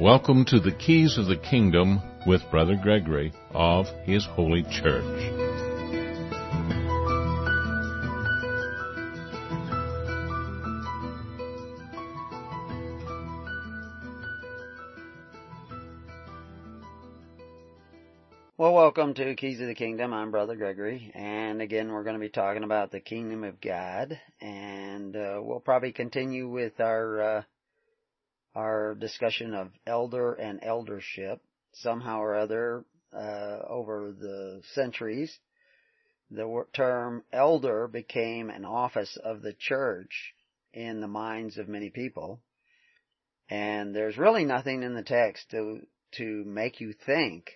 [0.00, 5.04] Welcome to the Keys of the Kingdom with Brother Gregory of His Holy Church.
[18.56, 20.14] Well, welcome to Keys of the Kingdom.
[20.14, 24.18] I'm Brother Gregory, and again, we're going to be talking about the Kingdom of God,
[24.40, 27.42] and uh, we'll probably continue with our uh,
[28.54, 31.40] our discussion of elder and eldership
[31.72, 35.36] somehow or other uh, over the centuries.
[36.30, 40.34] The term elder became an office of the church
[40.72, 42.40] in the minds of many people.
[43.48, 45.80] And there's really nothing in the text to,
[46.12, 47.50] to make you think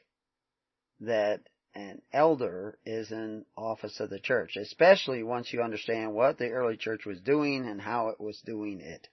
[1.01, 1.41] that
[1.75, 6.77] an elder is an office of the church, especially once you understand what the early
[6.77, 9.09] church was doing and how it was doing it.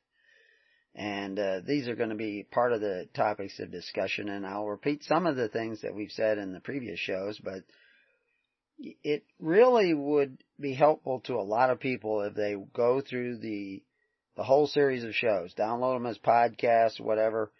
[0.93, 4.67] And uh, these are going to be part of the topics of discussion, and I'll
[4.67, 7.63] repeat some of the things that we've said in the previous shows, but
[8.77, 13.83] it really would be helpful to a lot of people if they go through the
[14.37, 17.51] the whole series of shows, download them as podcasts, whatever,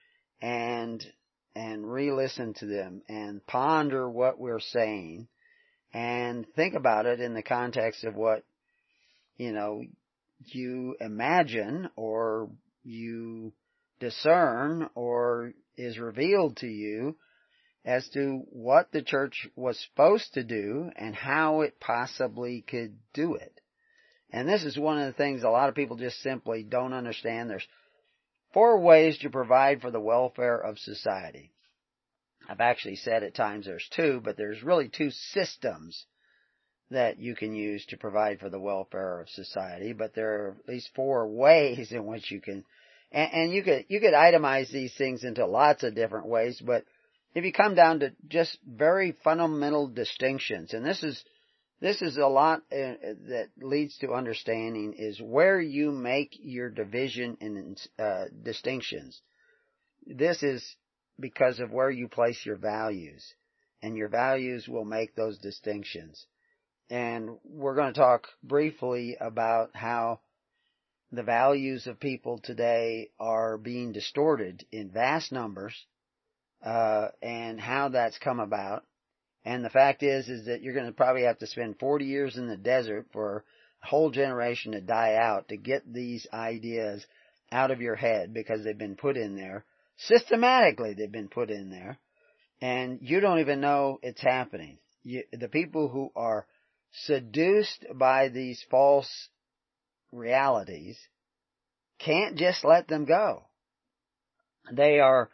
[0.42, 1.06] and
[1.54, 5.28] and re-listen to them and ponder what we're saying
[5.94, 8.44] and think about it in the context of what
[9.36, 9.84] you know
[10.46, 12.50] you imagine or
[12.84, 13.54] you
[14.00, 17.18] discern or is revealed to you
[17.84, 23.36] as to what the church was supposed to do and how it possibly could do
[23.36, 23.60] it.
[24.32, 27.50] And this is one of the things a lot of people just simply don't understand.
[27.50, 27.68] There's
[28.54, 31.52] four ways to provide for the welfare of society.
[32.48, 36.06] I've actually said at times there's two, but there's really two systems
[36.92, 40.74] that you can use to provide for the welfare of society, but there are at
[40.74, 42.64] least four ways in which you can,
[43.12, 46.84] and, and you could, you could itemize these things into lots of different ways, but
[47.34, 51.24] if you come down to just very fundamental distinctions, and this is,
[51.80, 52.94] this is a lot uh,
[53.30, 59.20] that leads to understanding is where you make your division and uh, distinctions.
[60.06, 60.76] This is
[61.20, 63.24] because of where you place your values,
[63.82, 66.26] and your values will make those distinctions
[66.92, 70.20] and we're going to talk briefly about how
[71.14, 75.74] the values of people today are being distorted in vast numbers,
[76.64, 78.84] uh, and how that's come about.
[79.46, 82.36] And the fact is, is that you're going to probably have to spend 40 years
[82.36, 83.46] in the desert for
[83.84, 87.06] a whole generation to die out to get these ideas
[87.54, 89.64] out of your head because they've been put in there.
[89.98, 91.98] Systematically, they've been put in there.
[92.62, 94.78] And you don't even know it's happening.
[95.04, 96.46] You, the people who are
[96.92, 99.30] seduced by these false
[100.12, 100.98] realities
[102.00, 103.44] can't just let them go.
[104.72, 105.30] They are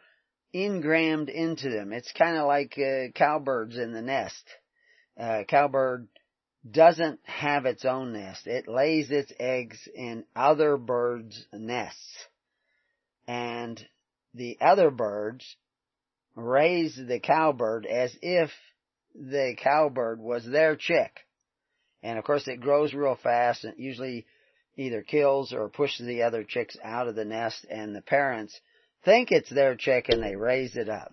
[0.52, 1.92] ingrammed into them.
[1.92, 4.44] It's kind of like uh, cowbirds in the nest.
[5.18, 6.08] Uh, cowbird
[6.68, 8.46] doesn't have its own nest.
[8.46, 12.26] It lays its eggs in other birds' nests.
[13.26, 13.84] And
[14.34, 15.56] the other birds
[16.34, 18.50] raise the cowbird as if
[19.14, 21.20] the cowbird was their chick.
[22.02, 24.26] And of course it grows real fast and usually
[24.76, 28.58] either kills or pushes the other chicks out of the nest and the parents
[29.04, 31.12] think it's their chick and they raise it up.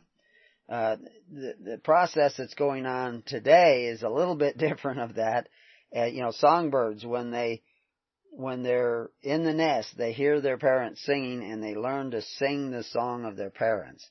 [0.68, 0.97] Uh,
[1.31, 5.47] the, the process that's going on today is a little bit different of that.
[5.96, 7.62] Uh, you know, songbirds, when they,
[8.31, 12.72] when they're in the nest, they hear their parents singing and they learn to sing
[12.72, 14.07] the song of their parents.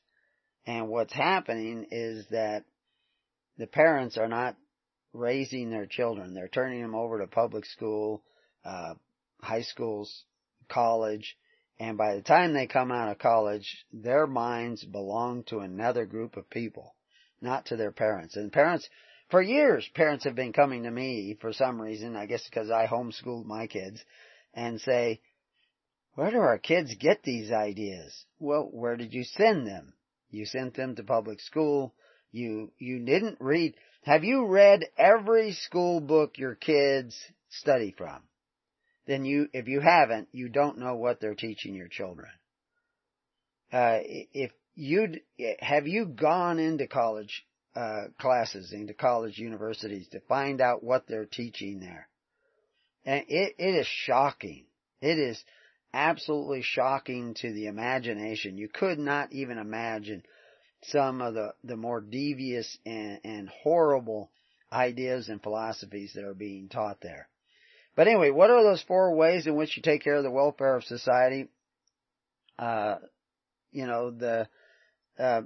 [0.66, 2.64] And what's happening is that
[3.58, 4.56] the parents are not
[5.14, 6.34] raising their children.
[6.34, 8.22] They're turning them over to public school,
[8.64, 8.94] uh,
[9.40, 10.24] high schools,
[10.68, 11.36] college,
[11.78, 16.36] and by the time they come out of college, their minds belong to another group
[16.36, 16.94] of people,
[17.40, 18.36] not to their parents.
[18.36, 18.88] And parents,
[19.30, 22.86] for years, parents have been coming to me for some reason, I guess because I
[22.86, 24.04] homeschooled my kids,
[24.52, 25.20] and say,
[26.14, 28.24] where do our kids get these ideas?
[28.38, 29.94] Well, where did you send them?
[30.30, 31.92] You sent them to public school.
[32.30, 33.74] You, you didn't read,
[34.04, 37.16] have you read every school book your kids
[37.48, 38.20] study from?
[39.06, 42.30] Then you, if you haven't, you don't know what they're teaching your children.
[43.72, 45.20] Uh, if you'd
[45.60, 51.26] have you gone into college uh, classes, into college universities to find out what they're
[51.26, 52.08] teaching there,
[53.04, 54.66] and it it is shocking.
[55.00, 55.42] It is
[55.92, 58.58] absolutely shocking to the imagination.
[58.58, 60.22] You could not even imagine
[60.88, 64.30] some of the, the more devious and, and horrible
[64.72, 67.28] ideas and philosophies that are being taught there.
[67.96, 70.76] But anyway, what are those four ways in which you take care of the welfare
[70.76, 71.48] of society?
[72.58, 72.96] Uh,
[73.70, 74.48] you know, the,
[75.18, 75.42] uh,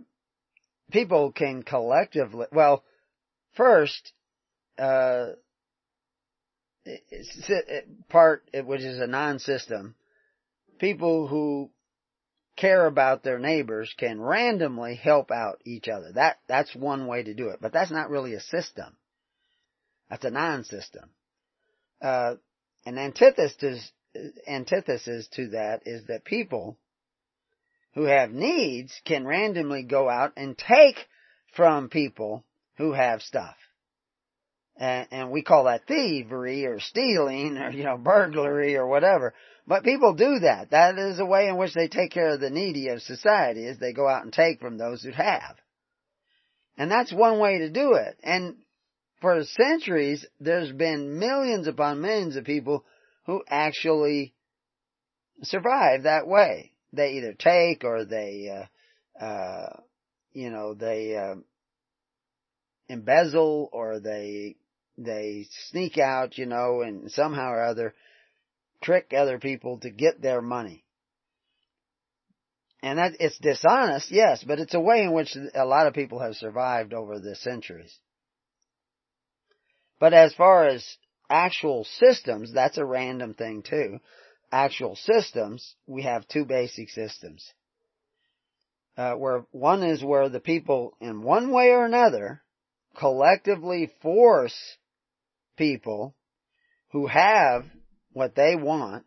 [0.90, 2.84] people can collectively, well,
[3.54, 4.12] first,
[4.78, 5.26] uh,
[8.08, 9.94] part, which is a non-system,
[10.78, 11.70] people who
[12.58, 16.12] care about their neighbors can randomly help out each other.
[16.12, 18.96] That, that's one way to do it, but that's not really a system.
[20.10, 21.10] That's a non-system.
[22.00, 22.34] Uh,
[22.84, 23.90] an antithesis,
[24.46, 26.78] antithesis to that is that people
[27.94, 30.96] who have needs can randomly go out and take
[31.54, 32.44] from people
[32.76, 33.56] who have stuff.
[34.78, 39.34] And, and we call that thievery or stealing or, you know, burglary or whatever.
[39.66, 40.70] But people do that.
[40.70, 43.78] That is a way in which they take care of the needy of society is
[43.78, 45.56] they go out and take from those who have.
[46.78, 48.16] And that's one way to do it.
[48.22, 48.56] And
[49.20, 52.84] for centuries, there's been millions upon millions of people
[53.26, 54.32] who actually
[55.42, 56.72] survive that way.
[56.92, 58.48] They either take or they,
[59.20, 59.80] uh, uh,
[60.32, 61.40] you know, they, uh,
[62.88, 64.56] embezzle or they
[64.98, 67.94] they sneak out, you know, and somehow or other
[68.82, 70.84] trick other people to get their money.
[72.82, 76.20] And that, it's dishonest, yes, but it's a way in which a lot of people
[76.20, 77.96] have survived over the centuries.
[79.98, 80.86] But as far as
[81.28, 83.98] actual systems, that's a random thing too.
[84.52, 87.52] Actual systems, we have two basic systems.
[88.96, 92.42] Uh, where one is where the people in one way or another
[92.96, 94.76] collectively force
[95.58, 96.14] people
[96.92, 97.64] who have
[98.12, 99.04] what they want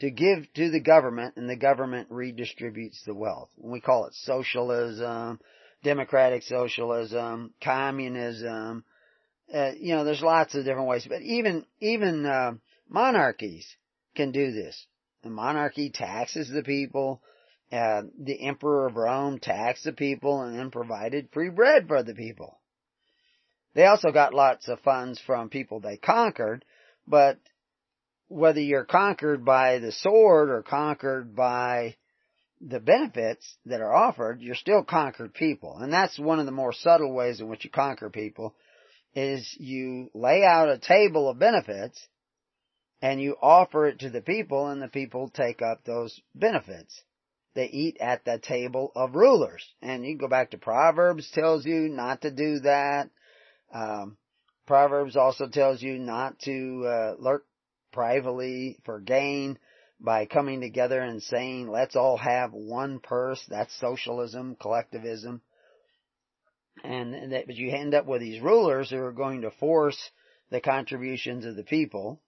[0.00, 3.50] to give to the government and the government redistributes the wealth.
[3.56, 5.40] We call it socialism,
[5.82, 8.84] democratic socialism, communism.
[9.52, 12.52] Uh, you know, there's lots of different ways, but even, even, uh,
[12.88, 13.66] monarchies
[14.16, 14.86] can do this.
[15.22, 17.22] The monarchy taxes the people,
[17.72, 22.14] uh, the emperor of Rome taxed the people and then provided free bread for the
[22.14, 22.60] people.
[23.74, 26.64] They also got lots of funds from people they conquered,
[27.06, 27.38] but
[28.28, 31.96] whether you're conquered by the sword or conquered by
[32.60, 35.76] the benefits that are offered, you're still conquered people.
[35.78, 38.54] And that's one of the more subtle ways in which you conquer people
[39.14, 42.00] is you lay out a table of benefits
[43.02, 47.02] and you offer it to the people and the people take up those benefits.
[47.54, 49.64] They eat at the table of rulers.
[49.82, 53.10] And you go back to Proverbs tells you not to do that.
[53.74, 54.16] Um,
[54.66, 57.44] Proverbs also tells you not to uh, lurk
[57.92, 59.58] privately for gain
[60.00, 63.44] by coming together and saying, let's all have one purse.
[63.48, 65.42] That's socialism, collectivism.
[66.82, 69.98] And that, but you end up with these rulers who are going to force
[70.50, 72.20] the contributions of the people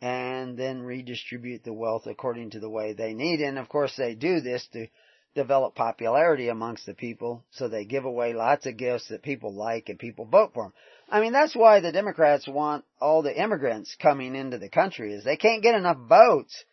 [0.00, 3.40] and then redistribute the wealth according to the way they need.
[3.40, 4.86] And of course they do this to
[5.34, 9.88] develop popularity amongst the people, so they give away lots of gifts that people like
[9.88, 10.72] and people vote for them.
[11.08, 15.24] I mean, that's why the Democrats want all the immigrants coming into the country is
[15.24, 16.64] they can't get enough votes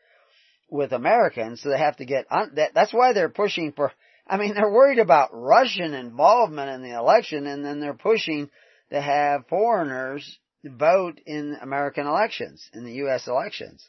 [0.69, 3.91] with Americans, so they have to get, un- that, that's why they're pushing for,
[4.27, 8.49] I mean, they're worried about Russian involvement in the election and then they're pushing
[8.91, 13.27] to have foreigners vote in American elections, in the U.S.
[13.27, 13.87] elections.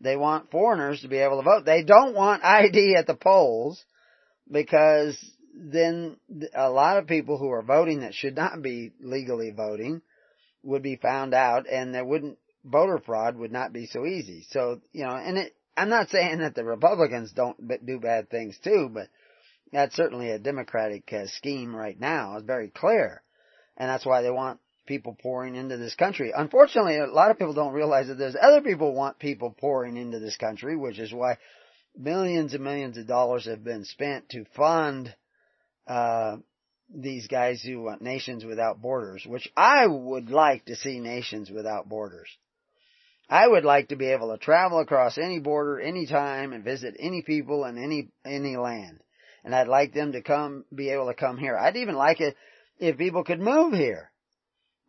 [0.00, 1.64] They want foreigners to be able to vote.
[1.64, 3.82] They don't want ID at the polls
[4.50, 5.18] because
[5.54, 6.16] then
[6.54, 10.02] a lot of people who are voting that should not be legally voting
[10.62, 14.46] would be found out and there wouldn't, voter fraud would not be so easy.
[14.50, 18.58] So, you know, and it, I'm not saying that the Republicans don't do bad things
[18.62, 19.08] too, but
[19.72, 22.36] that's certainly a Democratic uh, scheme right now.
[22.36, 23.22] It's very clear.
[23.76, 26.32] And that's why they want people pouring into this country.
[26.34, 30.18] Unfortunately, a lot of people don't realize that there's other people want people pouring into
[30.18, 31.38] this country, which is why
[31.96, 35.14] millions and millions of dollars have been spent to fund
[35.86, 36.36] uh,
[36.94, 41.88] these guys who want nations without borders, which I would like to see nations without
[41.88, 42.28] borders.
[43.28, 47.22] I would like to be able to travel across any border anytime and visit any
[47.22, 49.00] people in any any land.
[49.44, 51.56] And I'd like them to come be able to come here.
[51.56, 52.36] I'd even like it
[52.78, 54.10] if people could move here.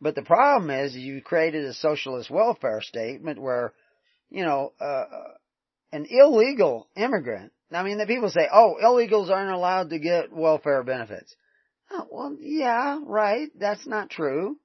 [0.01, 3.73] But the problem is you created a socialist welfare statement where,
[4.29, 5.05] you know, uh,
[5.91, 10.83] an illegal immigrant, I mean, the people say, oh, illegals aren't allowed to get welfare
[10.83, 11.35] benefits.
[11.91, 13.49] Oh, well, yeah, right.
[13.57, 14.57] That's not true.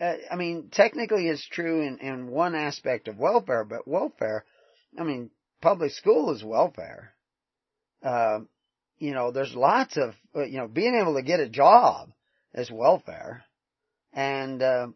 [0.00, 4.44] Uh, I mean, technically it's true in, in one aspect of welfare, but welfare,
[4.98, 5.30] I mean,
[5.60, 7.14] public school is welfare.
[8.02, 8.40] Uh,
[8.98, 12.10] you know, there's lots of, uh, you know, being able to get a job
[12.54, 13.44] is welfare.
[14.12, 14.86] And uh,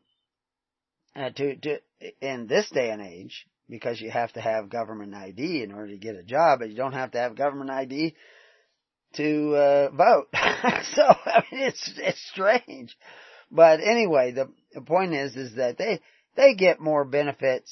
[1.16, 1.78] uh, to, to
[2.21, 5.99] in this day and age, because you have to have government ID in order to
[5.99, 8.14] get a job, but you don't have to have government ID
[9.14, 10.28] to uh, vote.
[10.33, 12.97] so I mean, it's it's strange,
[13.50, 16.00] but anyway, the, the point is is that they
[16.37, 17.71] they get more benefits.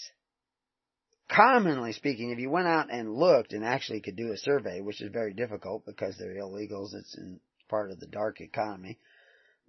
[1.29, 5.01] Commonly speaking, if you went out and looked and actually could do a survey, which
[5.01, 8.99] is very difficult because they're illegals, it's in part of the dark economy.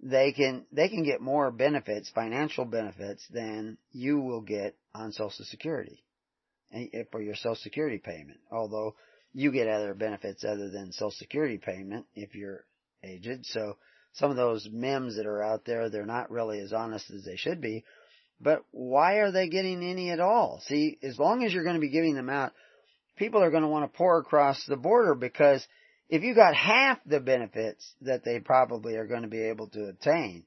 [0.00, 5.44] They can they can get more benefits, financial benefits, than you will get on Social
[5.44, 6.04] Security
[6.72, 8.40] eh, for your Social Security payment.
[8.50, 8.94] Although
[9.32, 12.64] you get other benefits other than Social Security payment if you're
[13.02, 13.46] aged.
[13.46, 13.76] So
[14.14, 17.36] some of those memes that are out there, they're not really as honest as they
[17.36, 17.84] should be.
[18.40, 20.60] But why are they getting any at all?
[20.66, 22.52] See, as long as you're going to be giving them out,
[23.16, 25.66] people are going to want to pour across the border because
[26.08, 29.88] if you got half the benefits that they probably are going to be able to
[29.88, 30.44] obtain,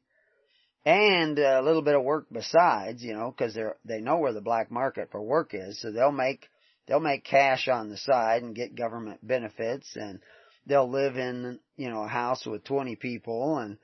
[0.86, 4.42] and a little bit of work besides, you know, because they're they know where the
[4.42, 6.48] black market for work is, so they'll make
[6.88, 10.20] they'll make cash on the side and get government benefits and
[10.66, 13.78] they'll live in, you know, a house with 20 people and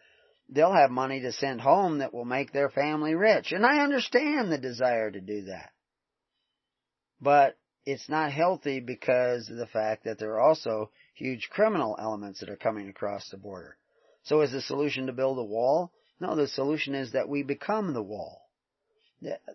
[0.50, 3.52] they'll have money to send home that will make their family rich.
[3.52, 5.72] And I understand the desire to do that.
[7.22, 12.50] But it's not healthy because of the fact that they're also huge criminal elements that
[12.50, 13.78] are coming across the border.
[14.24, 15.92] So is the solution to build a wall?
[16.20, 18.42] No, the solution is that we become the wall.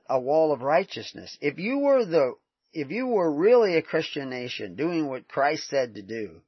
[0.08, 1.36] A wall of righteousness.
[1.40, 2.34] If you were the
[2.72, 6.42] if you were really a Christian nation doing what Christ said to do,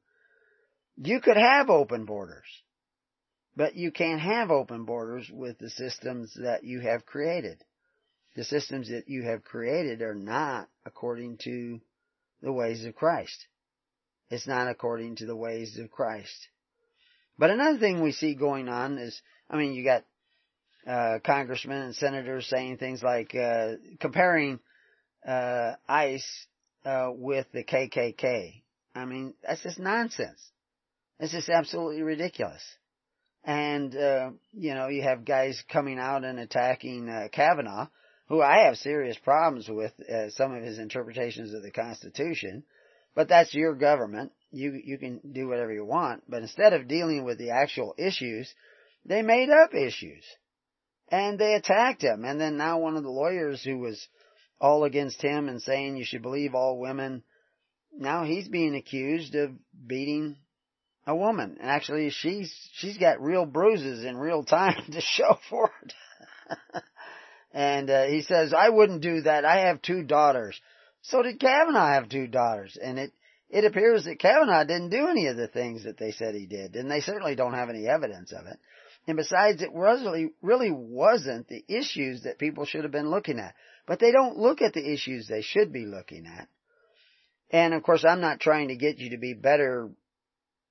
[0.97, 2.47] you could have open borders.
[3.57, 7.63] But you can't have open borders with the systems that you have created.
[8.37, 11.81] The systems that you have created are not according to
[12.43, 13.47] the ways of Christ.
[14.31, 16.49] It's not according to the ways of Christ.
[17.37, 19.21] But another thing we see going on is,
[19.51, 20.05] I mean, you got
[20.87, 24.61] uh, congressmen and senators saying things like uh, comparing
[25.27, 26.47] uh, ICE
[26.85, 28.63] uh, with the KKK.
[28.95, 30.41] I mean, that's just nonsense.
[31.19, 32.63] It's just absolutely ridiculous.
[33.45, 37.89] And, uh, you know, you have guys coming out and attacking uh, Kavanaugh,
[38.29, 39.93] who I have serious problems with
[40.31, 42.65] some of his interpretations of the Constitution.
[43.15, 44.33] But that's your government.
[44.51, 46.23] You you can do whatever you want.
[46.29, 48.53] But instead of dealing with the actual issues,
[49.05, 50.25] they made up issues,
[51.09, 52.25] and they attacked him.
[52.25, 54.09] And then now one of the lawyers who was
[54.61, 57.23] all against him and saying you should believe all women.
[57.97, 59.53] Now he's being accused of
[59.87, 60.37] beating
[61.07, 61.57] a woman.
[61.61, 65.95] And actually she's, she's got real bruises in real time to show for it.
[67.53, 69.45] and uh, he says, I wouldn't do that.
[69.45, 70.61] I have two daughters.
[71.03, 72.77] So did Kavanaugh have two daughters.
[72.81, 73.13] And it,
[73.49, 76.77] it appears that Kavanaugh didn't do any of the things that they said he did.
[76.77, 78.59] And they certainly don't have any evidence of it.
[79.07, 83.55] And besides, it really, really wasn't the issues that people should have been looking at.
[83.87, 86.49] But they don't look at the issues they should be looking at.
[87.51, 89.91] And of course, I'm not trying to get you to be better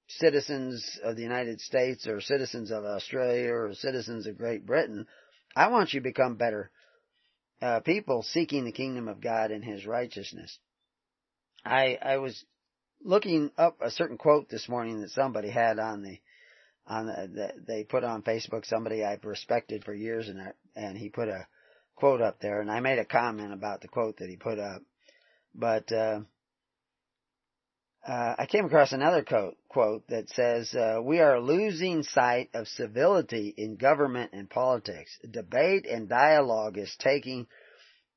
[0.07, 5.05] citizens of the United States or citizens of Australia or citizens of Great Britain.
[5.55, 6.71] I want you to become better
[7.61, 10.57] uh, people seeking the kingdom of God and His righteousness.
[11.65, 12.45] I I was
[13.03, 16.19] looking up a certain quote this morning that somebody had on the
[16.87, 18.65] on the, the they put on Facebook.
[18.65, 21.47] Somebody I've respected for years, and and he put a
[21.95, 24.81] quote up there, and I made a comment about the quote that he put up.
[25.53, 26.21] But uh,
[28.07, 32.67] uh, I came across another quote, quote that says, uh, "We are losing sight of
[32.67, 35.17] civility in government and politics.
[35.29, 37.47] Debate and dialogue is taking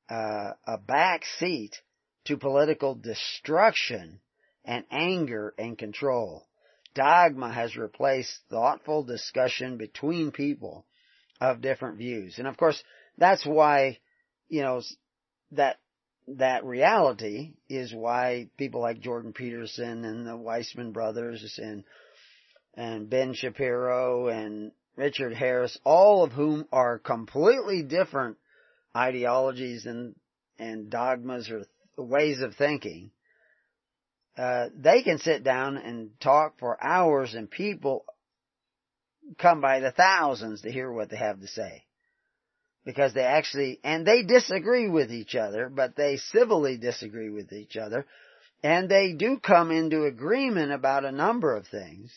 [0.09, 1.75] uh, a back seat
[2.25, 4.19] to political destruction
[4.65, 6.47] and anger and control.
[6.95, 10.85] Dogma has replaced thoughtful discussion between people
[11.41, 12.35] of different views.
[12.37, 12.81] And of course,
[13.17, 13.99] that's why,
[14.47, 14.81] you know,
[15.51, 15.77] that,
[16.27, 21.83] that reality is why people like Jordan Peterson and the Weissman brothers and,
[22.75, 28.37] and Ben Shapiro and Richard Harris, all of whom are completely different
[28.95, 30.15] ideologies and,
[30.57, 31.65] and dogmas or
[31.97, 33.11] ways of thinking,
[34.37, 38.05] uh, they can sit down and talk for hours and people
[39.37, 41.83] come by the thousands to hear what they have to say
[42.85, 47.77] because they actually, and they disagree with each other, but they civilly disagree with each
[47.77, 48.05] other,
[48.61, 52.11] and they do come into agreement about a number of things,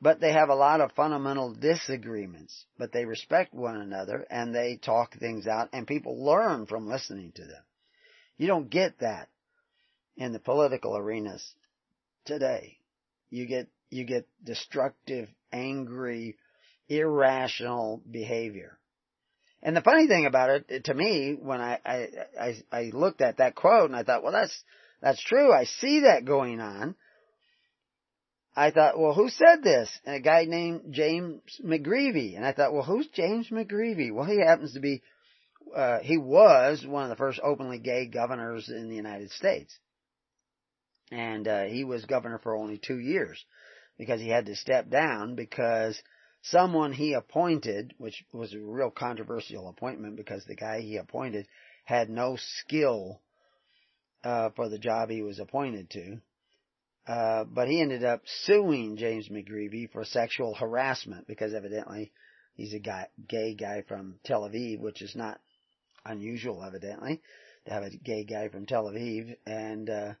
[0.00, 4.76] but they have a lot of fundamental disagreements, but they respect one another and they
[4.76, 7.62] talk things out and people learn from listening to them.
[8.36, 9.28] You don't get that
[10.16, 11.54] in the political arenas
[12.24, 12.78] today.
[13.30, 16.36] You get, you get destructive, angry,
[16.88, 18.78] irrational behavior.
[19.64, 23.38] And the funny thing about it, to me, when I, I, I, I looked at
[23.38, 24.62] that quote and I thought, well, that's,
[25.00, 25.50] that's true.
[25.52, 26.94] I see that going on.
[28.54, 29.88] I thought, well, who said this?
[30.04, 32.36] And a guy named James McGreevey.
[32.36, 34.12] And I thought, well, who's James McGreevey?
[34.12, 35.02] Well, he happens to be,
[35.74, 39.74] uh, he was one of the first openly gay governors in the United States.
[41.10, 43.42] And, uh, he was governor for only two years
[43.96, 45.98] because he had to step down because
[46.44, 51.46] someone he appointed, which was a real controversial appointment because the guy he appointed
[51.84, 53.20] had no skill,
[54.24, 56.18] uh, for the job he was appointed to.
[57.06, 62.12] Uh, but he ended up suing James McGreevey for sexual harassment because evidently
[62.54, 65.38] he's a guy, gay guy from Tel Aviv, which is not
[66.06, 67.20] unusual evidently
[67.66, 69.36] to have a gay guy from Tel Aviv.
[69.46, 70.14] And, uh,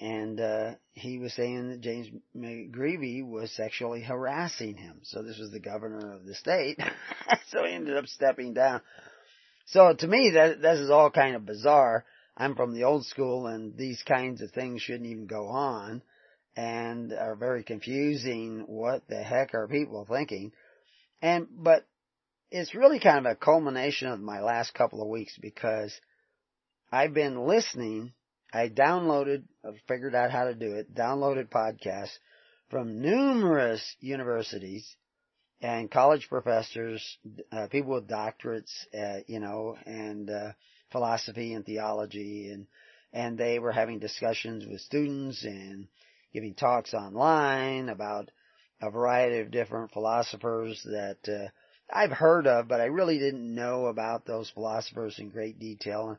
[0.00, 5.00] and, uh, he was saying that James McGreevey was sexually harassing him.
[5.02, 6.78] So this was the governor of the state.
[7.48, 8.80] so he ended up stepping down.
[9.66, 12.04] So to me that, this is all kind of bizarre.
[12.36, 16.02] I'm from the old school and these kinds of things shouldn't even go on
[16.56, 18.64] and are very confusing.
[18.66, 20.52] What the heck are people thinking?
[21.20, 21.86] And, but
[22.50, 25.92] it's really kind of a culmination of my last couple of weeks because
[26.90, 28.12] I've been listening.
[28.52, 29.44] I downloaded,
[29.86, 32.16] figured out how to do it, downloaded podcasts
[32.70, 34.96] from numerous universities
[35.60, 37.18] and college professors,
[37.52, 40.52] uh, people with doctorates, uh, you know, and, uh,
[40.90, 42.66] philosophy and theology and,
[43.12, 45.88] and they were having discussions with students and
[46.32, 48.30] giving talks online about
[48.80, 51.48] a variety of different philosophers that, uh,
[51.90, 56.18] I've heard of, but I really didn't know about those philosophers in great detail.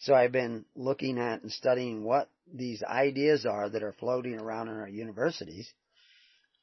[0.00, 4.68] So I've been looking at and studying what these ideas are that are floating around
[4.68, 5.70] in our universities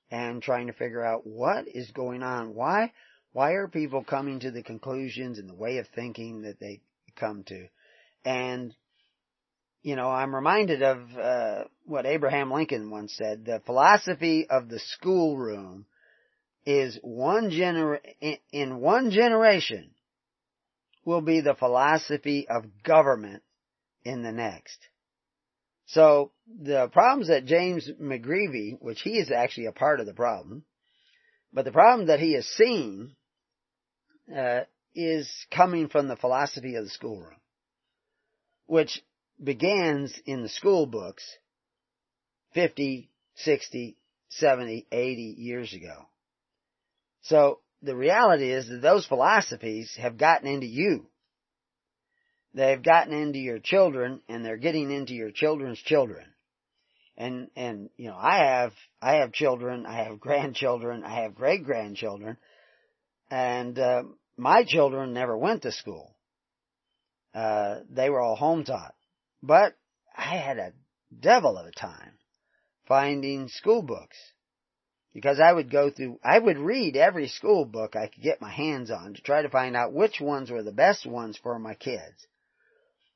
[0.10, 2.56] and trying to figure out what is going on.
[2.56, 2.92] Why,
[3.34, 6.82] why are people coming to the conclusions and the way of thinking that they
[7.16, 7.68] come to.
[8.24, 8.76] And,
[9.84, 14.80] you know, I'm reminded of, uh, what Abraham Lincoln once said, the philosophy of the
[14.80, 15.86] schoolroom
[16.66, 18.00] is one gener,
[18.52, 19.92] in one generation
[21.06, 23.44] will be the philosophy of government
[24.04, 24.78] in the next.
[25.88, 30.66] So the problems that James McGreevey, which he is actually a part of the problem,
[31.54, 33.16] but the problem that he has seen
[34.36, 34.62] uh,
[34.96, 37.38] is coming from the philosophy of the schoolroom,
[38.66, 39.04] which
[39.42, 41.24] begins in the school books
[42.54, 43.98] 50, 60,
[44.30, 46.08] 70, 80 years ago.
[47.22, 51.08] So the reality is that those philosophies have gotten into you.
[52.54, 56.26] They've gotten into your children and they're getting into your children's children.
[57.18, 61.64] And, and, you know, I have, I have children, I have grandchildren, I have great
[61.64, 62.38] grandchildren,
[63.30, 64.04] and, uh,
[64.38, 66.14] my children never went to school.
[67.34, 68.94] Uh, they were all home taught.
[69.42, 69.76] But
[70.16, 70.74] I had a
[71.18, 72.14] devil of a time
[72.88, 74.18] finding school books.
[75.16, 78.52] Because I would go through, I would read every school book I could get my
[78.52, 81.74] hands on to try to find out which ones were the best ones for my
[81.74, 82.28] kids.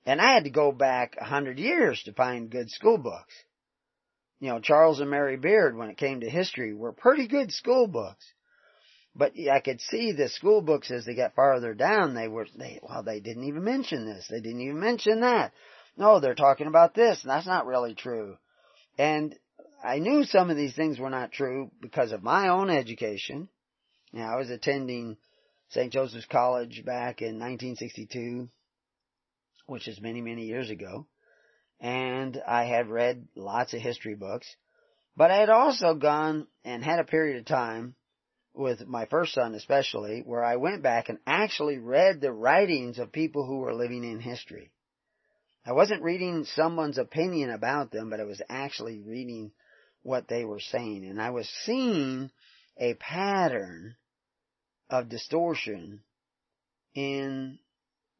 [0.06, 3.34] And I had to go back a hundred years to find good school books.
[4.40, 7.86] You know, Charles and Mary Beard, when it came to history, were pretty good school
[7.86, 8.26] books.
[9.14, 12.80] But I could see the school books as they got farther down, they were, they,
[12.82, 14.26] well, they didn't even mention this.
[14.30, 15.52] They didn't even mention that.
[15.98, 18.38] No, they're talking about this, and that's not really true.
[18.98, 19.36] And
[19.84, 23.48] I knew some of these things were not true because of my own education.
[24.12, 25.18] You know, I was attending
[25.70, 25.94] St.
[25.94, 28.50] Joseph's College back in 1962,
[29.68, 31.08] which is many, many years ago.
[31.80, 34.54] And I had read lots of history books.
[35.16, 37.96] But I had also gone and had a period of time
[38.54, 43.12] with my first son especially, where I went back and actually read the writings of
[43.14, 44.72] people who were living in history.
[45.66, 49.52] I wasn't reading someone's opinion about them, but I was actually reading
[50.04, 51.06] what they were saying.
[51.06, 52.32] And I was seeing
[52.78, 53.96] a pattern
[54.90, 56.02] of distortion
[56.96, 57.60] in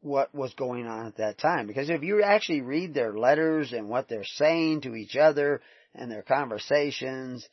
[0.02, 1.68] what was going on at that time.
[1.68, 5.62] Because if you actually read their letters and what they're saying to each other
[5.94, 7.48] and their conversations,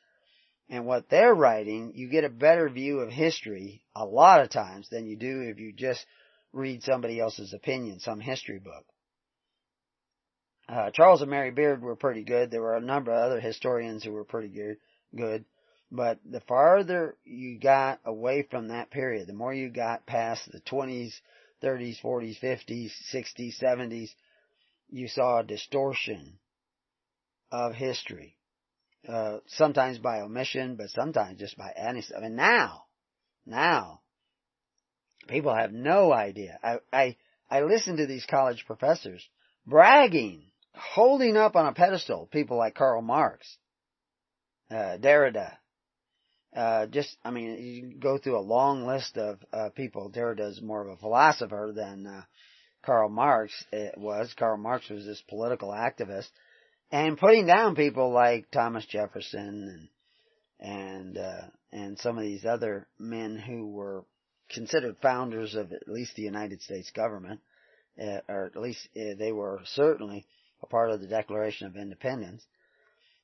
[0.69, 4.89] and what they're writing, you get a better view of history a lot of times
[4.91, 6.05] than you do if you just
[6.53, 8.85] read somebody else's opinion, some history book.
[10.69, 12.51] Uh, Charles and Mary Beard were pretty good.
[12.51, 14.77] There were a number of other historians who were pretty good,
[15.15, 15.45] good.
[15.93, 20.61] But the farther you got away from that period, the more you got past the
[20.61, 21.13] 20s,
[21.63, 24.11] 30s, 40s, 50s, 60s, 70s,
[24.91, 26.39] you saw a distortion
[27.53, 28.37] of history
[29.09, 32.23] uh, sometimes by omission, but sometimes just by adding stuff.
[32.23, 32.85] And now,
[33.45, 34.01] now,
[35.29, 36.59] people have no idea.
[36.63, 37.17] I, I,
[37.49, 39.25] I listen to these college professors
[39.67, 43.57] bragging, holding up on a pedestal people like Karl Marx
[44.71, 45.53] uh, Derrida.
[46.55, 50.11] Uh, just, I mean, you go through a long list of uh, people.
[50.11, 52.23] Derrida is more of a philosopher than uh,
[52.83, 54.33] Karl Marx it was.
[54.39, 56.29] Karl Marx was this political activist,
[56.91, 59.89] and putting down people like Thomas Jefferson and
[60.59, 64.05] and uh, and some of these other men who were
[64.49, 67.41] considered founders of at least the United States government,
[68.01, 70.25] uh, or at least uh, they were certainly
[70.63, 72.45] a part of the Declaration of Independence.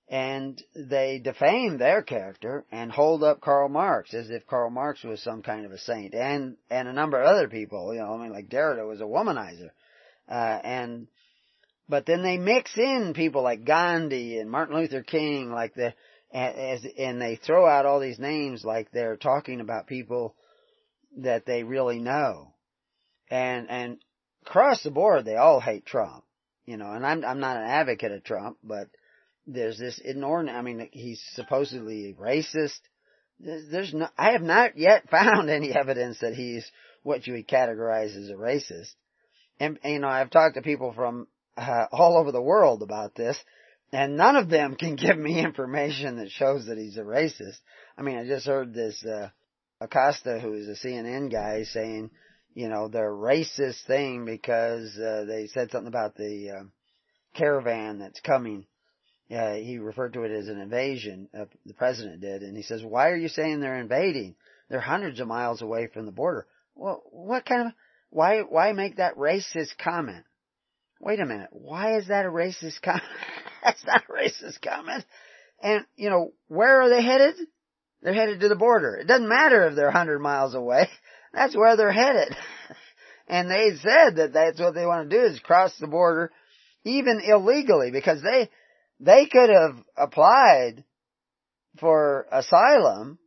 [0.08, 5.22] And they defame their character and hold up Karl Marx as if Karl Marx was
[5.22, 7.94] some kind of a saint, and and a number of other people.
[7.94, 9.70] You know, I mean, like Derrida was a womanizer,
[10.28, 11.06] uh, and
[11.88, 15.94] but then they mix in people like Gandhi and Martin Luther King, like the
[16.32, 20.34] as and they throw out all these names like they're talking about people
[21.18, 22.54] that they really know,
[23.30, 23.98] and and
[24.46, 26.24] across the board they all hate Trump,
[26.66, 26.90] you know.
[26.90, 28.88] And I'm I'm not an advocate of Trump, but
[29.46, 30.56] there's this inordinate.
[30.56, 32.80] I mean, he's supposedly racist.
[33.40, 34.08] There's, there's no.
[34.16, 36.70] I have not yet found any evidence that he's
[37.02, 38.92] what you would categorize as a racist.
[39.58, 43.14] And, and you know, I've talked to people from uh, all over the world about
[43.14, 43.36] this,
[43.92, 47.58] and none of them can give me information that shows that he's a racist.
[47.96, 49.28] I mean, I just heard this uh,
[49.80, 52.10] Acosta, who is a CNN guy, saying,
[52.54, 56.64] you know, they're racist thing because uh, they said something about the uh,
[57.34, 58.66] caravan that's coming.
[59.34, 61.28] Uh, he referred to it as an invasion.
[61.38, 64.34] Uh, the president did, and he says, "Why are you saying they're invading?
[64.68, 67.72] They're hundreds of miles away from the border." Well, what kind of
[68.10, 70.24] why why make that racist comment?
[71.00, 73.02] Wait a minute, why is that a racist comment?
[73.64, 75.04] That's not a racist comment.
[75.62, 77.36] And you know, where are they headed?
[78.02, 78.96] They're headed to the border.
[78.96, 80.88] It doesn't matter if they're 100 miles away.
[81.32, 82.36] That's where they're headed.
[83.28, 86.30] and they said that that's what they want to do is cross the border
[86.84, 88.50] even illegally because they,
[89.00, 90.84] they could have applied
[91.78, 93.18] for asylum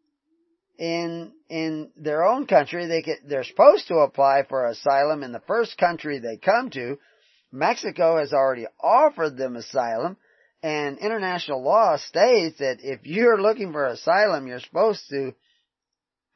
[0.77, 2.85] in, in their own country.
[2.87, 6.99] They could, they're supposed to apply for asylum in the first country they come to.
[7.51, 10.17] Mexico has already offered them asylum
[10.61, 15.33] and international law states that if you're looking for asylum, you're supposed to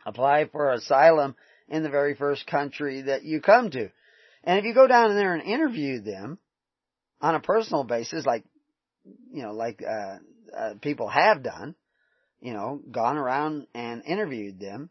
[0.05, 1.35] apply for asylum
[1.69, 3.89] in the very first country that you come to.
[4.43, 6.39] And if you go down there and interview them
[7.21, 8.43] on a personal basis, like,
[9.31, 10.17] you know, like, uh,
[10.57, 11.75] uh, people have done,
[12.41, 14.89] you know, gone around and interviewed them,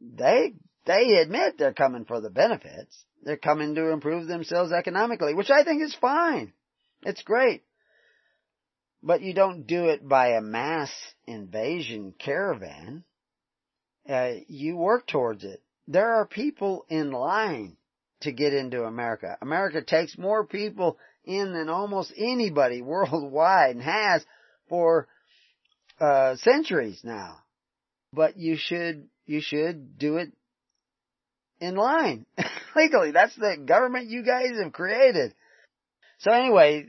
[0.00, 0.54] they,
[0.86, 3.04] they admit they're coming for the benefits.
[3.22, 6.52] They're coming to improve themselves economically, which I think is fine.
[7.02, 7.62] It's great.
[9.02, 10.90] But you don't do it by a mass
[11.26, 13.04] invasion caravan.
[14.08, 15.62] Uh, you work towards it.
[15.90, 17.76] There are people in line
[18.20, 19.36] to get into America.
[19.42, 24.24] America takes more people in than almost anybody worldwide and has
[24.68, 25.08] for
[25.98, 27.38] uh, centuries now.
[28.12, 30.32] But you should you should do it
[31.60, 32.24] in line
[32.76, 33.10] legally.
[33.10, 35.34] That's the government you guys have created.
[36.18, 36.86] So anyway,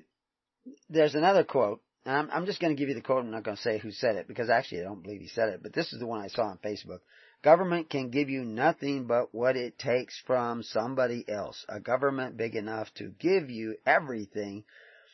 [0.91, 3.23] there's another quote I'm, I'm just going to give you the quote.
[3.23, 5.49] I'm not going to say who said it because actually I don't believe he said
[5.49, 6.99] it, but this is the one I saw on Facebook.
[7.43, 11.65] Government can give you nothing but what it takes from somebody else.
[11.67, 14.63] A government big enough to give you everything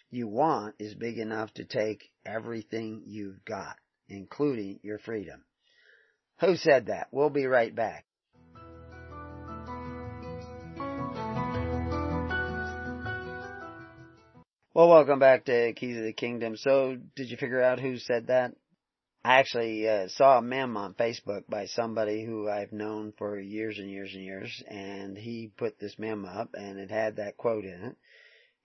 [0.09, 3.77] you want is big enough to take everything you've got,
[4.09, 5.45] including your freedom.
[6.41, 7.07] Who said that?
[7.11, 8.03] We'll be right back.
[14.73, 16.57] Well, welcome back to Keys of the Kingdom.
[16.57, 18.53] So, did you figure out who said that?
[19.23, 23.77] I actually uh, saw a meme on Facebook by somebody who I've known for years
[23.77, 27.65] and years and years, and he put this meme up, and it had that quote
[27.65, 27.97] in it,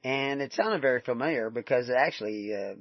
[0.04, 2.74] and it sounded very familiar because it actually uh,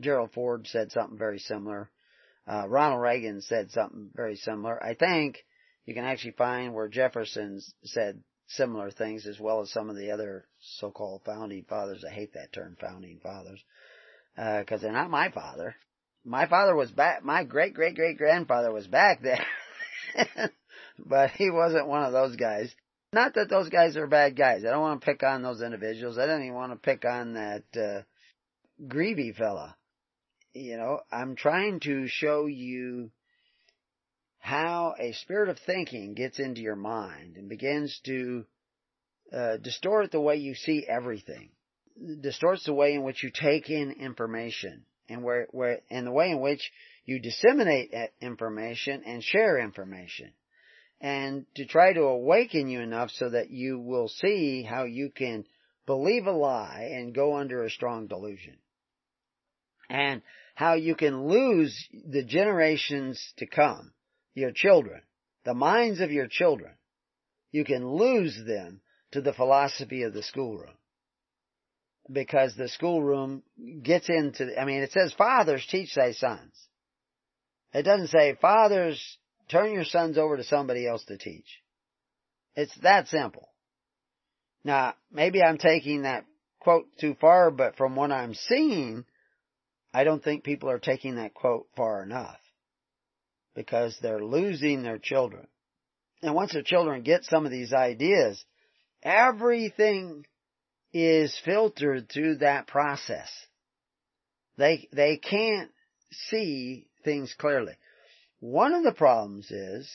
[0.00, 1.90] Gerald Ford said something very similar.
[2.46, 4.82] Uh, Ronald Reagan said something very similar.
[4.82, 5.38] I think
[5.84, 10.10] you can actually find where Jefferson said similar things as well as some of the
[10.10, 10.46] other
[10.78, 12.04] so-called founding fathers.
[12.04, 13.62] I hate that term, founding fathers,
[14.34, 15.76] because uh, they're not my father.
[16.24, 17.24] My father was back.
[17.24, 19.44] My great great great grandfather was back there,
[20.98, 22.72] but he wasn't one of those guys.
[23.12, 24.64] Not that those guys are bad guys.
[24.64, 26.16] I don't want to pick on those individuals.
[26.16, 28.02] I don't even want to pick on that uh,
[28.86, 29.76] Greevey fella.
[30.54, 33.10] You know, I'm trying to show you
[34.38, 38.44] how a spirit of thinking gets into your mind and begins to
[39.32, 41.50] uh, distort the way you see everything,
[42.20, 46.30] distorts the way in which you take in information, and where where and the way
[46.30, 46.70] in which
[47.04, 50.32] you disseminate information and share information,
[51.00, 55.44] and to try to awaken you enough so that you will see how you can
[55.86, 58.56] believe a lie and go under a strong delusion.
[59.88, 60.22] and
[60.54, 63.92] how you can lose the generations to come,
[64.34, 65.02] your children,
[65.44, 66.72] the minds of your children.
[67.50, 68.80] You can lose them
[69.12, 70.74] to the philosophy of the schoolroom.
[72.10, 73.42] Because the schoolroom
[73.82, 76.52] gets into, I mean, it says, fathers teach thy sons.
[77.72, 79.00] It doesn't say, fathers,
[79.48, 81.46] turn your sons over to somebody else to teach.
[82.54, 83.48] It's that simple.
[84.64, 86.24] Now, maybe I'm taking that
[86.60, 89.04] quote too far, but from what I'm seeing,
[89.94, 92.38] I don't think people are taking that quote far enough.
[93.54, 95.46] Because they're losing their children.
[96.22, 98.42] And once their children get some of these ideas,
[99.02, 100.24] everything
[100.92, 103.30] is filtered through that process.
[104.58, 105.70] They, they can't
[106.10, 107.74] see things clearly.
[108.40, 109.90] One of the problems is,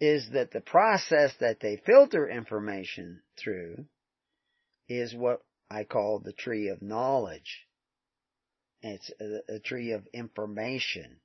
[0.00, 3.86] is that the process that they filter information through
[4.88, 7.66] is what I call the tree of knowledge.
[8.80, 11.18] It's a, a tree of information.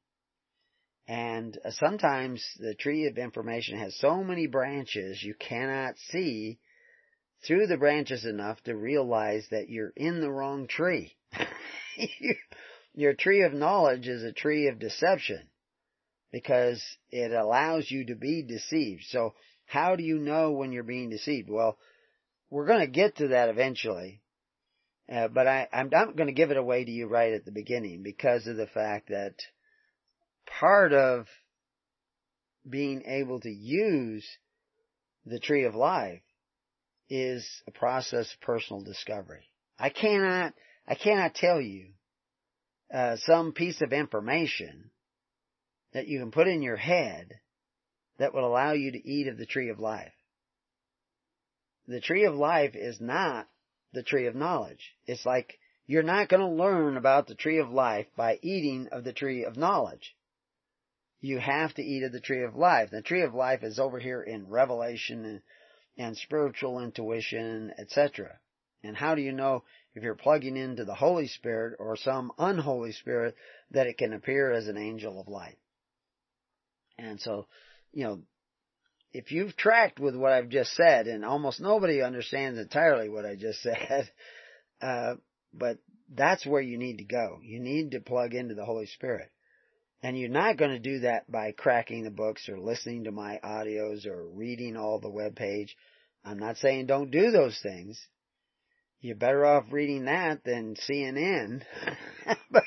[1.07, 6.59] And uh, sometimes the tree of information has so many branches you cannot see
[7.45, 11.15] through the branches enough to realize that you're in the wrong tree.
[12.93, 15.49] Your tree of knowledge is a tree of deception
[16.31, 19.03] because it allows you to be deceived.
[19.09, 19.33] So
[19.65, 21.49] how do you know when you're being deceived?
[21.49, 21.77] Well,
[22.49, 24.21] we're going to get to that eventually.
[25.11, 27.51] Uh, but I, I'm not going to give it away to you right at the
[27.51, 29.35] beginning because of the fact that
[30.59, 31.27] part of
[32.67, 34.25] being able to use
[35.25, 36.21] the tree of life
[37.15, 39.47] is a process of personal discovery.
[39.77, 40.55] I cannot,
[40.87, 41.89] I cannot tell you
[42.91, 44.89] uh, some piece of information
[45.93, 47.29] that you can put in your head
[48.17, 50.11] that will allow you to eat of the tree of life.
[51.87, 53.47] The tree of life is not
[53.93, 54.93] the tree of knowledge.
[55.05, 59.03] It's like you're not going to learn about the tree of life by eating of
[59.03, 60.15] the tree of knowledge.
[61.21, 62.89] You have to eat of the tree of life.
[62.89, 65.43] The tree of life is over here in revelation
[65.97, 68.39] and, spiritual intuition, etc.
[68.83, 69.63] And how do you know
[69.95, 73.35] if you're plugging into the Holy Spirit or some unholy spirit
[73.71, 75.57] that it can appear as an angel of light?
[76.97, 77.47] And so,
[77.91, 78.21] you know,
[79.13, 83.35] if you've tracked with what I've just said, and almost nobody understands entirely what I
[83.35, 84.09] just said,
[84.81, 85.15] uh,
[85.53, 85.77] but
[86.13, 87.39] that's where you need to go.
[87.43, 89.29] You need to plug into the Holy Spirit.
[90.03, 93.39] And you're not going to do that by cracking the books or listening to my
[93.43, 95.75] audios or reading all the web page.
[96.23, 97.99] I'm not saying don't do those things.
[99.01, 101.63] You're better off reading that than CNN.
[102.51, 102.63] but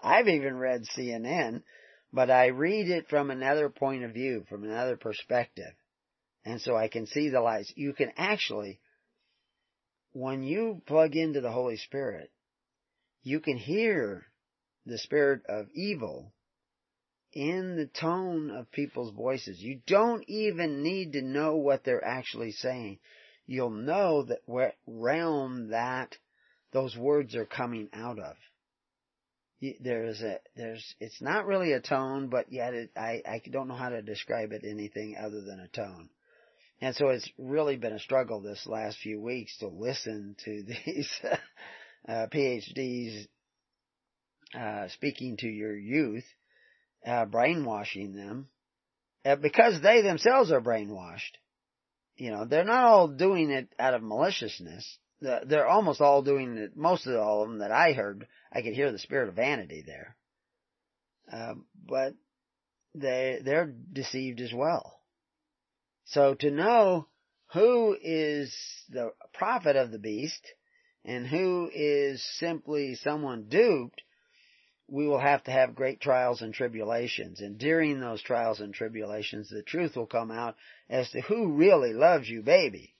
[0.00, 1.62] I've even read CNN
[2.16, 5.72] but I read it from another point of view, from another perspective.
[6.46, 7.72] And so I can see the lights.
[7.76, 8.80] You can actually,
[10.12, 12.30] when you plug into the Holy Spirit,
[13.22, 14.24] you can hear
[14.86, 16.32] the spirit of evil
[17.36, 19.60] in the tone of people's voices.
[19.60, 22.98] You don't even need to know what they're actually saying.
[23.46, 26.16] You'll know that what realm that
[26.72, 28.36] those words are coming out of
[29.80, 33.74] there's a there's it's not really a tone, but yet it, I I don't know
[33.74, 36.10] how to describe it anything other than a tone.
[36.80, 41.10] And so it's really been a struggle this last few weeks to listen to these
[42.06, 43.26] uh, PhDs
[44.54, 46.24] uh, speaking to your youth,
[47.04, 48.48] uh, brainwashing them,
[49.24, 51.36] uh, because they themselves are brainwashed.
[52.16, 56.76] You know, they're not all doing it out of maliciousness they're almost all doing it,
[56.76, 59.82] most of all of them that I heard, I could hear the spirit of vanity
[59.86, 60.16] there.
[61.32, 61.54] Uh,
[61.86, 62.14] but
[62.94, 65.00] they, they're deceived as well.
[66.04, 67.08] So to know
[67.52, 68.54] who is
[68.90, 70.46] the prophet of the beast
[71.04, 74.02] and who is simply someone duped,
[74.88, 77.40] we will have to have great trials and tribulations.
[77.40, 80.56] And during those trials and tribulations, the truth will come out
[80.88, 82.94] as to who really loves you, baby.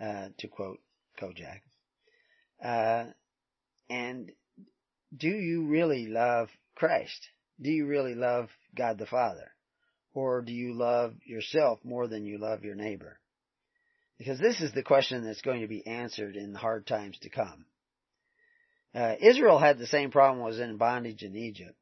[0.00, 0.80] Uh, to quote
[1.20, 1.60] Kojak.
[2.62, 3.10] Uh,
[3.90, 4.30] and
[5.14, 7.28] do you really love Christ?
[7.60, 9.50] Do you really love God the Father?
[10.14, 13.18] Or do you love yourself more than you love your neighbor?
[14.18, 17.28] Because this is the question that's going to be answered in the hard times to
[17.28, 17.66] come.
[18.94, 21.76] Uh, Israel had the same problem was in bondage in Egypt.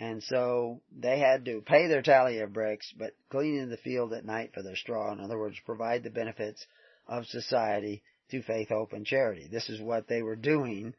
[0.00, 4.12] And so they had to pay their tally of bricks, but clean in the field
[4.12, 5.12] at night for their straw.
[5.12, 6.66] In other words, provide the benefits
[7.06, 9.48] of society through faith, hope, and charity.
[9.50, 10.94] This is what they were doing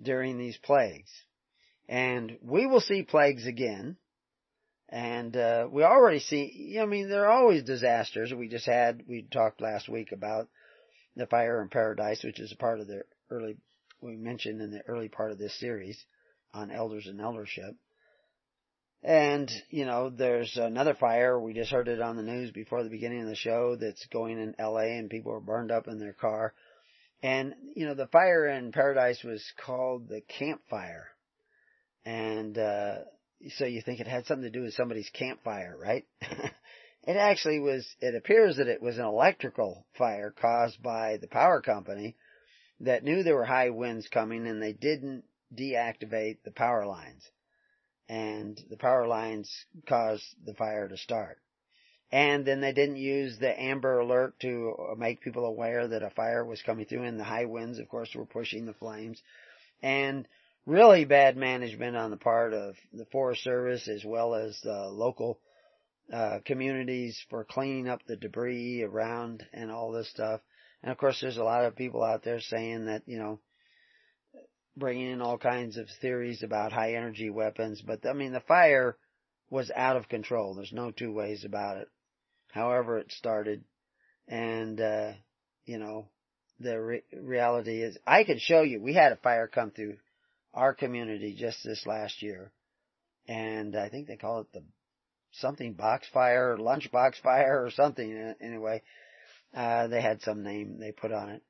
[0.00, 1.10] during these plagues.
[1.88, 3.96] And we will see plagues again.
[4.88, 8.32] And uh, we already see, I mean, there are always disasters.
[8.32, 10.48] We just had, we talked last week about
[11.14, 13.58] the fire in Paradise, which is a part of the early
[14.00, 16.02] we mentioned in the early part of this series
[16.54, 17.74] on elders and eldership.
[19.02, 21.38] And, you know, there's another fire.
[21.38, 24.38] We just heard it on the news before the beginning of the show that's going
[24.38, 26.52] in LA and people are burned up in their car.
[27.22, 31.08] And, you know, the fire in Paradise was called the campfire.
[32.04, 32.96] And, uh,
[33.56, 36.04] so you think it had something to do with somebody's campfire, right?
[36.20, 41.60] it actually was, it appears that it was an electrical fire caused by the power
[41.60, 42.16] company
[42.80, 47.28] that knew there were high winds coming and they didn't deactivate the power lines.
[48.08, 49.50] And the power lines
[49.86, 51.38] caused the fire to start.
[52.10, 56.44] And then they didn't use the amber alert to make people aware that a fire
[56.44, 59.22] was coming through and the high winds, of course, were pushing the flames.
[59.82, 60.26] And
[60.64, 65.38] really bad management on the part of the Forest Service as well as the local
[66.12, 70.40] uh, communities for cleaning up the debris around and all this stuff.
[70.82, 73.40] And of course, there's a lot of people out there saying that, you know,
[74.76, 78.96] bringing in all kinds of theories about high energy weapons, but I mean, the fire
[79.50, 80.54] was out of control.
[80.54, 81.88] There's no two ways about it.
[82.52, 83.64] However it started,
[84.28, 85.12] and, uh,
[85.64, 86.08] you know,
[86.60, 89.96] the re- reality is, I could show you, we had a fire come through
[90.54, 92.52] our community just this last year.
[93.26, 94.62] And I think they call it the
[95.32, 98.82] something box fire, lunch box fire or something anyway.
[99.54, 101.42] Uh, they had some name they put on it.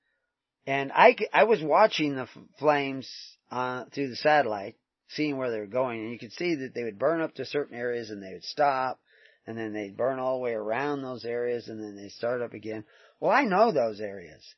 [0.66, 3.10] And I, I was watching the flames,
[3.50, 4.76] uh, through the satellite,
[5.08, 7.44] seeing where they were going, and you could see that they would burn up to
[7.44, 9.00] certain areas and they would stop,
[9.46, 12.52] and then they'd burn all the way around those areas, and then they start up
[12.52, 12.84] again.
[13.18, 14.54] Well, I know those areas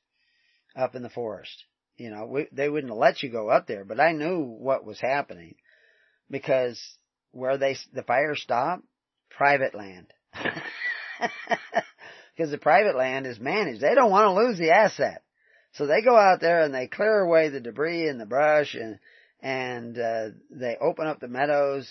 [0.77, 1.65] up in the forest.
[1.97, 4.99] You know, we, they wouldn't let you go up there, but I knew what was
[5.01, 5.55] happening
[6.31, 6.81] because
[7.31, 8.83] where they, the fire stopped,
[9.31, 10.13] private land.
[12.41, 13.83] Because the private land is managed.
[13.83, 15.23] They don't want to lose the asset.
[15.73, 18.99] So they go out there and they clear away the debris and the brush and,
[19.43, 21.87] and, uh, they open up the meadows,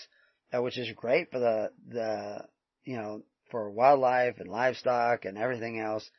[0.52, 2.44] uh, which is great for the, the,
[2.82, 6.10] you know, for wildlife and livestock and everything else.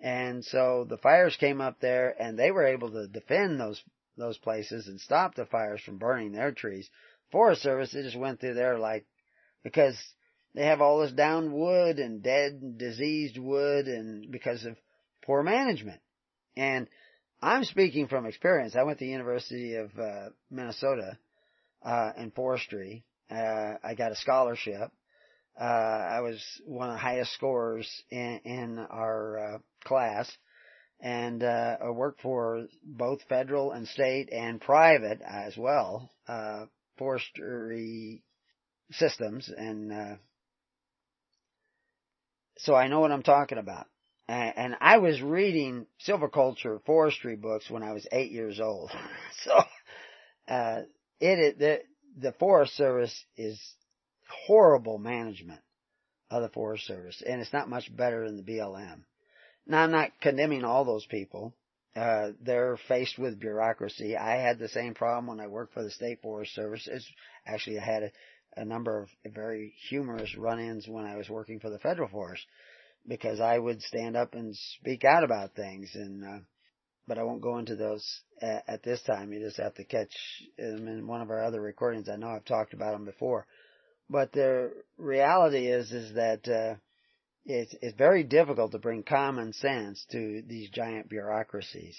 [0.00, 3.82] And so the fires came up there and they were able to defend those,
[4.16, 6.88] those places and stop the fires from burning their trees.
[7.30, 9.04] Forest Service, they just went through there like,
[9.62, 9.94] because
[10.54, 14.76] they have all this down wood and dead and diseased wood and because of
[15.24, 16.00] poor management.
[16.56, 16.88] And
[17.40, 18.74] I'm speaking from experience.
[18.74, 21.18] I went to the University of uh, Minnesota
[21.82, 23.04] uh, in forestry.
[23.30, 24.90] Uh, I got a scholarship
[25.60, 30.30] uh, I was one of the highest scorers in, in our uh, class,
[31.00, 38.22] and uh, I worked for both federal and state and private as well uh, forestry
[38.92, 40.14] systems, and uh,
[42.58, 43.86] so I know what I'm talking about.
[44.28, 48.90] And I was reading silviculture forestry books when I was eight years old.
[49.42, 49.62] so,
[50.48, 50.82] uh,
[51.18, 51.80] it, the,
[52.20, 53.58] the Forest Service is
[54.46, 55.60] horrible management
[56.30, 59.00] of the Forest Service, and it's not much better than the BLM.
[59.66, 61.54] Now, I'm not condemning all those people.
[61.96, 64.16] Uh, they're faced with bureaucracy.
[64.16, 66.86] I had the same problem when I worked for the State Forest Service.
[66.90, 67.06] It's,
[67.46, 68.10] actually, I had a,
[68.58, 72.44] a number of very humorous run-ins when I was working for the Federal force
[73.06, 76.38] because I would stand up and speak out about things and, uh,
[77.06, 78.04] but I won't go into those
[78.42, 79.32] at, at this time.
[79.32, 80.12] You just have to catch
[80.58, 82.08] them in one of our other recordings.
[82.08, 83.46] I know I've talked about them before.
[84.10, 86.76] But the reality is, is that, uh,
[87.46, 91.96] it's, it's very difficult to bring common sense to these giant bureaucracies,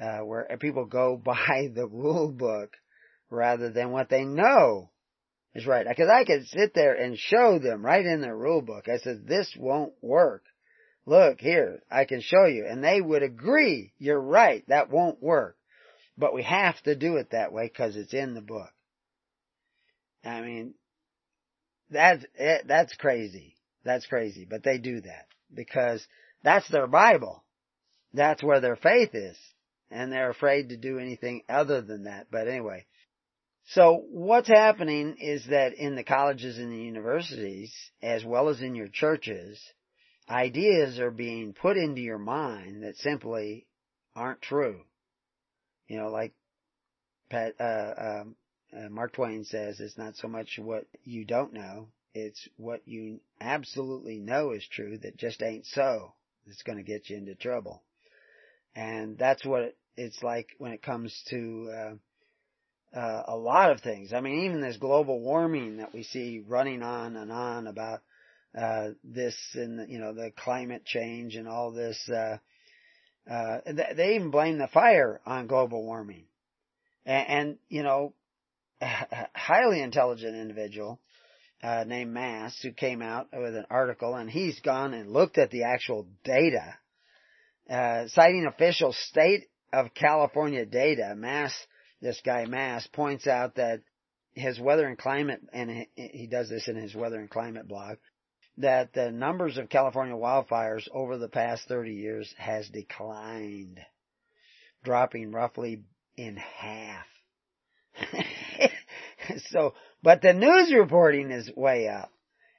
[0.00, 2.74] uh, where people go by the rule book
[3.30, 4.90] rather than what they know
[5.54, 5.86] is right.
[5.88, 8.88] Because I could sit there and show them right in their rule book.
[8.88, 10.44] I said, this won't work.
[11.06, 12.66] Look here, I can show you.
[12.68, 15.56] And they would agree, you're right, that won't work.
[16.18, 18.70] But we have to do it that way because it's in the book.
[20.24, 20.74] I mean,
[21.90, 23.54] that's, it, that's crazy.
[23.84, 24.46] That's crazy.
[24.48, 26.06] But they do that because
[26.42, 27.42] that's their Bible.
[28.12, 29.36] That's where their faith is.
[29.90, 32.26] And they're afraid to do anything other than that.
[32.30, 32.84] But anyway.
[33.72, 38.74] So what's happening is that in the colleges and the universities, as well as in
[38.74, 39.60] your churches,
[40.26, 43.66] ideas are being put into your mind that simply
[44.16, 44.80] aren't true.
[45.86, 46.32] You know, like
[47.28, 48.36] Pat, uh, um,
[48.74, 53.20] uh, Mark Twain says it's not so much what you don't know, it's what you
[53.38, 56.14] absolutely know is true that just ain't so
[56.46, 57.82] that's going to get you into trouble.
[58.74, 61.98] And that's what it's like when it comes to
[62.94, 64.12] uh, a lot of things.
[64.12, 68.00] I mean, even this global warming that we see running on and on about
[68.58, 71.98] uh, this and you know the climate change and all this.
[72.08, 72.38] Uh,
[73.30, 73.58] uh,
[73.94, 76.24] they even blame the fire on global warming
[77.04, 78.14] And, and you know,
[78.80, 80.98] a highly intelligent individual
[81.62, 85.50] uh, named Mass who came out with an article, and he's gone and looked at
[85.50, 86.74] the actual data,
[87.68, 91.14] uh, citing official state of California data.
[91.16, 91.52] Mass,
[92.00, 93.80] this guy Mass points out that
[94.34, 97.96] his weather and climate, and he does this in his weather and climate blog,
[98.58, 103.80] that the numbers of California wildfires over the past 30 years has declined,
[104.84, 105.82] dropping roughly
[106.16, 107.06] in half.
[109.50, 112.10] so, but the news reporting is way up.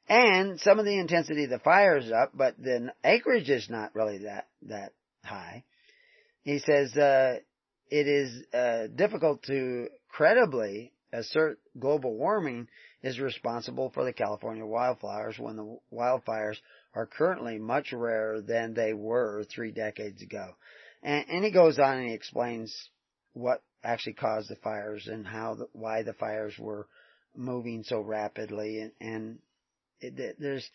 [0.07, 3.93] And some of the intensity of the fire is up, but the acreage is not
[3.93, 5.63] really that, that high.
[6.41, 7.39] He says, uh,
[7.89, 12.67] it is, uh, difficult to credibly assert global warming
[13.01, 16.57] is responsible for the California wildfires when the wildfires
[16.93, 20.55] are currently much rarer than they were three decades ago.
[21.01, 22.75] And, and he goes on and he explains
[23.33, 26.87] what actually caused the fires and how the, why the fires were
[27.35, 29.39] moving so rapidly and, and
[30.01, 30.67] it, there's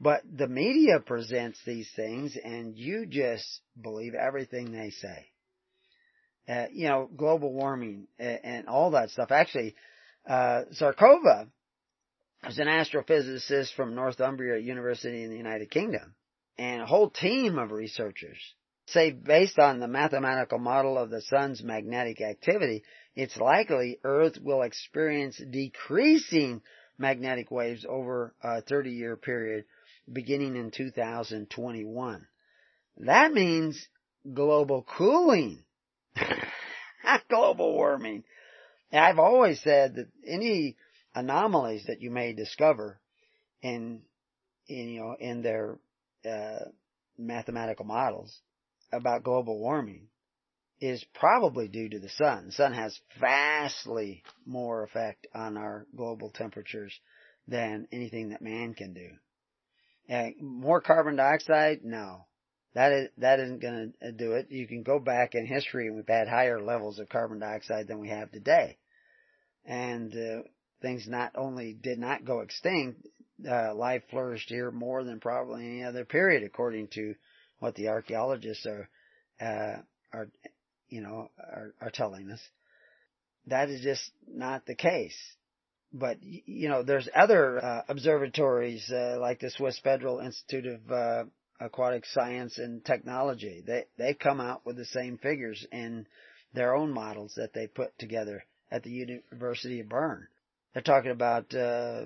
[0.00, 5.31] but the media presents these things and you just believe everything they say
[6.48, 9.74] uh, you know global warming and, and all that stuff actually
[10.28, 11.48] uh, Zharkova
[12.48, 16.14] is an astrophysicist from Northumbria University in the United Kingdom
[16.58, 18.38] and a whole team of researchers
[18.86, 22.82] say based on the mathematical model of the sun's magnetic activity,
[23.14, 26.62] it's likely Earth will experience decreasing
[26.98, 29.64] magnetic waves over a 30 year period
[30.12, 32.26] beginning in 2021.
[32.98, 33.88] That means
[34.32, 35.64] global cooling.
[37.28, 38.24] global warming.
[38.92, 40.76] I've always said that any
[41.14, 43.00] anomalies that you may discover
[43.62, 44.02] in,
[44.68, 45.78] in you know, in their,
[46.28, 46.66] uh,
[47.18, 48.40] mathematical models
[48.92, 50.08] about global warming
[50.80, 52.46] is probably due to the sun.
[52.46, 56.92] The sun has vastly more effect on our global temperatures
[57.46, 59.10] than anything that man can do.
[60.08, 61.84] And more carbon dioxide?
[61.84, 62.26] No.
[62.74, 64.50] That is, that isn't gonna do it.
[64.50, 67.98] You can go back in history and we've had higher levels of carbon dioxide than
[67.98, 68.78] we have today.
[69.64, 70.42] And, uh,
[70.80, 73.06] things not only did not go extinct,
[73.48, 77.14] uh, life flourished here more than probably any other period according to
[77.58, 78.88] what the archaeologists are,
[79.40, 79.80] uh,
[80.12, 80.28] are,
[80.88, 82.40] you know, are, are telling us.
[83.46, 85.16] That is just not the case.
[85.92, 91.24] But, you know, there's other uh, observatories uh, like the Swiss Federal Institute of uh,
[91.62, 93.62] Aquatic Science and Technology.
[93.66, 96.06] They they come out with the same figures in
[96.54, 100.26] their own models that they put together at the University of Bern.
[100.72, 102.04] They're talking about uh,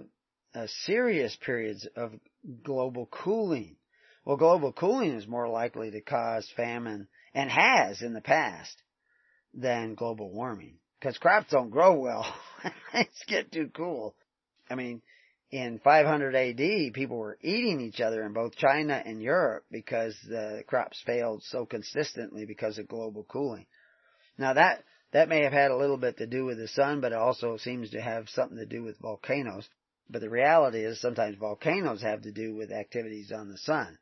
[0.54, 2.12] uh, serious periods of
[2.62, 3.76] global cooling
[4.26, 8.82] well, global cooling is more likely to cause famine, and has in the past,
[9.54, 10.78] than global warming.
[10.98, 12.26] Because crops don't grow well.
[12.92, 14.16] it's get too cool.
[14.68, 15.00] I mean,
[15.51, 20.62] in 500 AD, people were eating each other in both China and Europe because the
[20.66, 23.66] crops failed so consistently because of global cooling.
[24.38, 27.12] Now that, that may have had a little bit to do with the sun, but
[27.12, 29.68] it also seems to have something to do with volcanoes.
[30.11, 33.99] But the reality is sometimes volcanoes have to do with activities on the sun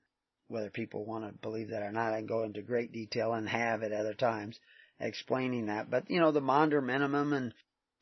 [0.49, 2.13] whether people want to believe that or not.
[2.13, 4.59] I can go into great detail and have at other times
[5.01, 5.91] explaining that.
[5.91, 7.55] But, you know, the Maunder minimum and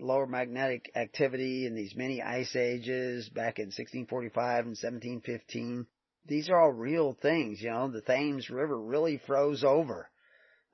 [0.03, 5.87] lower magnetic activity in these many ice ages back in 1645 and 1715,
[6.27, 7.61] these are all real things.
[7.61, 10.09] You know, the Thames River really froze over.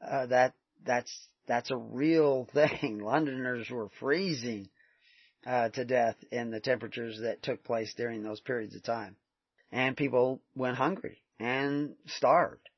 [0.01, 0.55] Uh, that,
[0.85, 1.13] that's,
[1.47, 3.01] that's a real thing.
[3.01, 4.69] Londoners were freezing,
[5.47, 9.17] uh, to death in the temperatures that took place during those periods of time.
[9.71, 12.69] And people went hungry and starved.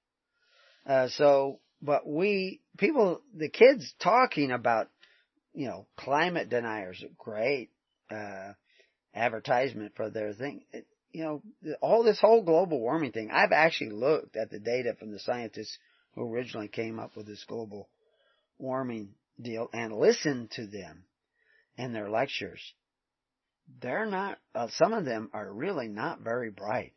[0.86, 4.88] Uh, so, but we, people, the kids talking about,
[5.54, 7.70] you know, climate deniers, are great,
[8.10, 8.52] uh,
[9.14, 10.62] advertisement for their thing.
[10.72, 11.42] It, you know,
[11.80, 15.76] all this whole global warming thing, I've actually looked at the data from the scientists
[16.14, 17.88] who originally came up with this global
[18.58, 21.04] warming deal and listened to them
[21.76, 22.60] in their lectures.
[23.80, 26.94] They're not, uh, some of them are really not very bright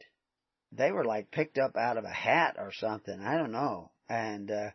[0.76, 3.20] they were like picked up out of a hat or something.
[3.20, 3.91] I don't know.
[4.10, 4.70] And uh,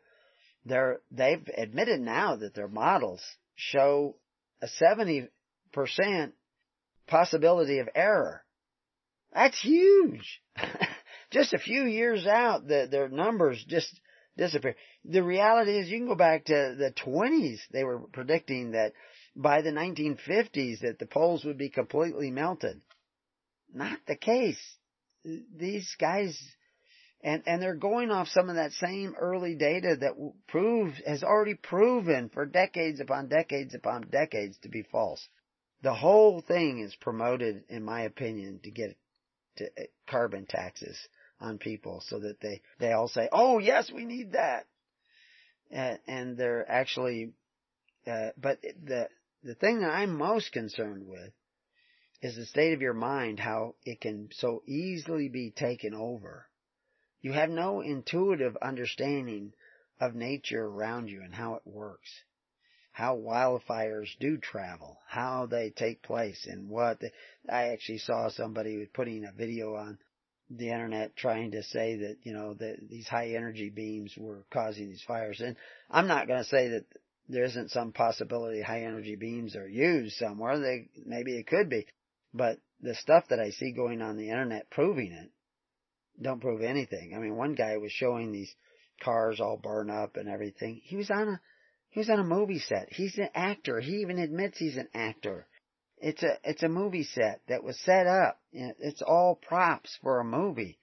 [0.64, 3.22] they're they've admitted now that their models
[3.58, 4.16] show
[4.62, 5.28] a seventy
[5.72, 6.34] percent
[7.06, 8.42] possibility of error.
[9.32, 10.40] That's huge.
[11.30, 13.88] just a few years out, the, their numbers just
[14.36, 14.74] disappear.
[15.04, 17.58] The reality is you can go back to the 20s.
[17.70, 18.92] They were predicting that
[19.36, 22.80] by the 1950s that the poles would be completely melted.
[23.74, 24.58] Not the case
[25.24, 26.38] these guys
[27.20, 30.12] And, and they're going off some of that same early data that
[30.46, 35.26] proves, has already proven for decades upon decades upon decades to be false.
[35.82, 38.96] The whole thing is promoted, in my opinion, to get
[39.56, 40.96] to uh, carbon taxes
[41.40, 44.66] on people so that they, they all say, oh yes, we need that.
[45.74, 47.32] Uh, and they're actually,
[48.06, 49.08] uh, but the,
[49.42, 51.32] the thing that I'm most concerned with
[52.22, 56.46] is the state of your mind, how it can so easily be taken over.
[57.20, 59.52] You have no intuitive understanding
[60.00, 62.08] of nature around you and how it works.
[62.92, 67.00] How wildfires do travel, how they take place and what.
[67.48, 69.98] I actually saw somebody putting a video on
[70.50, 74.88] the internet trying to say that, you know, that these high energy beams were causing
[74.88, 75.40] these fires.
[75.40, 75.56] And
[75.90, 76.86] I'm not going to say that
[77.28, 80.58] there isn't some possibility high energy beams are used somewhere.
[80.58, 81.86] They, maybe it could be.
[82.32, 85.30] But the stuff that I see going on the internet proving it
[86.20, 87.12] don't prove anything.
[87.14, 88.52] I mean, one guy was showing these
[89.02, 90.80] cars all burn up and everything.
[90.84, 91.40] He was on a,
[91.90, 92.88] he was on a movie set.
[92.90, 93.80] He's an actor.
[93.80, 95.46] He even admits he's an actor.
[95.98, 98.40] It's a, it's a movie set that was set up.
[98.52, 100.78] It's all props for a movie.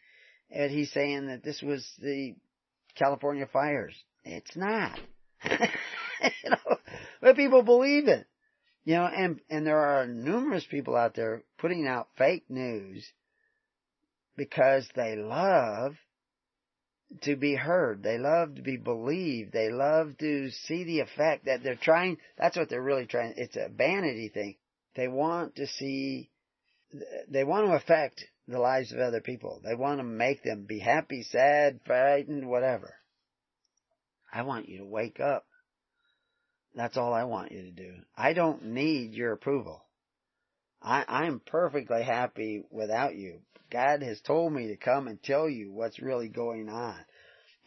[0.51, 2.36] And he's saying that this was the
[2.95, 3.95] California fires.
[4.23, 4.99] It's not.
[5.43, 6.77] you know,
[7.21, 8.25] but people believe it.
[8.83, 13.05] You know, and, and there are numerous people out there putting out fake news
[14.36, 15.95] because they love
[17.21, 18.03] to be heard.
[18.03, 19.53] They love to be believed.
[19.53, 22.17] They love to see the effect that they're trying.
[22.38, 23.33] That's what they're really trying.
[23.38, 24.57] It's a vanity thing.
[24.95, 26.29] They want to see,
[27.29, 29.61] they want to affect the lives of other people.
[29.63, 32.95] They want to make them be happy, sad, frightened, whatever.
[34.33, 35.45] I want you to wake up
[36.75, 37.93] that's all I want you to do.
[38.17, 39.86] I don't need your approval.
[40.82, 43.39] I, I'm perfectly happy without you.
[43.71, 46.97] God has told me to come and tell you what's really going on.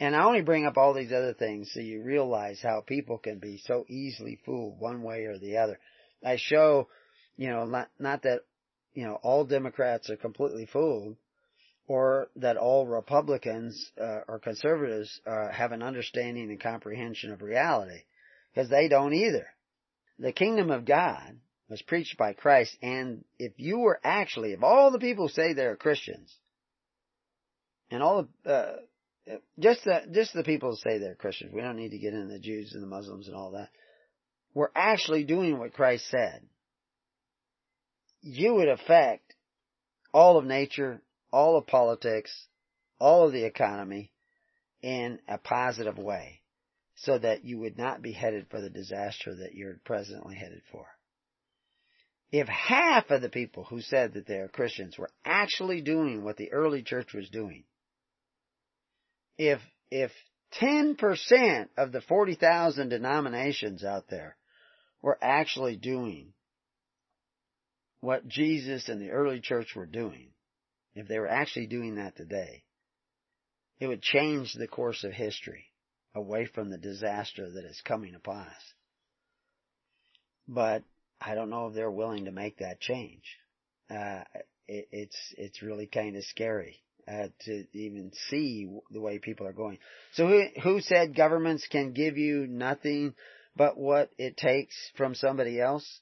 [0.01, 3.41] And I only bring up all these other things so you realize how people can
[3.41, 5.79] be so easily fooled one way or the other.
[6.25, 6.89] I show,
[7.37, 8.41] you know, not, not that,
[8.95, 11.17] you know, all Democrats are completely fooled
[11.89, 18.03] or that all Republicans uh, or conservatives uh, have an understanding and comprehension of reality
[18.55, 19.47] because they don't either.
[20.19, 21.39] The kingdom of God
[21.69, 25.77] was preached by Christ, and if you were actually, if all the people say they're
[25.77, 26.35] Christians,
[27.91, 28.77] and all the, uh,
[29.59, 32.39] just the, just the people say they're Christians, we don't need to get into the
[32.39, 33.69] Jews and the Muslims and all that,
[34.55, 36.43] were actually doing what Christ said,
[38.23, 39.35] you would affect
[40.13, 42.47] all of nature, all of politics,
[42.99, 44.11] all of the economy
[44.83, 46.41] in a positive way
[46.97, 50.87] so that you would not be headed for the disaster that you're presently headed for.
[52.31, 56.37] If half of the people who said that they are Christians were actually doing what
[56.37, 57.65] the early church was doing,
[59.39, 59.61] if,
[59.91, 60.13] if
[60.61, 64.37] 10% of the 40,000 denominations out there
[65.01, 66.35] were actually doing
[68.01, 70.31] what Jesus and the early church were doing,
[70.95, 72.65] if they were actually doing that today,
[73.81, 75.67] it would change the course of history
[76.15, 78.75] away from the disaster that is coming upon us.
[80.47, 80.83] But
[81.21, 83.23] I don't know if they're willing to make that change.
[83.91, 84.23] Uh,
[84.67, 86.77] it, it's it's really kind of scary
[87.09, 89.79] uh, to even see the way people are going.
[90.13, 93.15] So who who said governments can give you nothing
[93.57, 96.01] but what it takes from somebody else?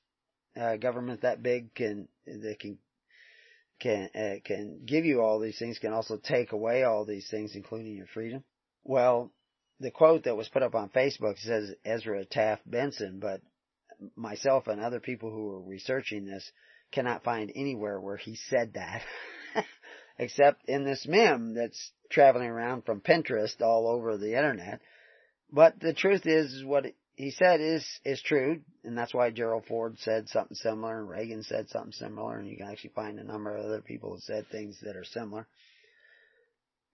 [0.59, 2.79] Uh, government that big can they can
[3.81, 7.55] can uh, can give you all these things, can also take away all these things,
[7.55, 8.43] including your freedom.
[8.85, 9.33] Well,
[9.81, 13.43] the quote that was put up on Facebook says Ezra Taft Benson, but
[14.15, 16.51] myself and other people who were researching this
[16.93, 19.03] cannot find anywhere where he said that.
[20.19, 24.81] Except in this meme that's traveling around from Pinterest all over the internet.
[25.53, 26.87] But the truth is, what
[27.17, 31.43] he said is, is true, and that's why Gerald Ford said something similar, and Reagan
[31.43, 34.47] said something similar, and you can actually find a number of other people who said
[34.49, 35.47] things that are similar.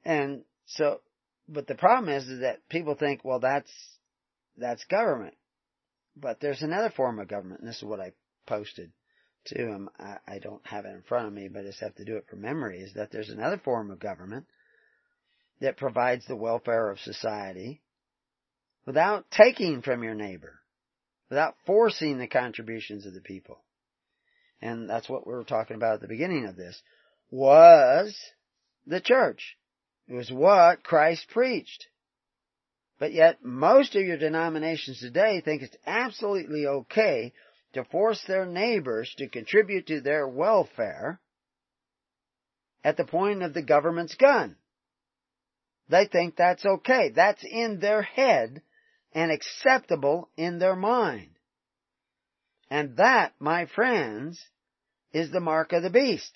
[0.05, 1.01] And so,
[1.49, 3.71] but the problem is, is that people think, well, that's,
[4.57, 5.35] that's government.
[6.17, 8.13] But there's another form of government, and this is what I
[8.47, 8.93] posted
[9.47, 9.89] to him.
[9.99, 12.17] I, I don't have it in front of me, but I just have to do
[12.17, 14.47] it from memory, is that there's another form of government
[15.61, 17.81] that provides the welfare of society
[18.85, 20.61] without taking from your neighbor,
[21.31, 23.63] without forcing the contributions of the people.
[24.61, 26.81] And that's what we were talking about at the beginning of this,
[27.31, 28.17] was
[28.87, 29.57] the church.
[30.09, 31.87] It was what Christ preached.
[32.99, 37.33] But yet, most of your denominations today think it's absolutely okay
[37.73, 41.21] to force their neighbors to contribute to their welfare
[42.85, 44.57] at the point of the government's gun.
[45.89, 47.11] They think that's okay.
[47.15, 48.63] That's in their head
[49.13, 51.31] and acceptable in their mind.
[52.71, 54.43] And that, my friends,
[55.13, 56.33] is the mark of the beast.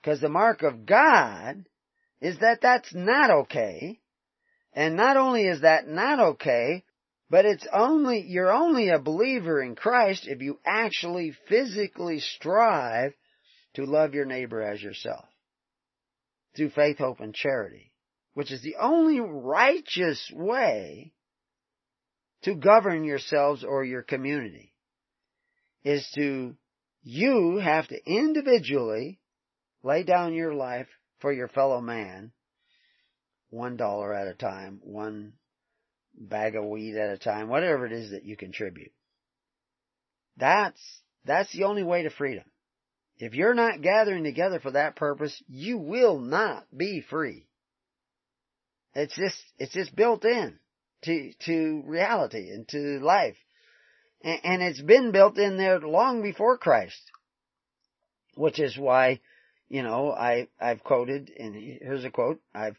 [0.00, 1.64] Because the mark of God
[2.20, 4.00] is that that's not okay.
[4.72, 6.84] And not only is that not okay,
[7.30, 13.12] but it's only, you're only a believer in Christ if you actually physically strive
[13.74, 15.26] to love your neighbor as yourself.
[16.56, 17.92] Through faith, hope, and charity.
[18.34, 21.12] Which is the only righteous way
[22.42, 24.72] to govern yourselves or your community.
[25.84, 26.56] Is to,
[27.02, 29.20] you have to individually
[29.82, 30.88] lay down your life
[31.20, 32.32] for your fellow man,
[33.50, 35.32] one dollar at a time, one
[36.14, 38.92] bag of weed at a time, whatever it is that you contribute.
[40.36, 40.80] That's,
[41.24, 42.44] that's the only way to freedom.
[43.18, 47.46] If you're not gathering together for that purpose, you will not be free.
[48.94, 50.58] It's just, it's just built in
[51.02, 53.36] to, to reality and to life.
[54.22, 57.00] And, and it's been built in there long before Christ.
[58.34, 59.20] Which is why,
[59.68, 62.76] you know, I, I've quoted, and here's a quote, I've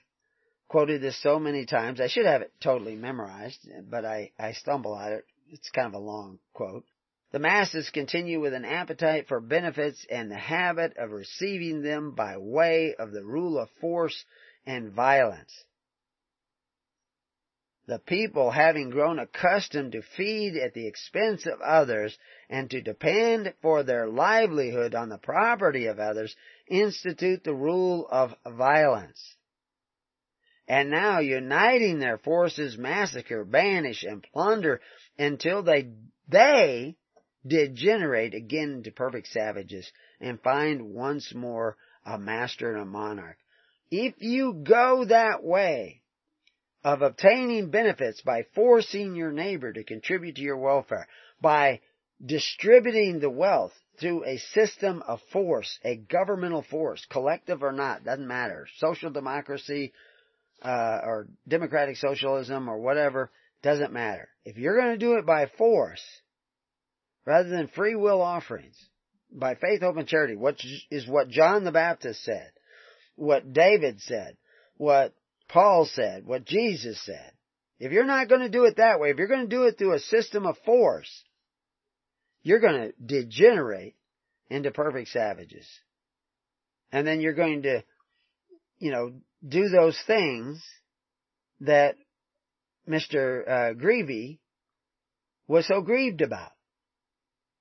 [0.69, 1.99] quoted this so many times.
[1.99, 5.25] I should have it totally memorized, but I, I stumble at it.
[5.49, 6.85] It's kind of a long quote.
[7.31, 12.37] The masses continue with an appetite for benefits and the habit of receiving them by
[12.37, 14.23] way of the rule of force
[14.65, 15.51] and violence.
[17.87, 22.15] The people, having grown accustomed to feed at the expense of others
[22.47, 26.35] and to depend for their livelihood on the property of others,
[26.67, 29.37] institute the rule of violence
[30.69, 34.79] and now uniting their forces massacre, banish, and plunder
[35.17, 35.89] until they,
[36.27, 36.95] they
[37.45, 39.91] degenerate again into perfect savages
[40.21, 43.37] and find once more a master and a monarch.
[43.89, 46.03] If you go that way
[46.83, 51.07] of obtaining benefits by forcing your neighbor to contribute to your welfare,
[51.41, 51.81] by
[52.23, 58.27] distributing the wealth through a system of force, a governmental force, collective or not, doesn't
[58.27, 59.93] matter, social democracy,
[60.61, 63.31] uh, or democratic socialism or whatever,
[63.61, 64.29] doesn't matter.
[64.45, 66.03] If you're going to do it by force,
[67.25, 68.75] rather than free will offerings,
[69.31, 72.51] by faith, hope, and charity, which is what John the Baptist said,
[73.15, 74.37] what David said,
[74.77, 75.13] what
[75.49, 77.33] Paul said, what Jesus said.
[77.79, 79.77] If you're not going to do it that way, if you're going to do it
[79.77, 81.23] through a system of force,
[82.41, 83.95] you're going to degenerate
[84.49, 85.67] into perfect savages.
[86.91, 87.83] And then you're going to,
[88.79, 89.13] you know,
[89.47, 90.63] do those things
[91.61, 91.95] that
[92.87, 93.47] Mr.
[93.47, 94.39] Uh, Greevy
[95.47, 96.51] was so grieved about.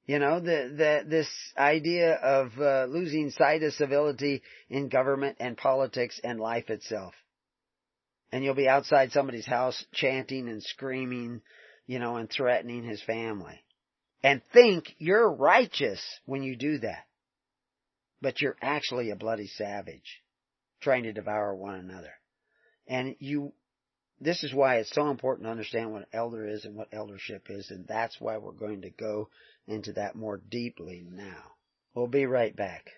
[0.07, 5.57] You know, the, the, this idea of uh, losing sight of civility in government and
[5.57, 7.13] politics and life itself.
[8.33, 11.43] And you'll be outside somebody's house chanting and screaming,
[11.87, 13.63] you know, and threatening his family.
[14.23, 17.05] And think you're righteous when you do that.
[18.23, 20.23] But you're actually a bloody savage
[20.81, 22.13] trying to devour one another.
[22.87, 23.53] And you,
[24.21, 27.71] this is why it's so important to understand what elder is and what eldership is,
[27.71, 29.29] and that's why we're going to go
[29.67, 31.53] into that more deeply now.
[31.95, 32.91] We'll be right back.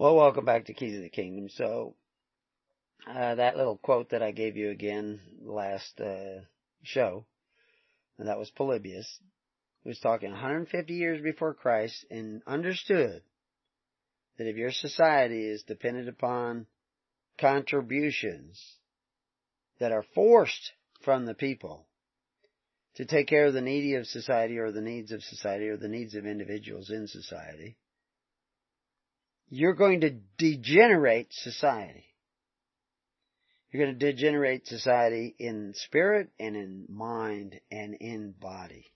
[0.00, 1.50] Well, welcome back to Keys of the Kingdom.
[1.50, 1.94] So,
[3.06, 6.40] uh, that little quote that I gave you again last uh,
[6.82, 7.26] show,
[8.18, 9.20] and that was Polybius,
[9.82, 13.22] who was talking 150 years before Christ and understood
[14.38, 16.66] that if your society is dependent upon
[17.38, 18.60] contributions
[19.78, 20.72] that are forced
[21.02, 21.86] from the people
[22.96, 25.88] to take care of the needy of society or the needs of society or the
[25.88, 27.76] needs of individuals in society,
[29.48, 32.04] you're going to degenerate society.
[33.70, 38.86] You're going to degenerate society in spirit and in mind and in body.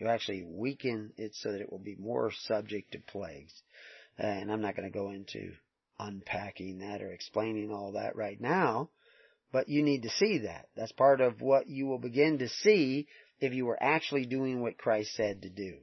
[0.00, 3.52] You actually weaken it so that it will be more subject to plagues.
[4.18, 5.52] And I'm not going to go into
[5.98, 8.88] unpacking that or explaining all that right now,
[9.52, 10.68] but you need to see that.
[10.74, 13.08] That's part of what you will begin to see
[13.40, 15.76] if you were actually doing what Christ said to do.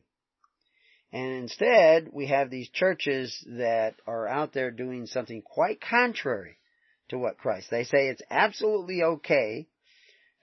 [1.13, 6.57] And instead, we have these churches that are out there doing something quite contrary
[7.09, 7.68] to what Christ.
[7.70, 9.68] They say it's absolutely okay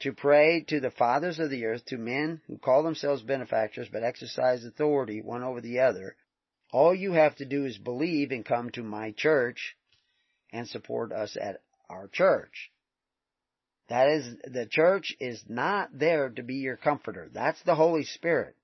[0.01, 4.03] to pray to the fathers of the earth, to men who call themselves benefactors but
[4.03, 6.17] exercise authority one over the other,
[6.73, 9.77] all you have to do is believe and come to my church
[10.53, 12.71] and support us at our church.
[13.89, 17.29] That is, the church is not there to be your comforter.
[17.33, 18.57] That's the Holy Spirit.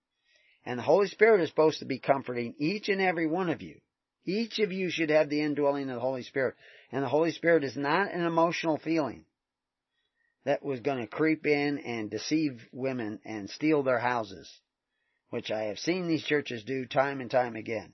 [0.64, 3.80] And the Holy Spirit is supposed to be comforting each and every one of you.
[4.24, 6.54] Each of you should have the indwelling of the Holy Spirit.
[6.90, 9.24] And the Holy Spirit is not an emotional feeling
[10.44, 14.50] that was going to creep in and deceive women and steal their houses,
[15.30, 17.92] which I have seen these churches do time and time again.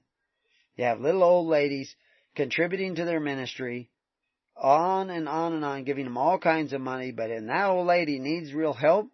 [0.77, 1.95] You have little old ladies
[2.35, 3.91] contributing to their ministry,
[4.57, 7.87] on and on and on, giving them all kinds of money, but when that old
[7.87, 9.11] lady needs real help,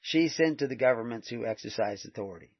[0.00, 2.50] she's sent to the governments who exercise authority.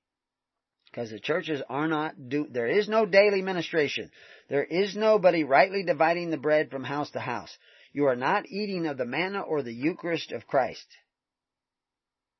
[0.90, 4.10] Because the churches are not do, there is no daily ministration.
[4.48, 7.56] There is nobody rightly dividing the bread from house to house.
[7.94, 10.96] You are not eating of the manna or the Eucharist of Christ.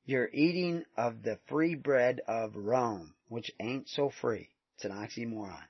[0.03, 4.49] You're eating of the free bread of Rome, which ain't so free.
[4.75, 5.63] It's an oxymoron.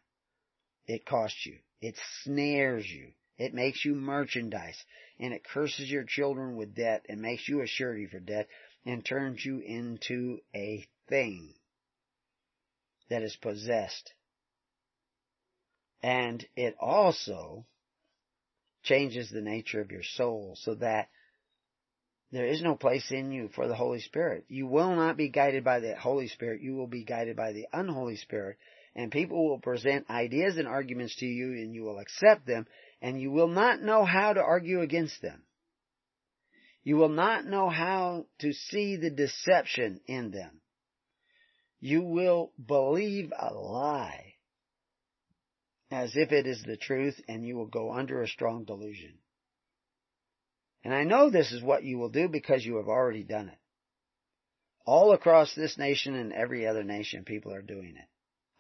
[0.88, 1.60] It costs you.
[1.82, 3.12] It snares you.
[3.38, 4.84] It makes you merchandise.
[5.20, 8.48] And it curses your children with debt and makes you a surety for debt
[8.88, 11.54] and turns you into a thing
[13.10, 14.14] that is possessed.
[16.02, 17.68] And it also
[18.86, 21.10] changes the nature of your soul so that
[22.32, 24.46] there is no place in you for the Holy Spirit.
[24.48, 26.62] You will not be guided by the Holy Spirit.
[26.62, 28.58] You will be guided by the unholy Spirit.
[28.96, 32.66] And people will present ideas and arguments to you and you will accept them
[33.02, 35.44] and you will not know how to argue against them.
[36.84, 40.62] You will not know how to see the deception in them
[41.86, 44.35] you will believe a lie
[45.92, 49.14] as if it is the truth and you will go under a strong delusion.
[50.84, 53.58] And I know this is what you will do because you have already done it.
[54.86, 58.08] All across this nation and every other nation, people are doing it.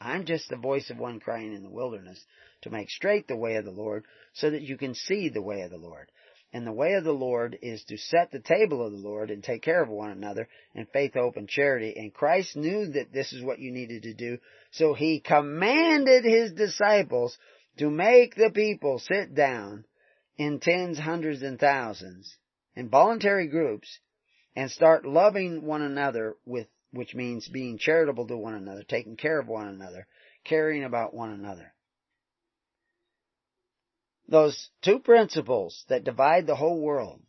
[0.01, 2.23] I'm just the voice of one crying in the wilderness
[2.61, 5.61] to make straight the way of the Lord so that you can see the way
[5.61, 6.11] of the Lord.
[6.56, 9.43] And the way of the Lord is to set the table of the Lord and
[9.43, 11.93] take care of one another in faith, hope, and charity.
[11.97, 14.38] And Christ knew that this is what you needed to do.
[14.72, 17.38] So he commanded his disciples
[17.80, 19.84] to make the people sit down
[20.38, 22.34] in tens, hundreds, and thousands
[22.74, 23.99] in voluntary groups
[24.56, 29.41] and start loving one another with, which means being charitable to one another, taking care
[29.41, 30.08] of one another,
[30.45, 31.74] caring about one another
[34.28, 37.21] those two principles that divide the whole world.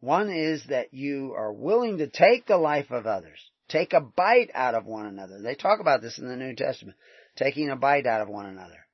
[0.00, 4.50] One is that you are willing to take the life of others, take a bite
[4.54, 5.40] out of one another.
[5.40, 6.96] They talk about this in the New Testament,
[7.36, 8.86] taking a bite out of one another,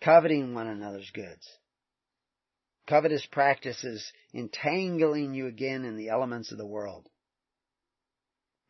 [0.00, 1.48] coveting one another's goods.
[2.86, 7.08] Covetous practices entangling you again in the elements of the world.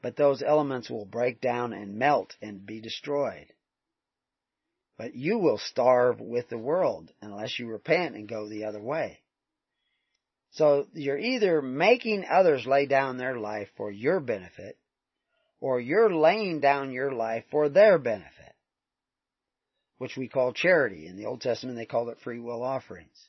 [0.00, 3.46] But those elements will break down and melt and be destroyed.
[4.98, 9.20] But you will starve with the world unless you repent and go the other way.
[10.52, 14.78] So you're either making others lay down their life for your benefit,
[15.60, 18.54] or you're laying down your life for their benefit,
[19.98, 21.06] which we call charity.
[21.06, 23.28] In the Old Testament, they called it free will offerings.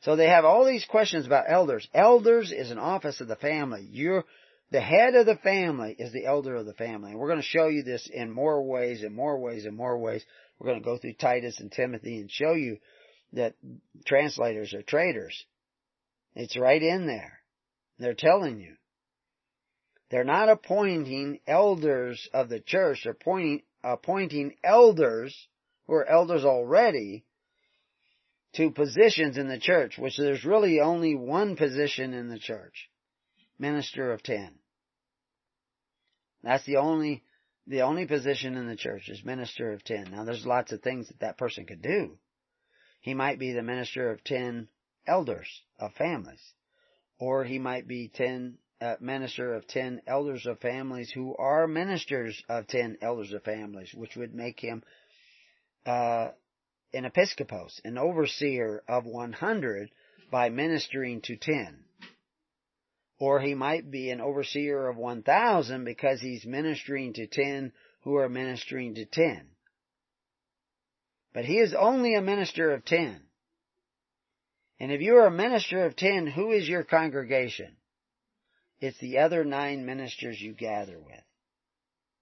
[0.00, 1.86] So they have all these questions about elders.
[1.94, 3.86] Elders is an office of the family.
[3.88, 4.24] You're,
[4.70, 7.10] the head of the family is the elder of the family.
[7.10, 9.98] And we're going to show you this in more ways and more ways and more
[9.98, 10.24] ways.
[10.58, 12.78] We're going to go through Titus and Timothy and show you
[13.32, 13.54] that
[14.06, 15.44] translators are traitors.
[16.34, 17.40] It's right in there.
[17.98, 18.74] They're telling you.
[20.10, 23.00] They're not appointing elders of the church.
[23.04, 25.36] They're appointing, appointing elders
[25.86, 27.24] who are elders already
[28.54, 32.88] to positions in the church, which there's really only one position in the church.
[33.60, 34.54] Minister of ten.
[36.42, 37.22] That's the only,
[37.66, 40.10] the only position in the church is minister of ten.
[40.10, 42.16] Now there's lots of things that that person could do.
[43.02, 44.68] He might be the minister of ten
[45.06, 45.46] elders
[45.78, 46.40] of families.
[47.18, 52.42] Or he might be ten, uh, minister of ten elders of families who are ministers
[52.48, 54.82] of ten elders of families, which would make him,
[55.84, 56.30] uh,
[56.94, 59.90] an episcopos, an overseer of 100
[60.30, 61.84] by ministering to 10.
[63.20, 67.70] Or he might be an overseer of 1,000 because he's ministering to 10
[68.02, 69.42] who are ministering to 10.
[71.34, 73.20] But he is only a minister of 10.
[74.80, 77.76] And if you are a minister of 10, who is your congregation?
[78.80, 81.22] It's the other nine ministers you gather with.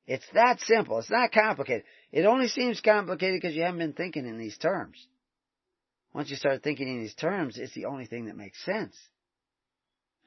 [0.09, 0.99] It's that simple.
[0.99, 1.84] It's not complicated.
[2.11, 5.07] It only seems complicated because you haven't been thinking in these terms.
[6.12, 8.96] Once you start thinking in these terms, it's the only thing that makes sense.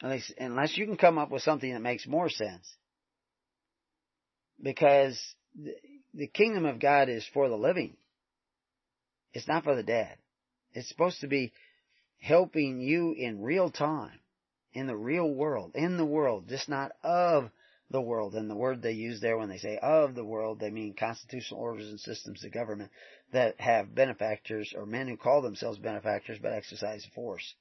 [0.01, 2.67] Unless, unless you can come up with something that makes more sense.
[4.61, 5.19] Because
[5.55, 5.73] the,
[6.13, 7.95] the kingdom of God is for the living.
[9.33, 10.17] It's not for the dead.
[10.73, 11.53] It's supposed to be
[12.19, 14.19] helping you in real time,
[14.73, 17.49] in the real world, in the world, just not of
[17.89, 18.35] the world.
[18.35, 21.59] And the word they use there when they say of the world, they mean constitutional
[21.59, 22.91] orders and systems of government
[23.33, 27.53] that have benefactors or men who call themselves benefactors but exercise force.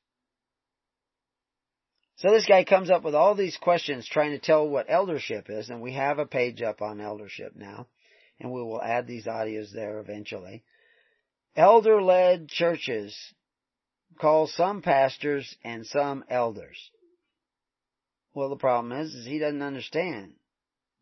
[2.20, 5.70] So this guy comes up with all these questions trying to tell what eldership is,
[5.70, 7.86] and we have a page up on eldership now,
[8.38, 10.62] and we will add these audios there eventually.
[11.56, 13.16] Elder-led churches
[14.20, 16.76] call some pastors and some elders.
[18.34, 20.34] Well, the problem is, is he doesn't understand.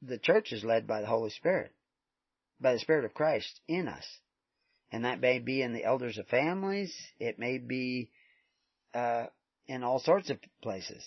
[0.01, 1.73] The church is led by the Holy Spirit,
[2.61, 4.07] by the Spirit of Christ in us.
[4.93, 6.95] And that may be in the elders of families.
[7.19, 8.09] It may be,
[8.95, 9.27] uh,
[9.69, 11.05] in all sorts of places.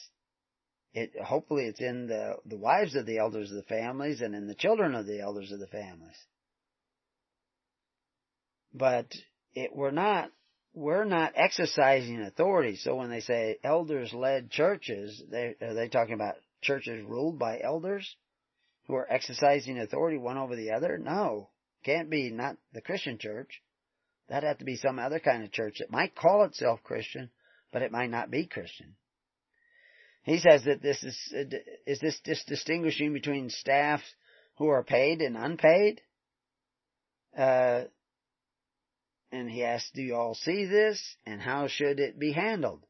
[0.93, 4.47] It, hopefully it's in the, the wives of the elders of the families and in
[4.47, 6.17] the children of the elders of the families.
[8.73, 9.07] But
[9.53, 10.31] it, we're not,
[10.73, 12.75] we're not exercising authority.
[12.77, 17.59] So when they say elders led churches, they, are they talking about churches ruled by
[17.61, 18.15] elders
[18.87, 20.97] who are exercising authority one over the other?
[20.97, 21.49] No.
[21.83, 23.61] Can't be not the Christian church.
[24.29, 27.29] That'd have to be some other kind of church that might call itself Christian,
[27.71, 28.95] but it might not be Christian.
[30.23, 31.17] He says that this is,
[31.87, 34.01] is this just distinguishing between staff
[34.57, 36.01] who are paid and unpaid?
[37.35, 37.83] Uh,
[39.31, 41.01] and he asks, do you all see this?
[41.25, 42.85] And how should it be handled?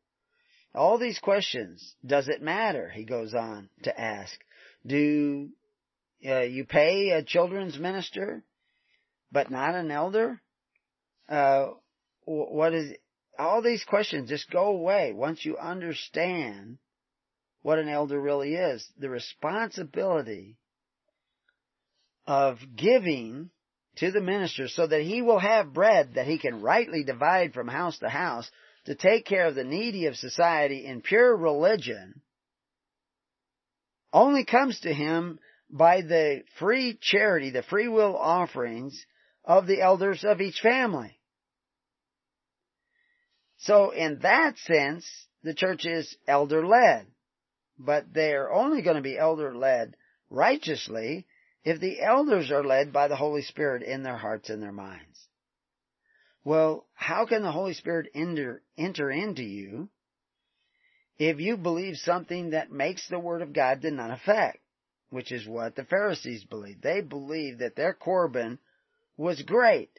[0.73, 2.89] All these questions, does it matter?
[2.89, 4.33] He goes on to ask.
[4.85, 5.49] Do
[6.25, 8.43] uh, you pay a children's minister,
[9.31, 10.41] but not an elder?
[11.29, 11.67] Uh,
[12.25, 12.93] what is,
[13.37, 16.77] all these questions just go away once you understand
[17.61, 18.87] what an elder really is.
[18.97, 20.57] The responsibility
[22.25, 23.49] of giving
[23.97, 27.67] to the minister so that he will have bread that he can rightly divide from
[27.67, 28.49] house to house
[28.85, 32.21] to take care of the needy of society in pure religion
[34.13, 39.05] only comes to him by the free charity, the free will offerings
[39.45, 41.17] of the elders of each family.
[43.61, 45.05] So in that sense,
[45.43, 47.07] the church is elder led.
[47.77, 49.95] But they're only going to be elder led
[50.29, 51.25] righteously
[51.63, 55.27] if the elders are led by the Holy Spirit in their hearts and their minds.
[56.43, 59.89] Well, how can the Holy Spirit enter, enter into you
[61.19, 64.57] if you believe something that makes the Word of God to none effect?
[65.11, 66.81] Which is what the Pharisees believed.
[66.81, 68.57] They believed that their Corban
[69.17, 69.91] was great.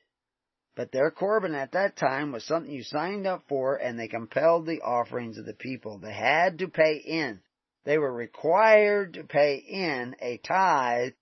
[0.74, 4.66] But their Corban at that time was something you signed up for and they compelled
[4.66, 5.98] the offerings of the people.
[5.98, 7.40] They had to pay in.
[7.84, 11.12] They were required to pay in a tithe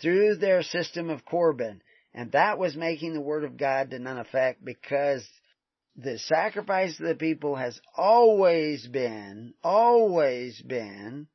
[0.00, 1.82] through their system of Corban.
[2.14, 5.26] And that was making the Word of God to none effect because
[5.96, 11.26] the sacrifice of the people has always been, always been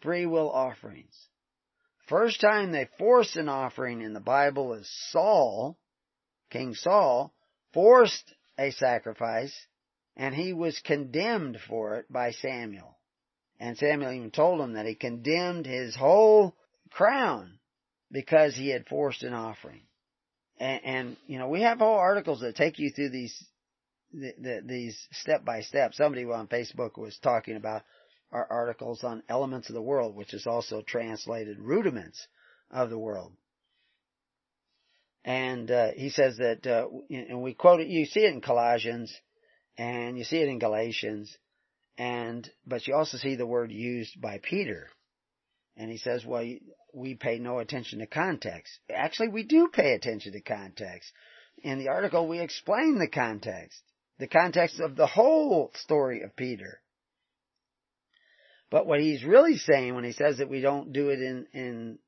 [0.00, 1.14] free will offerings.
[2.08, 5.78] First time they force an offering in the Bible is Saul,
[6.50, 7.34] King Saul,
[7.72, 9.54] forced a sacrifice
[10.16, 12.96] and he was condemned for it by Samuel.
[13.60, 16.56] And Samuel even told him that he condemned his whole
[16.90, 17.58] crown
[18.10, 19.82] because he had forced an offering.
[20.58, 23.44] And, and you know, we have whole articles that take you through these
[24.12, 25.92] the, the, these step by step.
[25.94, 27.82] Somebody on Facebook was talking about
[28.32, 32.26] our articles on elements of the world, which is also translated rudiments
[32.70, 33.32] of the world.
[35.24, 37.88] And uh, he says that, uh, and we quote it.
[37.88, 39.12] You see it in Colossians,
[39.76, 41.36] and you see it in Galatians,
[41.98, 44.88] and but you also see the word used by Peter.
[45.76, 46.44] And he says, well,
[46.92, 48.78] we pay no attention to context.
[48.92, 51.12] Actually, we do pay attention to context.
[51.62, 53.80] In the article, we explain the context.
[54.18, 56.80] The context of the whole story of Peter.
[58.70, 61.98] But what he's really saying when he says that we don't do it in, in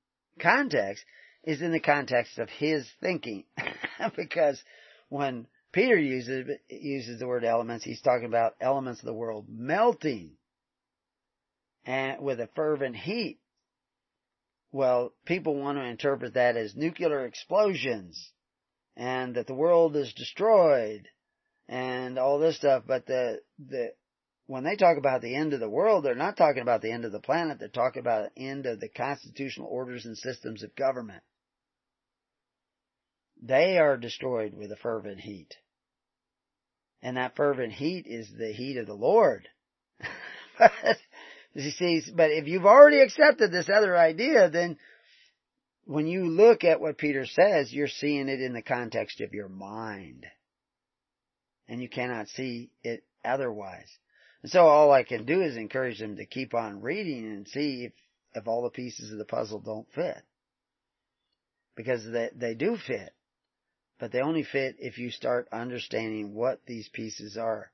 [0.41, 1.05] context
[1.45, 3.45] is in the context of his thinking.
[4.17, 4.63] because
[5.09, 10.33] when Peter uses, uses the word elements, he's talking about elements of the world melting
[11.85, 13.39] and with a fervent heat.
[14.73, 18.33] Well, people want to interpret that as nuclear explosions
[18.97, 21.09] and that the world is destroyed
[21.69, 23.93] and all this stuff, but the, the,
[24.47, 27.05] when they talk about the end of the world, they're not talking about the end
[27.05, 30.75] of the planet, they're talking about the end of the constitutional orders and systems of
[30.75, 31.23] government.
[33.43, 35.55] They are destroyed with a fervent heat.
[37.03, 39.49] And that fervent heat is the heat of the Lord.
[40.59, 40.97] but
[41.55, 44.77] you see, but if you've already accepted this other idea, then
[45.87, 49.49] when you look at what Peter says, you're seeing it in the context of your
[49.49, 50.27] mind.
[51.67, 53.89] And you cannot see it otherwise.
[54.43, 57.85] And so all I can do is encourage them to keep on reading and see
[57.85, 57.93] if
[58.33, 60.23] if all the pieces of the puzzle don't fit.
[61.75, 63.13] Because they, they do fit.
[64.01, 67.71] But they only fit if you start understanding what these pieces are.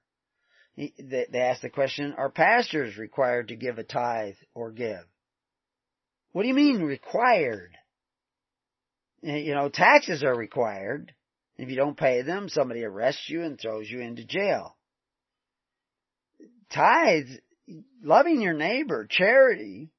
[0.77, 5.05] They ask the question, are pastors required to give a tithe or give?
[6.33, 7.79] What do you mean required?
[9.25, 11.15] Eh, you know, taxes are required.
[11.57, 14.77] If you don't pay them, somebody arrests you and throws you into jail.
[16.75, 17.39] Tithes,
[18.03, 19.91] loving your neighbor, charity,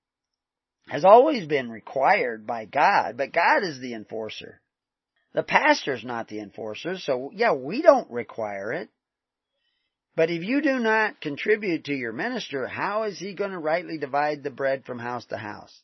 [0.90, 4.62] has always been required by God, but God is the enforcer.
[5.34, 8.90] The pastor's not the enforcer, so yeah, we don't require it.
[10.16, 14.00] But if you do not contribute to your minister, how is he going to rightly
[14.00, 15.82] divide the bread from house to house?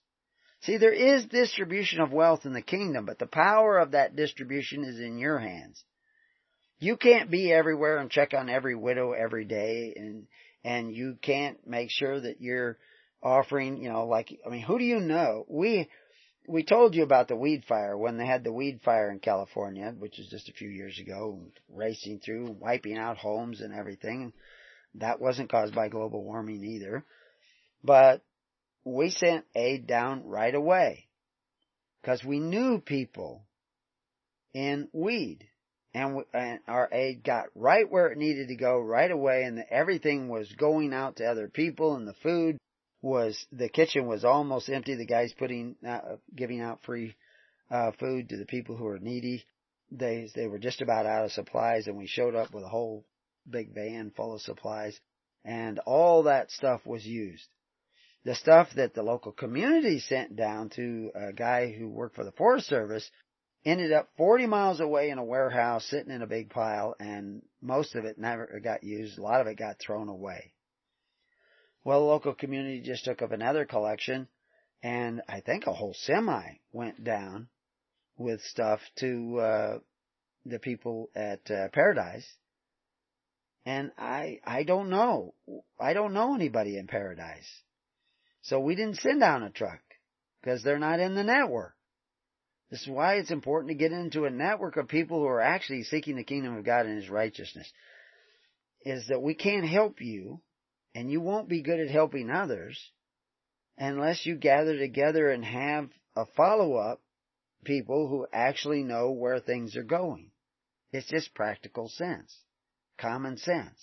[0.61, 4.85] See, there is distribution of wealth in the kingdom, but the power of that distribution
[4.85, 5.83] is in your hands.
[6.79, 10.25] You can't be everywhere and check on every widow every day and,
[10.63, 12.77] and you can't make sure that you're
[13.21, 15.45] offering, you know, like, I mean, who do you know?
[15.47, 15.89] We,
[16.47, 19.93] we told you about the Weed fire when they had the Weed fire in California,
[19.97, 21.39] which is just a few years ago,
[21.69, 24.33] racing through, wiping out homes and everything.
[24.95, 27.05] That wasn't caused by global warming either.
[27.83, 28.21] But
[28.83, 31.07] we sent aid down right away
[32.01, 33.45] because we knew people
[34.53, 35.47] in Weed
[35.93, 39.57] and, we, and, our aid got right where it needed to go right away and
[39.57, 42.57] the, everything was going out to other people and the food
[43.03, 47.15] was the kitchen was almost empty the guys putting uh, giving out free
[47.69, 49.43] uh, food to the people who were needy
[49.91, 53.05] they they were just about out of supplies and we showed up with a whole
[53.47, 54.97] big van full of supplies
[55.43, 57.47] and all that stuff was used
[58.23, 62.31] the stuff that the local community sent down to a guy who worked for the
[62.31, 63.09] Forest Service
[63.65, 67.95] ended up 40 miles away in a warehouse sitting in a big pile and most
[67.95, 69.17] of it never got used.
[69.17, 70.52] A lot of it got thrown away.
[71.83, 74.27] Well, the local community just took up another collection
[74.81, 77.47] and I think a whole semi went down
[78.17, 79.79] with stuff to, uh,
[80.45, 82.27] the people at uh, Paradise.
[83.65, 85.33] And I, I don't know.
[85.79, 87.47] I don't know anybody in Paradise.
[88.41, 89.79] So we didn't send down a truck
[90.41, 91.75] because they're not in the network.
[92.69, 95.83] This is why it's important to get into a network of people who are actually
[95.83, 97.71] seeking the kingdom of God and His righteousness.
[98.81, 100.41] Is that we can't help you
[100.95, 102.91] and you won't be good at helping others
[103.77, 107.01] unless you gather together and have a follow up
[107.63, 110.31] people who actually know where things are going.
[110.91, 112.37] It's just practical sense,
[112.99, 113.79] common sense.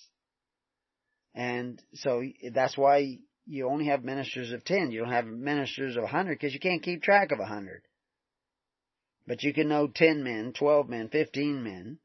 [1.34, 4.92] And so that's why you only have ministers of 10.
[4.92, 7.82] You don't have ministers of 100 because you can't keep track of 100.
[9.26, 11.98] But you can know 10 men, 12 men, 15 men.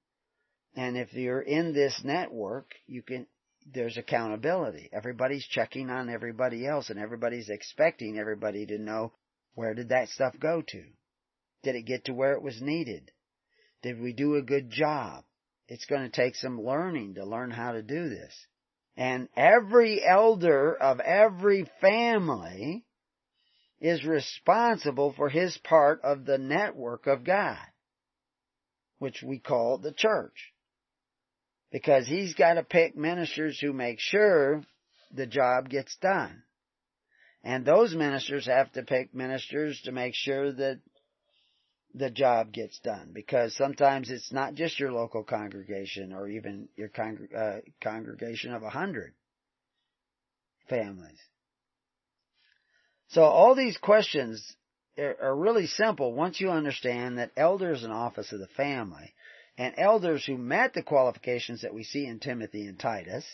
[0.75, 3.27] And if you're in this network, you can,
[3.65, 4.89] there's accountability.
[4.93, 9.11] Everybody's checking on everybody else and everybody's expecting everybody to know
[9.55, 10.83] where did that stuff go to?
[11.63, 13.11] Did it get to where it was needed?
[13.81, 15.23] Did we do a good job?
[15.67, 18.33] It's going to take some learning to learn how to do this.
[18.95, 22.85] And every elder of every family
[23.79, 27.65] is responsible for his part of the network of God,
[28.99, 30.53] which we call the church.
[31.71, 34.63] Because he's got to pick ministers who make sure
[35.11, 36.43] the job gets done.
[37.43, 40.79] And those ministers have to pick ministers to make sure that
[41.93, 46.89] the job gets done because sometimes it's not just your local congregation or even your
[47.37, 49.13] uh, congregation of a hundred
[50.67, 51.19] families.
[53.09, 54.55] So all these questions
[54.97, 59.13] are really simple once you understand that elder is an office of the family
[59.57, 63.25] and elders who met the qualifications that we see in Timothy and Titus,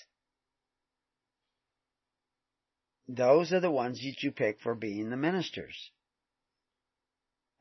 [3.07, 5.91] those are the ones that you pick for being the ministers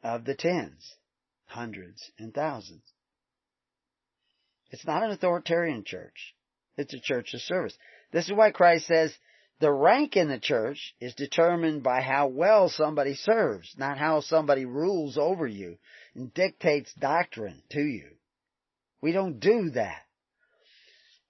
[0.02, 0.94] of the tens,
[1.46, 2.84] hundreds, and thousands.
[4.70, 6.34] It's not an authoritarian church.
[6.76, 7.76] It's a church of service.
[8.12, 9.12] This is why Christ says
[9.58, 14.64] the rank in the church is determined by how well somebody serves, not how somebody
[14.64, 15.78] rules over you
[16.14, 18.10] and dictates doctrine to you.
[19.00, 20.02] We don't do that.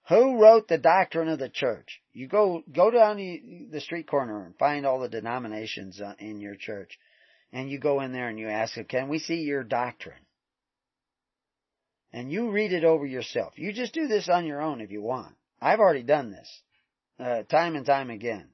[0.09, 2.01] Who wrote the doctrine of the church?
[2.11, 6.55] You go, go down the street corner and find all the denominations uh, in your
[6.55, 6.97] church
[7.53, 10.25] and you go in there and you ask them, can we see your doctrine?
[12.13, 13.53] And you read it over yourself.
[13.57, 15.35] You just do this on your own if you want.
[15.61, 16.61] I've already done this,
[17.19, 18.49] uh, time and time again.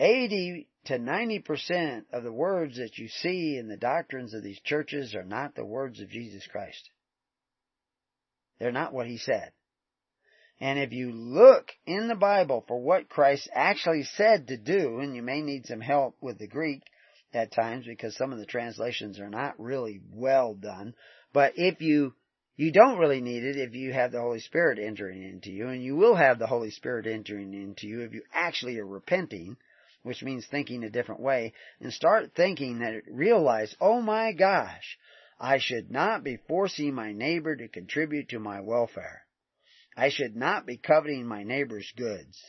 [0.00, 5.14] 80 to 90% of the words that you see in the doctrines of these churches
[5.14, 6.90] are not the words of Jesus Christ.
[8.58, 9.52] They're not what he said.
[10.60, 15.14] And if you look in the Bible for what Christ actually said to do, and
[15.14, 16.82] you may need some help with the Greek
[17.32, 20.94] at times because some of the translations are not really well done,
[21.32, 22.14] but if you
[22.56, 25.80] you don't really need it if you have the Holy Spirit entering into you, and
[25.80, 29.56] you will have the Holy Spirit entering into you if you actually are repenting,
[30.08, 34.98] which means thinking a different way, and start thinking that realize, oh my gosh,
[35.38, 39.26] I should not be forcing my neighbor to contribute to my welfare.
[39.94, 42.42] I should not be coveting my neighbor's goods.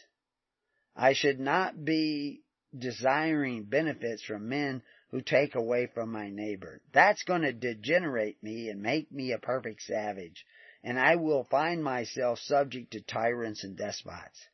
[0.96, 2.44] I should not be
[2.78, 4.82] desiring benefits from men
[5.12, 6.82] who take away from my neighbor.
[6.94, 10.46] That's going to degenerate me and make me a perfect savage,
[10.82, 14.48] and I will find myself subject to tyrants and despots.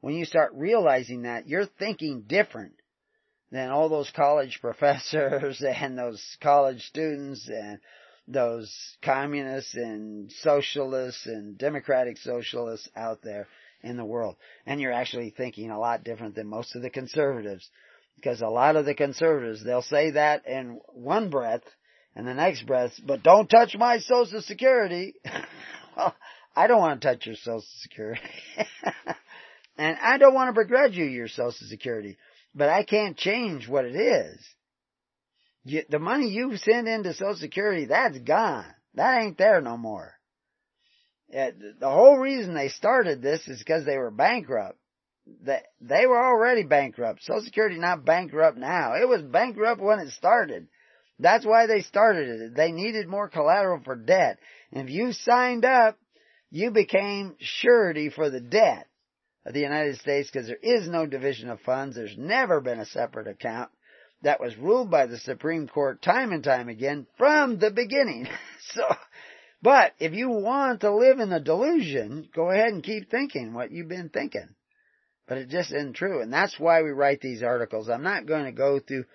[0.00, 2.74] When you start realizing that, you're thinking different
[3.50, 7.78] than all those college professors and those college students and
[8.26, 8.70] those
[9.02, 13.48] communists and socialists and democratic socialists out there
[13.82, 14.36] in the world.
[14.66, 17.68] And you're actually thinking a lot different than most of the conservatives
[18.16, 21.62] because a lot of the conservatives, they'll say that in one breath
[22.14, 25.14] and the next breath, but don't touch my social security.
[25.96, 26.14] well,
[26.54, 28.20] I don't want to touch your social security.
[29.78, 32.18] and I don't want to begrudge you your social security,
[32.54, 34.44] but I can't change what it is.
[35.64, 38.66] You, the money you send into social security, that's gone.
[38.94, 40.14] That ain't there no more.
[41.30, 44.78] the whole reason they started this is because they were bankrupt
[45.42, 47.22] they, they were already bankrupt.
[47.22, 48.94] Social Security not bankrupt now.
[48.94, 50.68] It was bankrupt when it started.
[51.18, 52.54] That's why they started it.
[52.54, 54.38] They needed more collateral for debt.
[54.72, 55.98] And if you signed up,
[56.50, 58.86] you became surety for the debt
[59.48, 61.96] of the United States because there is no division of funds.
[61.96, 63.70] There's never been a separate account
[64.20, 68.28] that was ruled by the Supreme Court time and time again from the beginning.
[68.74, 68.82] so,
[69.62, 73.72] but if you want to live in the delusion, go ahead and keep thinking what
[73.72, 74.48] you've been thinking.
[75.26, 76.20] But it just isn't true.
[76.20, 77.88] And that's why we write these articles.
[77.88, 79.06] I'm not going to go through,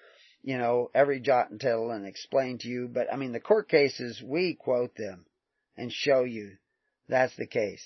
[0.41, 3.69] you know, every jot and tittle and explain to you, but I mean, the court
[3.69, 5.25] cases, we quote them
[5.77, 6.53] and show you
[7.07, 7.83] that's the case.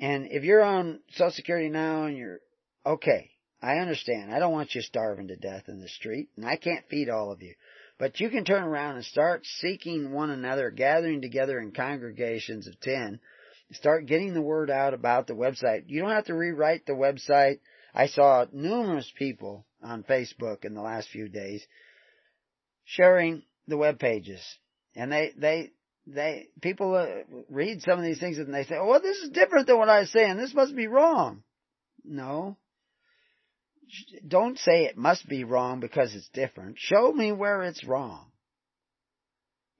[0.00, 2.40] And if you're on Social Security now and you're,
[2.86, 3.30] okay,
[3.62, 4.32] I understand.
[4.32, 7.30] I don't want you starving to death in the street, and I can't feed all
[7.30, 7.54] of you.
[7.98, 12.80] But you can turn around and start seeking one another, gathering together in congregations of
[12.80, 13.20] ten,
[13.72, 15.84] start getting the word out about the website.
[15.86, 17.60] You don't have to rewrite the website.
[17.94, 21.62] I saw numerous people on Facebook in the last few days
[22.86, 24.40] sharing the web pages.
[24.96, 25.72] And they, they,
[26.14, 29.66] they, people read some of these things and they say, oh, well, this is different
[29.66, 30.36] than what I was saying.
[30.36, 31.42] This must be wrong.
[32.04, 32.56] No.
[34.26, 36.76] Don't say it must be wrong because it's different.
[36.78, 38.26] Show me where it's wrong.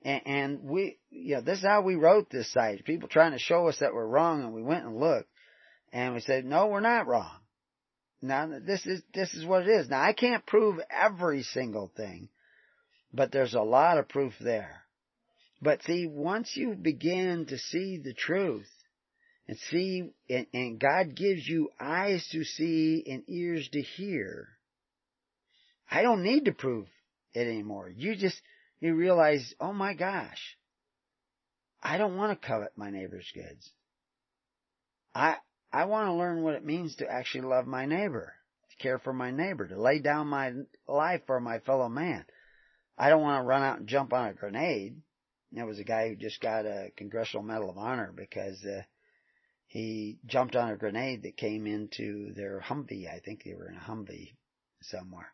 [0.02, 2.84] And, and we, you know, this is how we wrote this site.
[2.84, 5.28] People trying to show us that we're wrong and we went and looked
[5.92, 7.36] and we said, no, we're not wrong.
[8.22, 9.88] Now this is, this is what it is.
[9.88, 12.28] Now I can't prove every single thing,
[13.12, 14.82] but there's a lot of proof there.
[15.62, 18.70] But see, once you begin to see the truth
[19.46, 24.48] and see, and, and God gives you eyes to see and ears to hear,
[25.90, 26.86] I don't need to prove
[27.34, 27.90] it anymore.
[27.94, 28.40] You just,
[28.80, 30.56] you realize, oh my gosh,
[31.82, 33.70] I don't want to covet my neighbor's goods.
[35.14, 35.36] I,
[35.72, 38.34] I want to learn what it means to actually love my neighbor,
[38.70, 40.52] to care for my neighbor, to lay down my
[40.88, 42.24] life for my fellow man.
[42.96, 44.96] I don't want to run out and jump on a grenade.
[45.52, 48.82] There was a guy who just got a Congressional Medal of Honor because uh,
[49.66, 53.12] he jumped on a grenade that came into their Humvee.
[53.12, 54.34] I think they were in a Humvee
[54.82, 55.32] somewhere.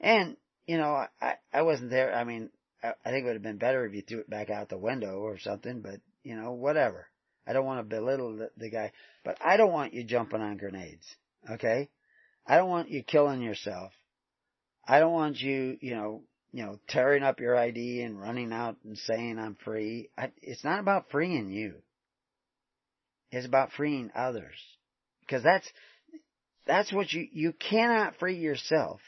[0.00, 0.36] And,
[0.66, 2.14] you know, I, I wasn't there.
[2.14, 2.50] I mean,
[2.82, 5.18] I think it would have been better if you threw it back out the window
[5.18, 7.06] or something, but you know, whatever.
[7.46, 8.92] I don't want to belittle the, the guy,
[9.24, 11.06] but I don't want you jumping on grenades.
[11.48, 11.88] Okay?
[12.46, 13.92] I don't want you killing yourself.
[14.86, 16.22] I don't want you, you know,
[16.56, 20.08] you know, tearing up your ID and running out and saying I'm free.
[20.16, 21.74] I, it's not about freeing you.
[23.30, 24.54] It's about freeing others.
[25.20, 25.70] Because that's,
[26.66, 29.02] that's what you, you cannot free yourself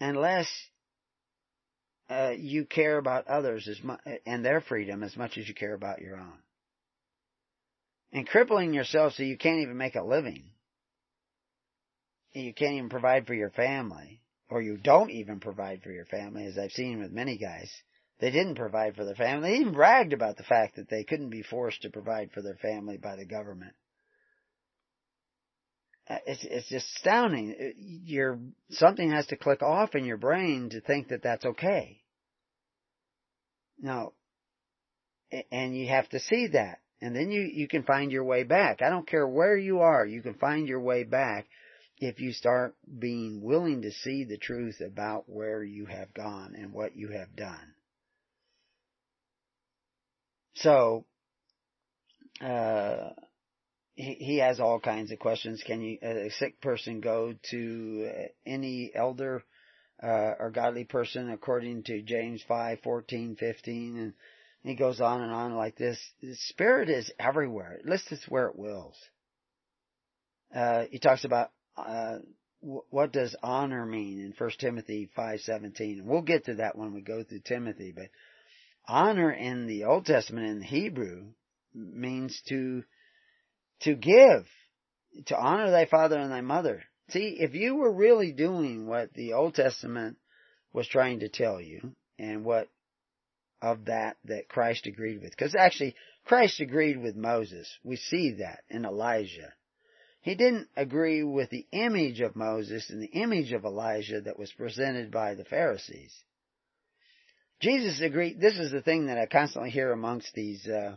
[0.00, 0.48] unless
[2.10, 5.74] uh, you care about others as much and their freedom as much as you care
[5.74, 6.38] about your own.
[8.12, 10.42] And crippling yourself so you can't even make a living.
[12.32, 14.21] You can't even provide for your family.
[14.52, 17.72] Or you don't even provide for your family, as I've seen with many guys.
[18.20, 19.48] They didn't provide for their family.
[19.48, 22.58] They even bragged about the fact that they couldn't be forced to provide for their
[22.60, 23.72] family by the government.
[26.06, 27.54] Uh, it's it's astounding.
[27.58, 27.72] Uh,
[28.04, 28.40] your
[28.72, 32.02] something has to click off in your brain to think that that's okay.
[33.80, 34.12] No.
[35.50, 36.80] And you have to see that.
[37.00, 38.82] And then you, you can find your way back.
[38.82, 41.46] I don't care where you are, you can find your way back
[42.02, 46.72] if you start being willing to see the truth about where you have gone and
[46.72, 47.74] what you have done.
[50.54, 51.04] So,
[52.44, 53.10] uh,
[53.94, 55.62] he, he has all kinds of questions.
[55.64, 58.10] Can you, a sick person go to
[58.44, 59.44] any elder
[60.02, 64.12] uh, or godly person according to James 5, 14, 15, and
[64.64, 65.98] he goes on and on like this.
[66.20, 67.74] The Spirit is everywhere.
[67.74, 68.96] It lists where it wills.
[70.52, 72.18] Uh, he talks about, uh,
[72.62, 75.98] what does honor mean in 1 Timothy 5:17?
[75.98, 78.08] And we'll get to that when we go through Timothy, but
[78.86, 81.32] honor in the Old Testament in Hebrew
[81.74, 82.84] means to
[83.80, 84.46] to give,
[85.26, 86.84] to honor thy father and thy mother.
[87.10, 90.18] See, if you were really doing what the Old Testament
[90.72, 92.68] was trying to tell you and what
[93.60, 95.30] of that that Christ agreed with.
[95.30, 95.94] Because actually,
[96.24, 97.68] Christ agreed with Moses.
[97.82, 99.52] We see that in Elijah.
[100.22, 104.52] He didn't agree with the image of Moses and the image of Elijah that was
[104.52, 106.14] presented by the Pharisees.
[107.60, 108.40] Jesus agreed.
[108.40, 110.96] This is the thing that I constantly hear amongst these uh,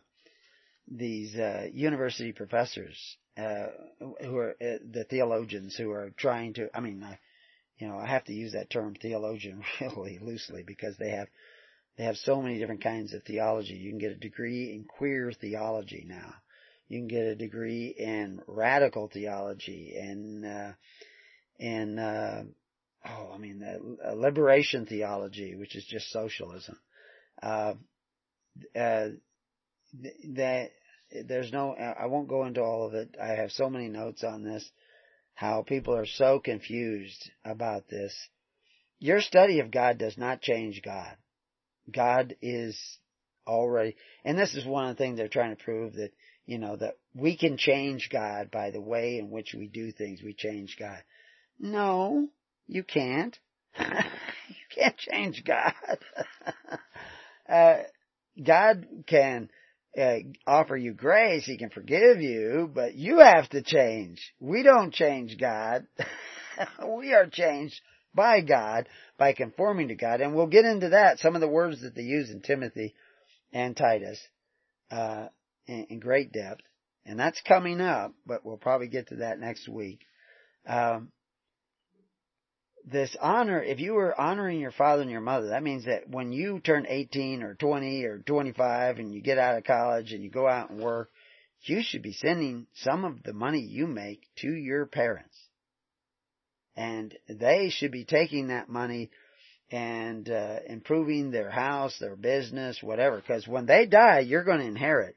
[0.88, 3.68] these uh, university professors uh,
[4.00, 6.70] who are uh, the theologians who are trying to.
[6.76, 7.04] I mean,
[7.80, 11.28] you know, I have to use that term theologian really loosely because they have
[11.98, 13.74] they have so many different kinds of theology.
[13.74, 16.34] You can get a degree in queer theology now.
[16.88, 20.72] You can get a degree in radical theology and, uh,
[21.60, 22.44] and, uh,
[23.08, 26.78] oh, I mean, uh, liberation theology, which is just socialism.
[27.42, 27.74] Uh,
[28.76, 29.10] uh,
[30.34, 30.70] that
[31.26, 33.16] there's no, I won't go into all of it.
[33.22, 34.70] I have so many notes on this,
[35.34, 38.14] how people are so confused about this.
[39.00, 41.16] Your study of God does not change God.
[41.92, 42.80] God is
[43.48, 46.12] already, and this is one of the things they're trying to prove that,
[46.46, 50.22] you know, that we can change God by the way in which we do things.
[50.24, 51.02] We change God.
[51.60, 52.28] No,
[52.68, 53.38] you can't.
[53.80, 53.86] you
[54.76, 55.74] can't change God.
[57.50, 57.78] uh,
[58.44, 59.50] God can
[60.00, 61.46] uh, offer you grace.
[61.46, 64.22] He can forgive you, but you have to change.
[64.40, 65.88] We don't change God.
[67.00, 67.80] we are changed
[68.14, 70.22] by God by conforming to God.
[70.22, 72.94] And we'll get into that, some of the words that they use in Timothy
[73.54, 74.20] and Titus,
[74.92, 75.28] uh,
[75.68, 76.62] in, in, great depth.
[77.06, 80.00] And that's coming up, but we'll probably get to that next week.
[80.68, 81.12] Um,
[82.86, 86.32] this honor, if you were honoring your father and your mother, that means that when
[86.32, 90.30] you turn 18 or 20 or 25 and you get out of college and you
[90.30, 91.10] go out and work,
[91.62, 95.36] you should be sending some of the money you make to your parents
[96.76, 99.10] and they should be taking that money
[99.72, 103.18] and uh, improving their house, their business, whatever.
[103.18, 105.16] Because when they die, you're going to inherit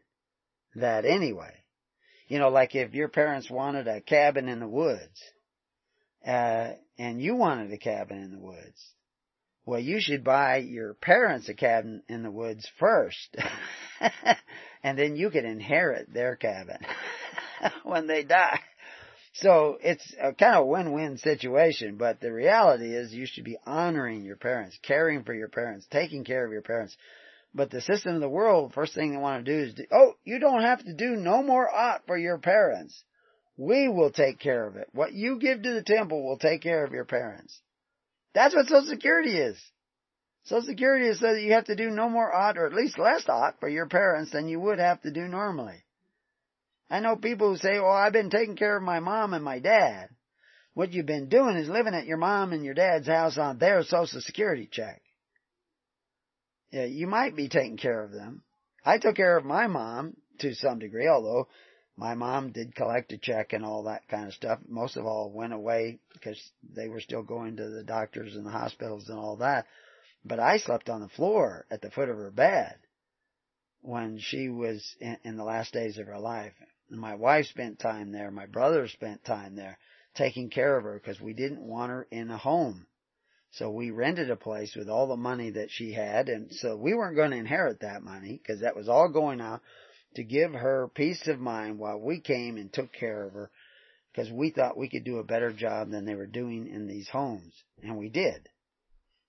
[0.80, 1.54] that anyway.
[2.28, 5.22] You know, like if your parents wanted a cabin in the woods,
[6.26, 8.92] uh, and you wanted a cabin in the woods,
[9.64, 13.36] well, you should buy your parents a cabin in the woods first,
[14.82, 16.78] and then you can inherit their cabin
[17.82, 18.60] when they die.
[19.34, 24.24] So it's a kind of win-win situation, but the reality is you should be honoring
[24.24, 26.96] your parents, caring for your parents, taking care of your parents.
[27.58, 30.14] But the system of the world, first thing they want to do is, do, oh,
[30.22, 33.02] you don't have to do no more ought for your parents.
[33.56, 34.86] We will take care of it.
[34.92, 37.60] What you give to the temple will take care of your parents.
[38.32, 39.60] That's what Social Security is.
[40.44, 42.96] Social Security is so that you have to do no more ought or at least
[42.96, 45.82] less ought for your parents than you would have to do normally.
[46.88, 49.58] I know people who say, well, I've been taking care of my mom and my
[49.58, 50.10] dad.
[50.74, 53.82] What you've been doing is living at your mom and your dad's house on their
[53.82, 55.02] social security check.
[56.70, 58.42] Yeah, you might be taking care of them.
[58.84, 61.48] I took care of my mom to some degree, although
[61.96, 64.60] my mom did collect a check and all that kind of stuff.
[64.68, 66.38] Most of all went away because
[66.74, 69.66] they were still going to the doctors and the hospitals and all that.
[70.24, 72.76] But I slept on the floor at the foot of her bed
[73.80, 76.52] when she was in, in the last days of her life.
[76.90, 78.30] And My wife spent time there.
[78.30, 79.78] My brother spent time there
[80.14, 82.86] taking care of her because we didn't want her in a home.
[83.58, 86.94] So we rented a place with all the money that she had and so we
[86.94, 89.60] weren't going to inherit that money because that was all going out
[90.14, 93.50] to give her peace of mind while we came and took care of her
[94.12, 97.08] because we thought we could do a better job than they were doing in these
[97.08, 97.52] homes.
[97.82, 98.48] And we did.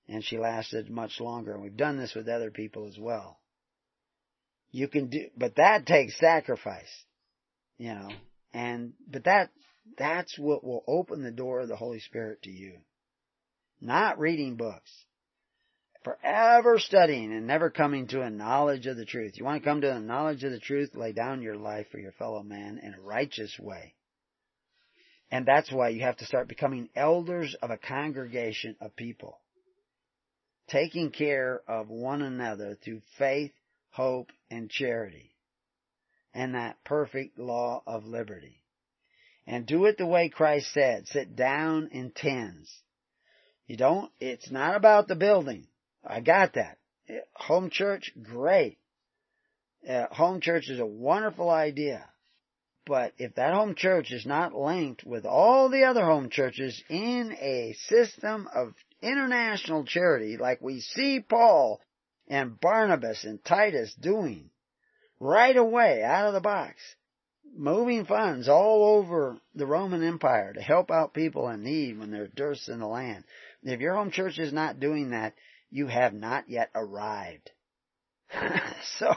[0.08, 3.40] And she lasted much longer and we've done this with other people as well.
[4.72, 7.06] You can do, but that takes sacrifice
[7.80, 8.10] you know,
[8.54, 9.50] and, but that,
[9.98, 12.74] that's what will open the door of the Holy Spirit to you.
[13.82, 14.92] Not reading books.
[16.04, 19.34] forever studying and never coming to a knowledge of the truth.
[19.36, 22.00] You want to come to a knowledge of the truth, lay down your life for
[22.00, 23.96] your fellow man in a righteous way.
[25.32, 29.40] And that's why you have to start becoming elders of a congregation of people.
[30.70, 33.52] Taking care of one another through faith,
[33.92, 35.36] hope, and charity.
[36.34, 38.62] And that perfect law of liberty.
[39.46, 41.08] And do it the way Christ said.
[41.08, 42.72] Sit down in tens.
[43.70, 45.68] You don't, it's not about the building.
[46.04, 46.80] I got that.
[47.36, 48.80] Home church, great.
[49.88, 52.04] Uh, home church is a wonderful idea.
[52.88, 57.38] But if that home church is not linked with all the other home churches in
[57.40, 58.74] a system of
[59.04, 61.80] international charity like we see Paul
[62.28, 64.50] and Barnabas and Titus doing
[65.20, 66.82] right away out of the box,
[67.56, 72.32] moving funds all over the Roman Empire to help out people in need when there's
[72.32, 73.24] dearths in the land.
[73.62, 75.34] If your home church is not doing that,
[75.70, 77.52] you have not yet arrived.
[78.98, 79.14] so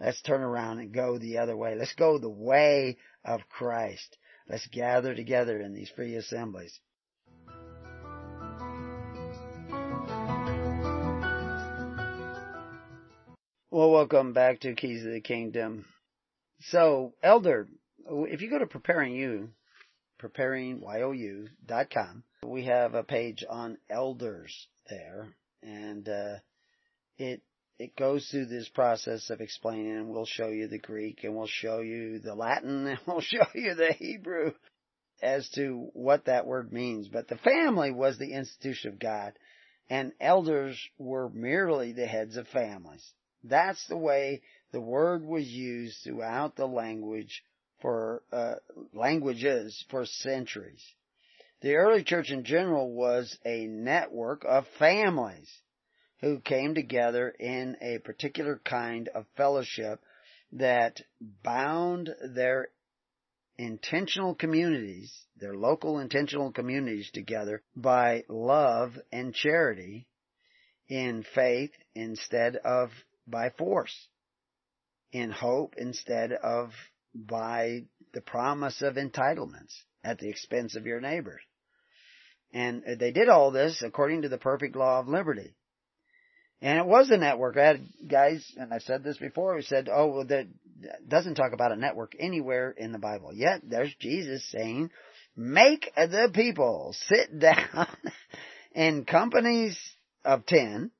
[0.00, 1.74] let's turn around and go the other way.
[1.74, 4.16] Let's go the way of Christ.
[4.48, 6.80] Let's gather together in these free assemblies.
[13.70, 15.84] Well, welcome back to Keys of the Kingdom.
[16.60, 17.68] So, Elder,
[18.06, 19.50] if you go to Preparing You,
[20.22, 26.36] preparingyou.com, we have a page on elders there, and uh,
[27.18, 27.42] it
[27.78, 31.48] it goes through this process of explaining, and we'll show you the Greek, and we'll
[31.48, 34.52] show you the Latin, and we'll show you the Hebrew
[35.20, 37.08] as to what that word means.
[37.08, 39.32] But the family was the institution of God,
[39.90, 43.04] and elders were merely the heads of families.
[43.44, 47.42] That's the way the word was used throughout the language
[47.82, 48.54] for uh,
[48.94, 50.82] languages for centuries.
[51.60, 55.50] The early church in general was a network of families
[56.20, 60.00] who came together in a particular kind of fellowship
[60.52, 61.00] that
[61.42, 62.68] bound their
[63.58, 70.06] intentional communities, their local intentional communities together by love and charity
[70.88, 72.90] in faith instead of
[73.26, 74.08] by force,
[75.12, 76.72] in hope instead of
[77.14, 79.74] by the promise of entitlements
[80.04, 81.40] at the expense of your neighbors.
[82.52, 85.54] And they did all this according to the perfect law of liberty.
[86.60, 87.56] And it was a network.
[87.56, 90.46] I had guys, and I've said this before, who said, oh, well, that
[91.08, 93.32] doesn't talk about a network anywhere in the Bible.
[93.34, 94.90] Yet there's Jesus saying,
[95.36, 97.88] make the people sit down
[98.74, 99.78] in companies
[100.24, 100.90] of ten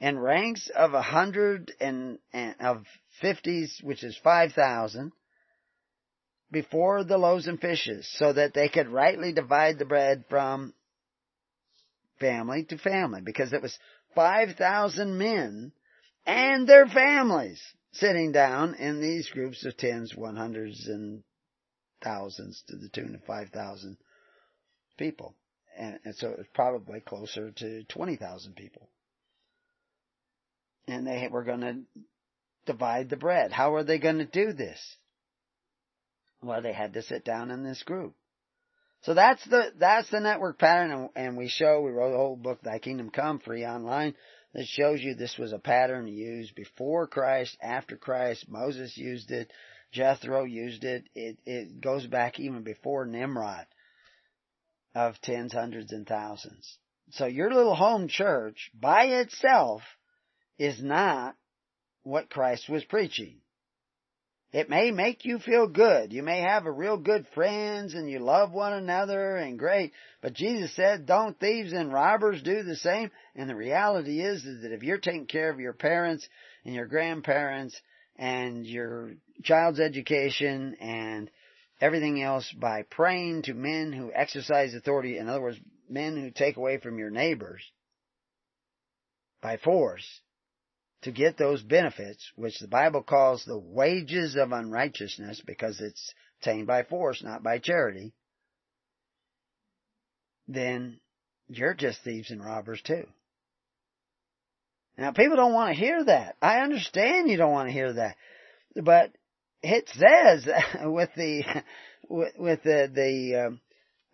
[0.00, 2.84] and ranks of a hundred and, and of
[3.22, 5.12] fifties, which is five thousand,
[6.50, 10.74] before the loaves and fishes, so that they could rightly divide the bread from
[12.20, 13.76] family to family, because it was
[14.14, 15.72] 5,000 men
[16.26, 17.60] and their families
[17.92, 21.22] sitting down in these groups of tens, one hundreds, and
[22.02, 23.96] thousands to the tune of 5,000
[24.98, 25.34] people.
[25.78, 28.88] And, and, so it was probably closer to 20,000 people.
[30.86, 31.76] And they were going to
[32.66, 33.52] divide the bread.
[33.52, 34.80] How are they going to do this?
[36.42, 38.14] Well, they had to sit down in this group.
[39.02, 42.60] So that's the, that's the network pattern and, we show, we wrote a whole book,
[42.62, 44.14] Thy Kingdom Come, free online,
[44.54, 49.50] that shows you this was a pattern used before Christ, after Christ, Moses used it,
[49.92, 53.66] Jethro used it, it, it goes back even before Nimrod
[54.94, 56.78] of tens, hundreds, and thousands.
[57.10, 59.82] So your little home church by itself
[60.58, 61.34] is not
[62.04, 63.36] what Christ was preaching.
[64.52, 66.12] It may make you feel good.
[66.12, 69.92] You may have a real good friends and you love one another and great.
[70.20, 73.10] But Jesus said, don't thieves and robbers do the same?
[73.34, 76.28] And the reality is, is that if you're taking care of your parents
[76.66, 77.80] and your grandparents
[78.16, 81.30] and your child's education and
[81.80, 85.58] everything else by praying to men who exercise authority, in other words,
[85.88, 87.62] men who take away from your neighbors
[89.40, 90.06] by force,
[91.02, 96.66] to get those benefits, which the Bible calls the wages of unrighteousness because it's obtained
[96.66, 98.12] by force, not by charity,
[100.48, 101.00] then
[101.48, 103.06] you're just thieves and robbers too.
[104.96, 106.36] Now people don't want to hear that.
[106.40, 108.16] I understand you don't want to hear that.
[108.76, 109.12] But
[109.62, 110.46] it says
[110.84, 111.44] with the,
[112.08, 113.56] with, the, the, uh,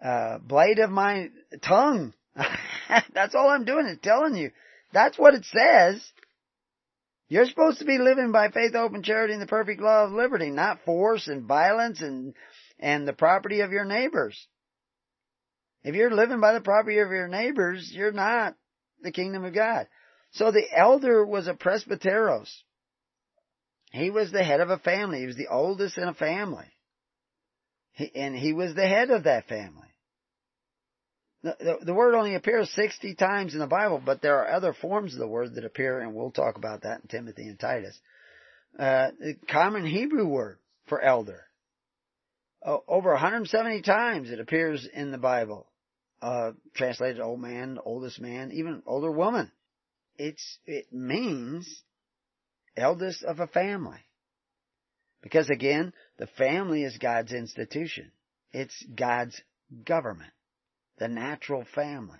[0.01, 1.29] uh, blade of my
[1.63, 2.15] tongue.
[3.15, 4.53] That's all I'm doing is telling you.
[4.93, 6.01] That's what it says.
[7.29, 10.13] You're supposed to be living by faith, hope, and charity and the perfect law of
[10.13, 12.35] liberty, not force and violence and,
[12.79, 14.47] and the property of your neighbors.
[15.85, 18.55] If you're living by the property of your neighbors, you're not
[19.03, 19.87] the kingdom of God.
[20.33, 22.51] So the elder was a presbyteros.
[23.93, 25.21] He was the head of a family.
[25.21, 26.67] He was the oldest in a family.
[27.93, 29.89] He, and he was the head of that family.
[31.43, 35.15] The, the, word only appears 60 times in the Bible, but there are other forms
[35.15, 37.97] of the word that appear, and we'll talk about that in Timothy and Titus.
[38.77, 40.59] Uh, the common Hebrew word
[40.89, 41.45] for elder.
[42.65, 45.67] Uh, over 170 times it appears in the Bible.
[46.21, 49.53] Uh, translated old man, oldest man, even older woman.
[50.17, 51.83] It's, it means
[52.77, 54.01] eldest of a family.
[55.23, 58.11] Because again, the family is God's institution.
[58.53, 59.41] It's God's
[59.85, 60.33] government.
[60.99, 62.19] The natural family.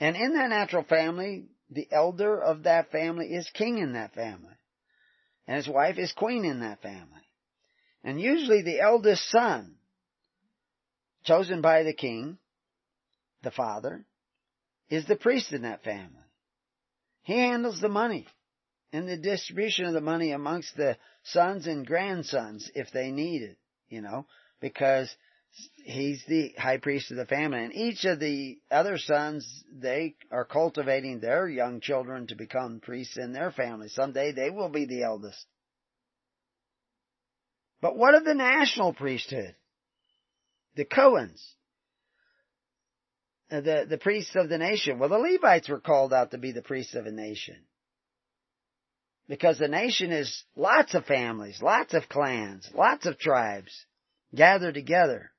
[0.00, 4.54] And in that natural family, the elder of that family is king in that family.
[5.46, 7.20] And his wife is queen in that family.
[8.02, 9.76] And usually the eldest son,
[11.24, 12.38] chosen by the king,
[13.42, 14.04] the father,
[14.90, 16.20] is the priest in that family.
[17.22, 18.26] He handles the money
[18.92, 23.56] and the distribution of the money amongst the sons and grandsons if they need it,
[23.88, 24.26] you know,
[24.60, 25.14] because
[25.84, 27.64] he's the high priest of the family.
[27.64, 33.16] And each of the other sons, they are cultivating their young children to become priests
[33.16, 33.88] in their family.
[33.88, 35.44] Someday they will be the eldest.
[37.80, 39.54] But what of the national priesthood?
[40.74, 41.42] The Cohens.
[43.50, 44.98] Uh, the, the priests of the nation.
[44.98, 47.56] Well, the Levites were called out to be the priests of a nation.
[49.28, 53.86] Because the nation is lots of families, lots of clans, lots of tribes
[54.34, 55.30] gathered together.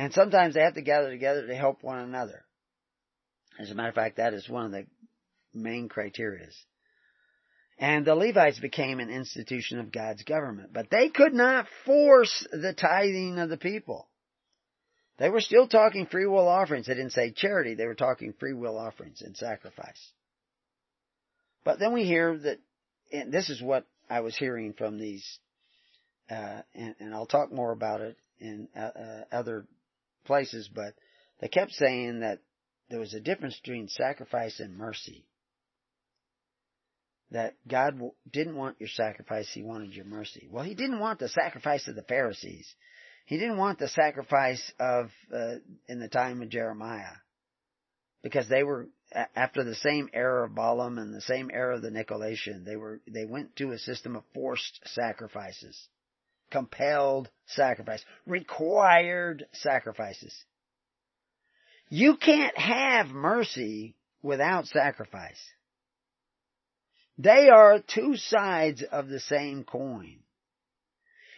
[0.00, 2.42] And sometimes they have to gather together to help one another.
[3.58, 4.86] As a matter of fact, that is one of the
[5.52, 6.54] main criterias.
[7.78, 10.72] And the Levites became an institution of God's government.
[10.72, 14.08] But they could not force the tithing of the people.
[15.18, 16.86] They were still talking free will offerings.
[16.86, 17.74] They didn't say charity.
[17.74, 20.12] They were talking free will offerings and sacrifice.
[21.62, 22.58] But then we hear that,
[23.12, 25.38] and this is what I was hearing from these,
[26.30, 29.66] uh, and, and, I'll talk more about it in uh, uh, other
[30.24, 30.94] places, but
[31.40, 32.40] they kept saying that
[32.88, 35.26] there was a difference between sacrifice and mercy
[37.30, 40.48] that God didn't want your sacrifice, He wanted your mercy.
[40.50, 42.74] Well, He didn't want the sacrifice of the Pharisees.
[43.26, 45.56] He didn't want the sacrifice of, uh,
[45.88, 47.16] in the time of Jeremiah.
[48.22, 48.88] Because they were,
[49.36, 53.00] after the same era of Balaam and the same era of the Nicolaitan, they were,
[53.08, 55.88] they went to a system of forced sacrifices.
[56.50, 58.04] Compelled sacrifice.
[58.26, 60.34] Required sacrifices.
[61.88, 65.40] You can't have mercy without sacrifice.
[67.18, 70.20] They are two sides of the same coin.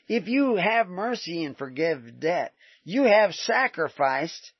[0.09, 2.52] If you have mercy and forgive debt,
[2.84, 4.52] you have sacrificed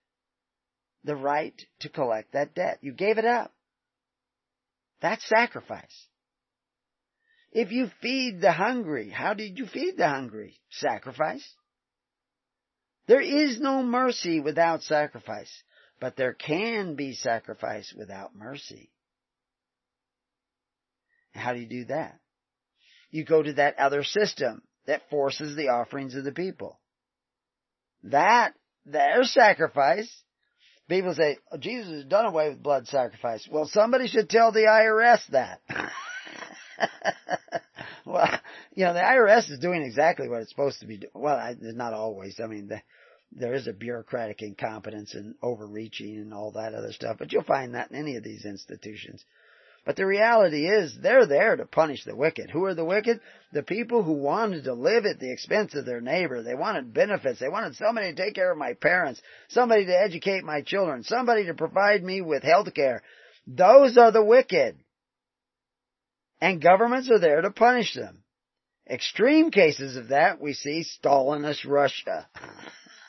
[1.05, 2.79] the right to collect that debt.
[2.81, 3.53] You gave it up.
[5.01, 6.07] That's sacrifice.
[7.53, 10.59] If you feed the hungry, how did you feed the hungry?
[10.70, 11.47] Sacrifice.
[13.07, 15.53] There is no mercy without sacrifice,
[16.01, 18.91] but there can be sacrifice without mercy.
[21.35, 22.19] How do you do that?
[23.11, 26.81] You go to that other system that forces the offerings of the people.
[28.05, 28.55] That,
[28.87, 30.11] their sacrifice,
[30.89, 33.47] people say, oh, Jesus has done away with blood sacrifice.
[33.51, 35.61] Well, somebody should tell the IRS that.
[38.13, 38.29] well,
[38.75, 41.13] you know, the IRS is doing exactly what it's supposed to be doing.
[41.15, 42.39] Well, not always.
[42.43, 42.83] I mean, the,
[43.33, 47.75] there is a bureaucratic incompetence and overreaching and all that other stuff, but you'll find
[47.75, 49.25] that in any of these institutions.
[49.85, 52.51] But the reality is, they're there to punish the wicked.
[52.51, 53.21] Who are the wicked?
[53.53, 56.43] The people who wanted to live at the expense of their neighbor.
[56.43, 57.41] They wanted benefits.
[57.41, 61.47] They wanted somebody to take care of my parents, somebody to educate my children, somebody
[61.47, 63.03] to provide me with health care.
[63.45, 64.77] Those are the wicked.
[66.43, 68.24] And governments are there to punish them.
[68.90, 72.28] Extreme cases of that we see Stalinist Russia.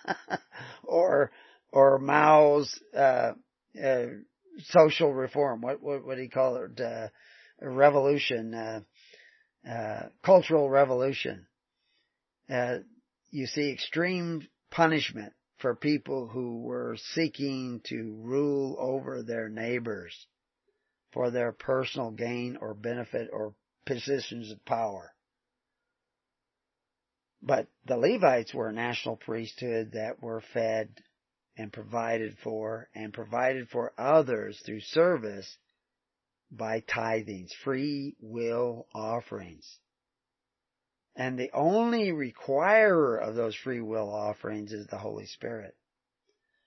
[0.84, 1.32] or,
[1.72, 3.32] or Mao's, uh,
[3.84, 4.06] uh,
[4.66, 5.62] social reform.
[5.62, 6.80] What what what do you call it?
[6.80, 7.08] Uh,
[7.60, 8.82] revolution, uh,
[9.68, 11.48] uh, cultural revolution.
[12.48, 12.78] Uh,
[13.32, 20.28] you see extreme punishment for people who were seeking to rule over their neighbors
[21.14, 23.54] for their personal gain or benefit or
[23.86, 25.14] positions of power.
[27.42, 31.02] But the Levites were a national priesthood that were fed
[31.58, 35.58] and provided for and provided for others through service
[36.50, 39.80] by tithings, free will offerings.
[41.16, 45.76] And the only requirer of those free will offerings is the Holy Spirit.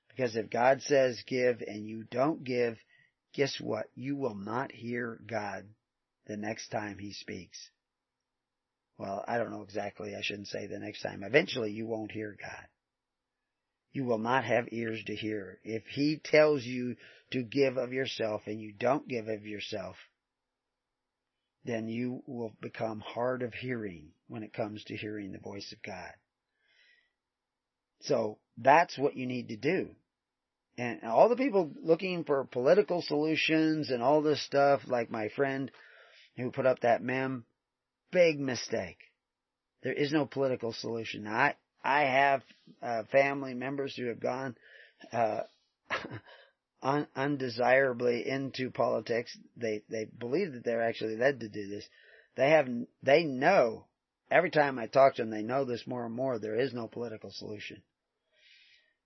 [0.09, 2.79] Because if God says give and you don't give,
[3.37, 3.87] guess what?
[3.95, 5.67] You will not hear God
[6.27, 7.59] the next time He speaks.
[8.99, 10.15] Well, I don't know exactly.
[10.17, 11.23] I shouldn't say the next time.
[11.23, 12.67] Eventually you won't hear God.
[13.93, 15.59] You will not have ears to hear.
[15.63, 16.97] If He tells you
[17.33, 19.97] to give of yourself and you don't give of yourself,
[21.65, 25.83] then you will become hard of hearing when it comes to hearing the voice of
[25.83, 26.13] God.
[28.03, 29.91] So that's what you need to do.
[30.79, 35.71] And all the people looking for political solutions and all this stuff, like my friend
[36.37, 37.45] who put up that meme,
[38.13, 38.99] big mistake.
[39.83, 41.25] There is no political solution.
[41.25, 42.43] Now, I, I have
[42.83, 44.57] uh, family members who have gone
[45.13, 45.43] uh,
[46.83, 49.37] un- undesirably into politics.
[49.57, 51.87] They they believe that they're actually led to do this.
[52.37, 52.69] They have
[53.03, 53.87] they know
[54.31, 56.39] every time I talk to them, they know this more and more.
[56.39, 57.83] There is no political solution,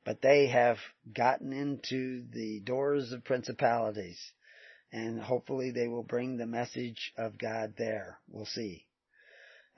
[0.04, 0.78] but they have
[1.12, 4.18] gotten into the doors of principalities,
[4.92, 8.18] and hopefully they will bring the message of God there.
[8.28, 8.86] We'll see.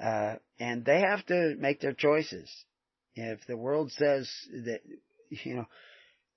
[0.03, 2.51] Uh, and they have to make their choices.
[3.15, 4.31] If the world says
[4.65, 4.81] that,
[5.31, 5.66] you know,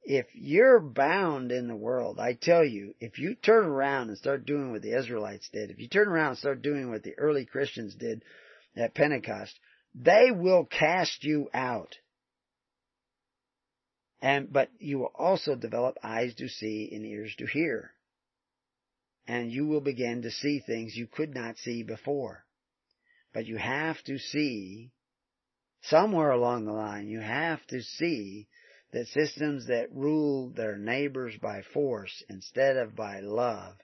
[0.03, 4.45] if you're bound in the world, I tell you, if you turn around and start
[4.45, 7.45] doing what the Israelites did, if you turn around and start doing what the early
[7.45, 8.23] Christians did
[8.75, 9.57] at Pentecost,
[9.95, 11.95] they will cast you out.
[14.21, 17.91] And, but you will also develop eyes to see and ears to hear.
[19.27, 22.45] And you will begin to see things you could not see before.
[23.33, 24.91] But you have to see,
[25.81, 28.47] somewhere along the line, you have to see
[28.93, 33.75] that systems that rule their neighbors by force instead of by love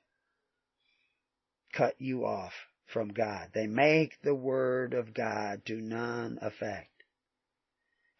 [1.74, 2.54] cut you off
[2.86, 3.50] from God.
[3.54, 6.91] They make the word of God to none effect.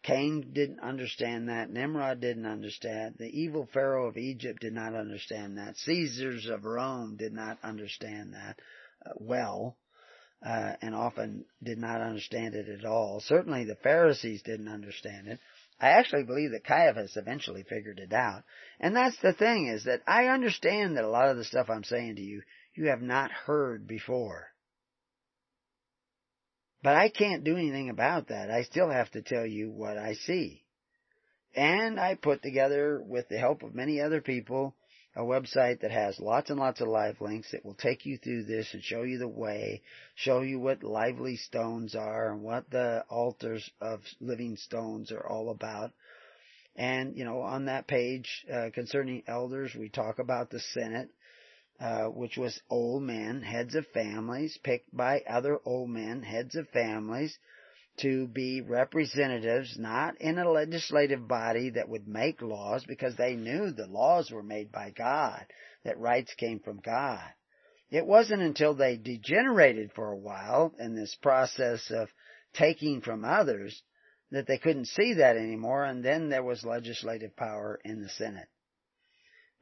[0.02, 1.70] Cain didn't understand that.
[1.70, 3.16] Nimrod didn't understand.
[3.18, 5.76] The evil Pharaoh of Egypt did not understand that.
[5.76, 8.58] Caesars of Rome did not understand that
[9.06, 9.76] uh, well,
[10.44, 13.20] uh, and often did not understand it at all.
[13.20, 15.38] Certainly the Pharisees didn't understand it.
[15.80, 18.42] I actually believe that Caiaphas eventually figured it out.
[18.80, 21.84] And that's the thing is that I understand that a lot of the stuff I'm
[21.84, 22.42] saying to you,
[22.74, 24.51] you have not heard before.
[26.82, 28.50] But I can't do anything about that.
[28.50, 30.64] I still have to tell you what I see.
[31.54, 34.74] And I put together, with the help of many other people,
[35.14, 38.44] a website that has lots and lots of live links that will take you through
[38.44, 39.82] this and show you the way,
[40.14, 45.50] show you what lively stones are and what the altars of living stones are all
[45.50, 45.92] about.
[46.74, 51.10] And, you know, on that page, uh, concerning elders, we talk about the Senate,
[51.82, 56.68] uh, which was old men, heads of families, picked by other old men, heads of
[56.68, 57.36] families,
[57.96, 63.72] to be representatives, not in a legislative body that would make laws because they knew
[63.72, 65.44] the laws were made by God,
[65.84, 67.28] that rights came from God.
[67.90, 72.08] It wasn't until they degenerated for a while in this process of
[72.54, 73.82] taking from others
[74.30, 78.48] that they couldn't see that anymore and then there was legislative power in the Senate.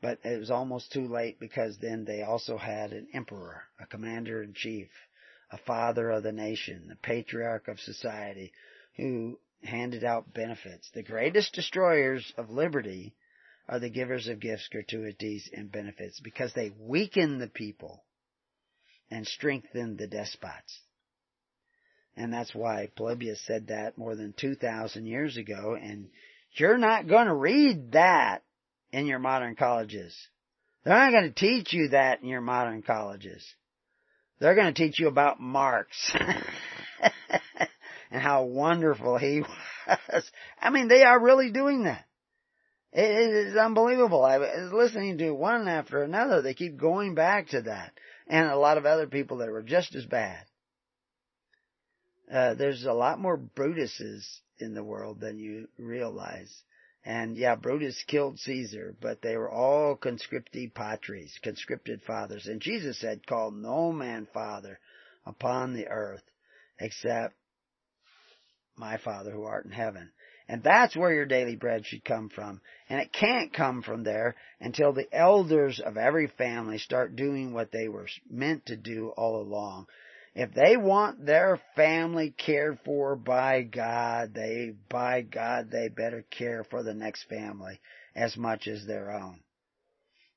[0.03, 4.43] But it was almost too late because then they also had an emperor, a commander
[4.43, 4.89] in chief,
[5.51, 8.53] a father of the nation, the patriarch of society,
[8.97, 10.91] who handed out benefits.
[10.95, 13.15] The greatest destroyers of liberty
[13.69, 18.05] are the givers of gifts, gratuities, and benefits because they weaken the people
[19.11, 20.81] and strengthen the despots.
[22.17, 26.09] And that's why Polybius said that more than 2,000 years ago, and
[26.53, 28.43] you're not going to read that
[28.93, 30.17] in your modern colleges.
[30.85, 33.45] They're not going to teach you that in your modern colleges.
[34.39, 36.13] They're going to teach you about Marx
[38.11, 39.43] and how wonderful he
[39.89, 40.31] was.
[40.61, 42.05] I mean, they are really doing that.
[42.93, 44.25] It is unbelievable.
[44.25, 46.43] I was listening to one after another.
[46.43, 47.93] They keep going back to that.
[48.27, 50.45] And a lot of other people that were just as bad.
[52.33, 56.63] Uh, there's a lot more Brutuses in the world than you realize.
[57.05, 62.47] And yeah, Brutus killed Caesar, but they were all conscripti patres, conscripted fathers.
[62.47, 64.79] And Jesus said, call no man father
[65.25, 66.23] upon the earth
[66.79, 67.35] except
[68.77, 70.11] my Father who art in heaven.
[70.49, 72.61] And that's where your daily bread should come from.
[72.89, 77.71] And it can't come from there until the elders of every family start doing what
[77.71, 79.87] they were meant to do all along.
[80.35, 86.65] If they want their family cared for by God, they, by God, they better care
[86.65, 87.81] for the next family
[88.15, 89.41] as much as their own.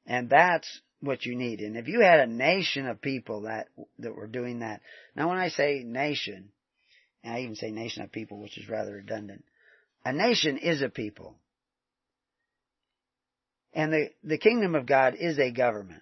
[0.05, 1.59] And that's what you need.
[1.59, 3.67] And if you had a nation of people that,
[3.99, 4.81] that were doing that,
[5.15, 6.49] now when I say nation,
[7.23, 9.45] and I even say nation of people, which is rather redundant,
[10.03, 11.35] a nation is a people.
[13.73, 16.01] And the, the kingdom of God is a government.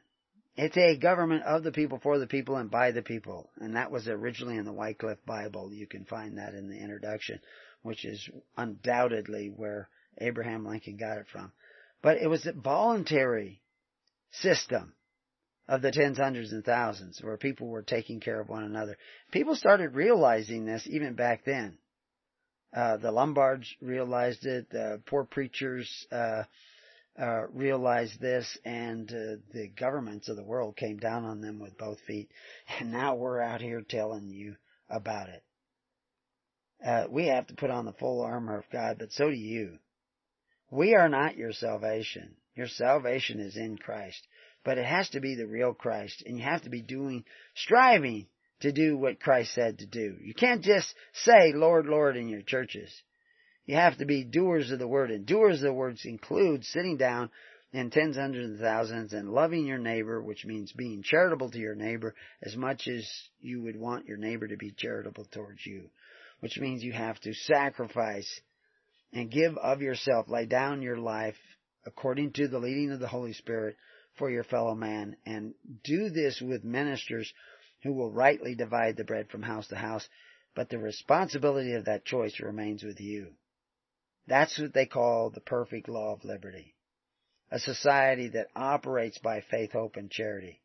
[0.58, 3.50] It's a government of the people, for the people, and by the people.
[3.58, 5.74] And that was originally in the Wycliffe Bible.
[5.74, 7.40] You can find that in the introduction,
[7.84, 11.52] which is undoubtedly where Abraham Lincoln got it from.
[12.02, 13.62] But it was a voluntary
[14.32, 14.94] system
[15.68, 18.98] of the tens, hundreds, and thousands where people were taking care of one another.
[19.32, 21.78] People started realizing this even back then.
[22.76, 24.70] Uh, the Lollards realized it.
[24.70, 26.44] The poor preachers uh,
[27.20, 31.78] uh, realized this, and uh, the governments of the world came down on them with
[31.78, 32.30] both feet.
[32.80, 34.56] And now we're out here telling you
[34.90, 35.44] about it.
[36.86, 39.78] Uh, we have to put on the full armor of God, but so do you.
[40.72, 42.36] We are not your salvation.
[42.56, 44.26] Your salvation is in Christ.
[44.64, 47.26] But it has to be the real Christ, and you have to be doing,
[47.56, 48.28] striving
[48.62, 50.18] to do what Christ said to do.
[50.22, 52.92] You can't just say, Lord, Lord, in your churches.
[53.66, 56.98] You have to be doers of the word, and doers of the words include sitting
[56.98, 57.30] down
[57.74, 61.76] in tens, hundreds, and thousands and loving your neighbor, which means being charitable to your
[61.76, 62.14] neighbor
[62.44, 63.10] as much as
[63.40, 65.90] you would want your neighbor to be charitable towards you.
[66.42, 68.42] Which means you have to sacrifice
[69.14, 71.38] and give of yourself, lay down your life
[71.86, 73.78] according to the leading of the Holy Spirit
[74.18, 77.32] for your fellow man, and do this with ministers
[77.84, 80.08] who will rightly divide the bread from house to house,
[80.56, 83.34] but the responsibility of that choice remains with you.
[84.32, 86.74] That's what they call the perfect law of liberty.
[87.52, 90.62] A society that operates by faith, hope, and charity.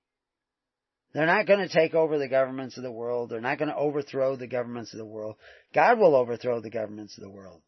[1.12, 3.30] They're not going to take over the governments of the world.
[3.30, 5.34] They're not going to overthrow the governments of the world.
[5.74, 7.60] God will overthrow the governments of the world.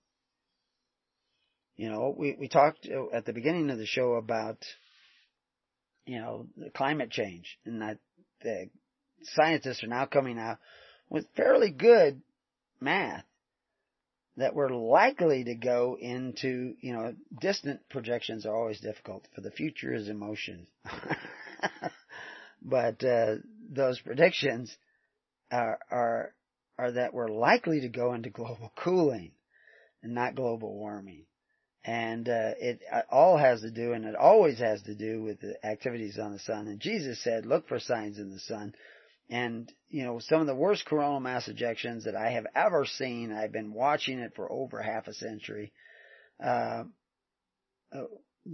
[1.75, 4.59] You know, we, we talked uh, at the beginning of the show about,
[6.07, 6.47] you know,
[6.77, 7.99] climate change and that
[8.43, 8.71] the
[9.35, 10.59] scientists are now coming out
[11.11, 12.23] with fairly good
[12.81, 13.25] math
[14.39, 19.51] that we're likely to go into, you know, distant projections are always difficult, for the
[19.51, 20.67] future is emotion.
[22.63, 23.35] but uh,
[23.71, 24.75] those predictions
[25.51, 26.35] are, are
[26.79, 29.33] are that we're likely to go into global cooling
[30.03, 31.25] and not global warming.
[31.85, 35.55] And uh, it all has to do, and it always has to do with the
[35.65, 36.67] activities on the sun.
[36.67, 38.75] And Jesus said, "Look for signs in the sun."
[39.31, 43.33] And, you know, some of the worst coronal mass ejections that I have ever seen,
[43.33, 45.73] I've been watching it for over half a century.
[46.43, 46.85] Uh,
[47.93, 48.05] uh,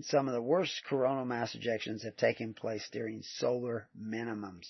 [0.03, 4.67] some of the worst coronal mass ejections have taken place during solar minimums.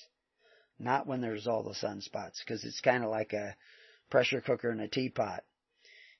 [0.79, 3.57] Not when there's all the sunspots, because it's kind of like a
[4.11, 5.43] pressure cooker in a teapot.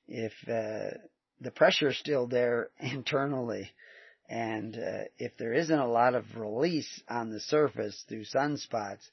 [0.07, 0.97] If, uh,
[1.41, 3.71] the pressure is still there internally,
[4.27, 9.07] and uh, if there isn't a lot of release on the surface through sunspots,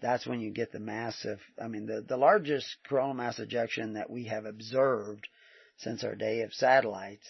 [0.00, 4.10] that's when you get the massive, I mean, the, the largest coronal mass ejection that
[4.10, 5.26] we have observed
[5.78, 7.26] since our day of satellites,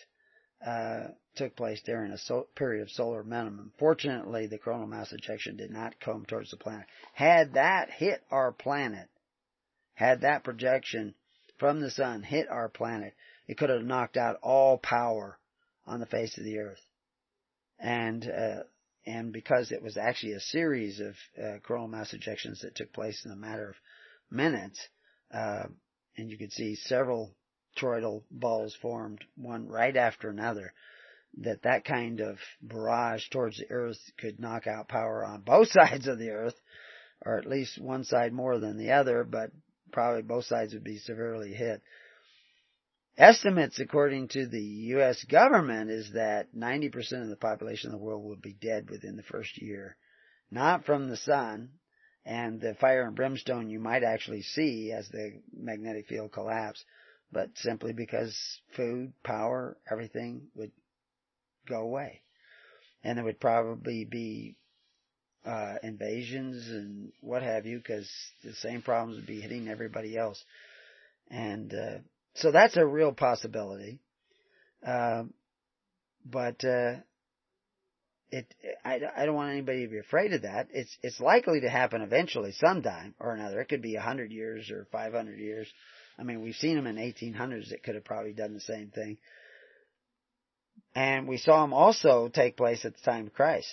[0.65, 3.73] uh, took place during a so, period of solar minimum.
[3.79, 6.87] Fortunately, the coronal mass ejection did not come towards the planet.
[7.13, 9.09] Had that hit our planet,
[9.95, 11.15] had that projection
[11.59, 13.15] from the sun hit our planet,
[13.47, 15.39] it could have knocked out all power
[15.87, 16.81] on the face of the earth.
[17.79, 18.63] And uh,
[19.07, 23.23] and because it was actually a series of uh, coronal mass ejections that took place
[23.25, 23.77] in a matter of
[24.31, 24.81] minutes,
[25.33, 25.65] uh,
[26.17, 27.35] and you could see several
[27.79, 30.73] toroidal balls formed, one right after another,
[31.39, 36.07] that that kind of barrage towards the earth could knock out power on both sides
[36.07, 36.55] of the earth,
[37.25, 39.51] or at least one side more than the other, but
[39.93, 41.83] probably both sides would be severely hit.
[43.17, 45.23] Estimates according to the U.S.
[45.25, 49.23] government is that 90% of the population of the world will be dead within the
[49.23, 49.97] first year.
[50.51, 51.71] Not from the sun
[52.27, 56.85] and the fire and brimstone you might actually see as the magnetic field collapse,
[57.31, 58.37] but simply because
[58.75, 60.73] food, power, everything would
[61.69, 62.23] go away.
[63.05, 64.57] And there would probably be
[65.45, 68.11] uh, invasions and what have you, because
[68.43, 70.43] the same problems would be hitting everybody else.
[71.31, 71.99] And uh,
[72.35, 74.01] so that's a real possibility.
[74.87, 75.25] Uh,
[76.25, 76.97] but uh,
[78.31, 78.53] it,
[78.85, 80.69] I, I don't want anybody to be afraid of that.
[80.73, 83.61] It's it's likely to happen eventually, sometime or another.
[83.61, 85.69] It could be a hundred years or five hundred years.
[86.19, 89.19] I mean, we've seen them in 1800s that could have probably done the same thing.
[90.95, 93.67] And we saw them also take place at the time of Christ.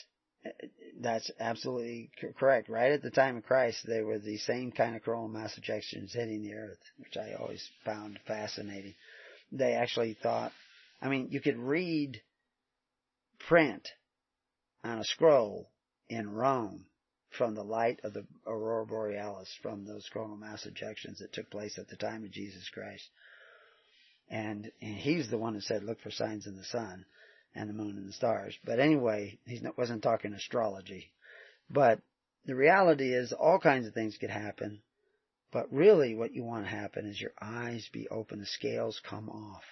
[1.01, 2.69] That's absolutely correct.
[2.69, 6.13] Right at the time of Christ, there were the same kind of coronal mass ejections
[6.13, 8.93] hitting the earth, which I always found fascinating.
[9.51, 10.51] They actually thought,
[11.01, 12.21] I mean, you could read
[13.47, 13.87] print
[14.83, 15.71] on a scroll
[16.07, 16.85] in Rome
[17.35, 21.79] from the light of the aurora borealis from those coronal mass ejections that took place
[21.79, 23.09] at the time of Jesus Christ.
[24.29, 27.05] And, and he's the one who said, look for signs in the sun.
[27.55, 28.57] And the moon and the stars.
[28.63, 31.11] But anyway, he wasn't talking astrology.
[31.69, 31.99] But
[32.45, 34.81] the reality is all kinds of things could happen.
[35.51, 39.29] But really what you want to happen is your eyes be open, the scales come
[39.29, 39.63] off.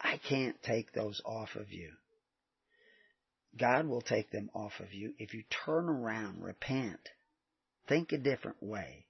[0.00, 1.92] I can't take those off of you.
[3.58, 7.00] God will take them off of you if you turn around, repent,
[7.88, 9.06] think a different way.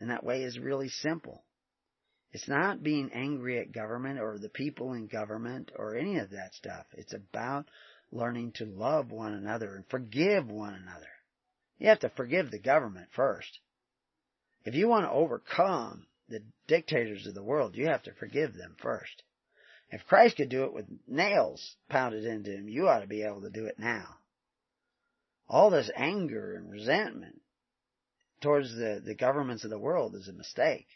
[0.00, 1.44] And that way is really simple.
[2.32, 6.54] It's not being angry at government or the people in government or any of that
[6.54, 6.86] stuff.
[6.92, 7.66] It's about
[8.10, 11.08] learning to love one another and forgive one another.
[11.78, 13.58] You have to forgive the government first.
[14.64, 18.76] If you want to overcome the dictators of the world, you have to forgive them
[18.78, 19.22] first.
[19.90, 23.42] If Christ could do it with nails pounded into him, you ought to be able
[23.42, 24.16] to do it now.
[25.48, 27.42] All this anger and resentment
[28.40, 30.86] towards the, the governments of the world is a mistake.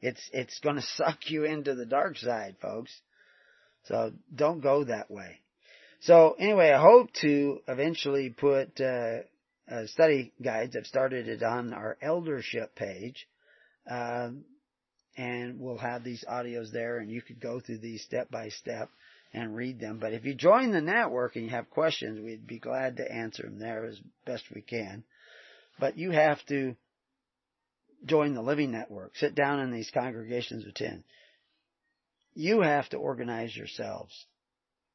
[0.00, 2.92] It's, it's gonna suck you into the dark side, folks.
[3.84, 5.40] So don't go that way.
[6.00, 9.18] So anyway, I hope to eventually put, uh,
[9.70, 10.76] uh, study guides.
[10.76, 13.28] I've started it on our eldership page.
[13.88, 14.44] Um,
[15.16, 18.88] and we'll have these audios there and you could go through these step by step
[19.32, 19.98] and read them.
[19.98, 23.42] But if you join the network and you have questions, we'd be glad to answer
[23.44, 25.04] them there as best we can.
[25.78, 26.74] But you have to
[28.04, 31.04] join the living network, sit down in these congregations of 10.
[32.34, 34.26] You have to organize yourselves.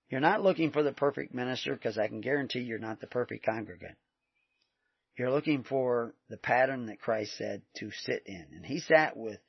[0.10, 3.46] You're not looking for the perfect minister because I can guarantee you're not the perfect
[3.46, 3.98] congregant.
[5.18, 8.46] You're looking for the pattern that Christ said to sit in.
[8.54, 9.40] And he sat with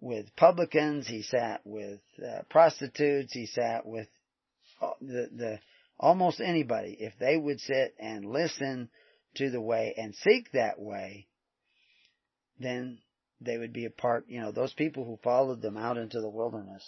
[0.00, 4.06] with publicans, he sat with uh, prostitutes, he sat with
[4.80, 5.58] uh, the, the,
[5.98, 6.96] almost anybody.
[7.00, 8.90] If they would sit and listen
[9.36, 11.26] to the way and seek that way,
[12.58, 12.98] then
[13.40, 16.28] they would be a part, you know, those people who followed them out into the
[16.28, 16.84] wilderness,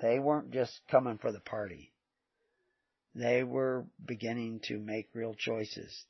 [0.00, 1.92] they weren't just coming for the party.
[3.14, 6.04] They were beginning to make real choices.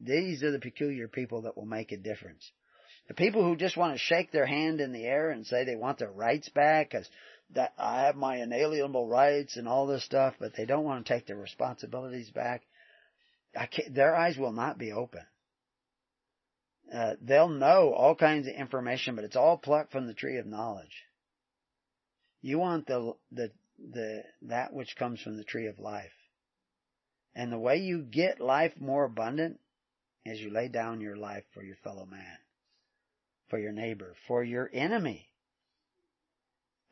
[0.00, 2.52] these are the peculiar people that will make a difference.
[3.08, 5.74] The people who just want to shake their hand in the air and say they
[5.74, 7.08] want their rights back because
[7.50, 11.12] that I have my inalienable rights and all this stuff, but they don't want to
[11.12, 12.62] take their responsibilities back.
[13.90, 15.22] their eyes will not be open.
[16.92, 20.46] Uh, they'll know all kinds of information, but it's all plucked from the tree of
[20.46, 21.04] knowledge.
[22.42, 26.12] You want the the the that which comes from the tree of life.
[27.34, 29.58] And the way you get life more abundant
[30.26, 32.36] is you lay down your life for your fellow man
[33.52, 35.28] for your neighbor, for your enemy.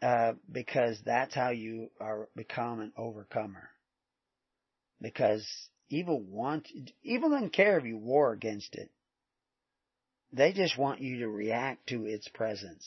[0.02, 3.70] Uh, because that's how you are become an overcomer.
[5.00, 5.46] Because
[5.88, 6.68] evil want,
[7.02, 8.90] evil doesn't care if you war against it.
[10.32, 12.86] They just want you to react to its presence.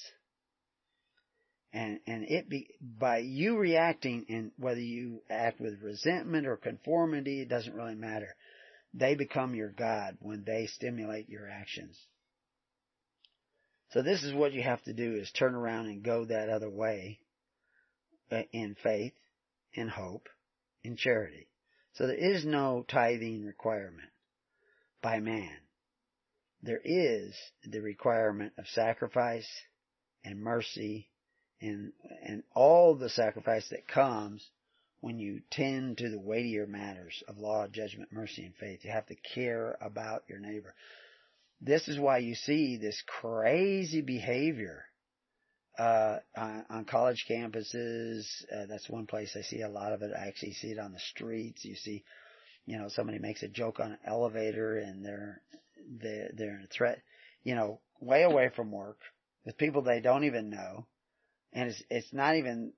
[1.73, 7.41] And, and it be, by you reacting and whether you act with resentment or conformity,
[7.41, 8.35] it doesn't really matter.
[8.93, 11.99] They become your God when they stimulate your actions.
[13.89, 16.69] So this is what you have to do is turn around and go that other
[16.69, 17.19] way
[18.31, 19.13] uh, in faith,
[19.73, 20.29] in hope,
[20.83, 21.47] in charity.
[21.93, 24.09] So there is no tithing requirement
[25.01, 25.57] by man.
[26.63, 27.35] There is
[27.65, 29.47] the requirement of sacrifice
[30.23, 31.09] and mercy
[31.59, 31.91] and,
[32.23, 34.49] and all the sacrifice that comes
[35.01, 38.79] when you tend to the weightier matters of law, judgment, mercy, and faith.
[38.83, 40.73] You have to care about your neighbor.
[41.59, 44.85] This is why you see this crazy behavior
[45.77, 48.25] uh, on, on, college campuses.
[48.49, 50.11] Uh, that's one place I see a lot of it.
[50.17, 51.65] I actually see it on the streets.
[51.65, 52.05] You see,
[52.65, 55.41] you know, somebody makes a joke on an elevator and they're
[56.01, 57.01] they're, they're in a threat,
[57.43, 58.99] you know, way away from work
[59.45, 60.85] with people they don't even know,
[61.51, 62.73] and it's it's not even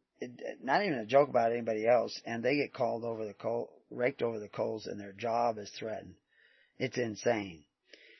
[0.64, 4.22] not even a joke about anybody else, and they get called over the coal, raked
[4.22, 6.16] over the coals, and their job is threatened.
[6.80, 7.64] It's insane.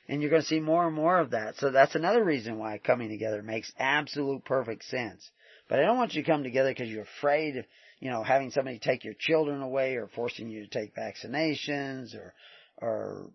[0.08, 1.56] And you're going to see more and more of that.
[1.58, 5.28] So that's another reason why coming together makes absolute perfect sense.
[5.68, 7.66] But I don't want you to come together because you're afraid of,
[8.00, 12.34] you know, having somebody take your children away or forcing you to take vaccinations or,
[12.78, 13.32] or,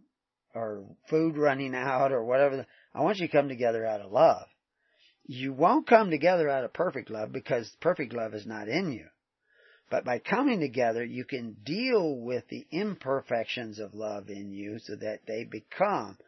[0.55, 2.67] or food running out or whatever.
[2.95, 4.47] I want you to come together out of love.
[5.27, 9.07] You won't come together out of perfect love because perfect love is not in you.
[9.91, 14.97] But by coming together, you can deal with the imperfections of love in you so
[14.97, 16.19] that they become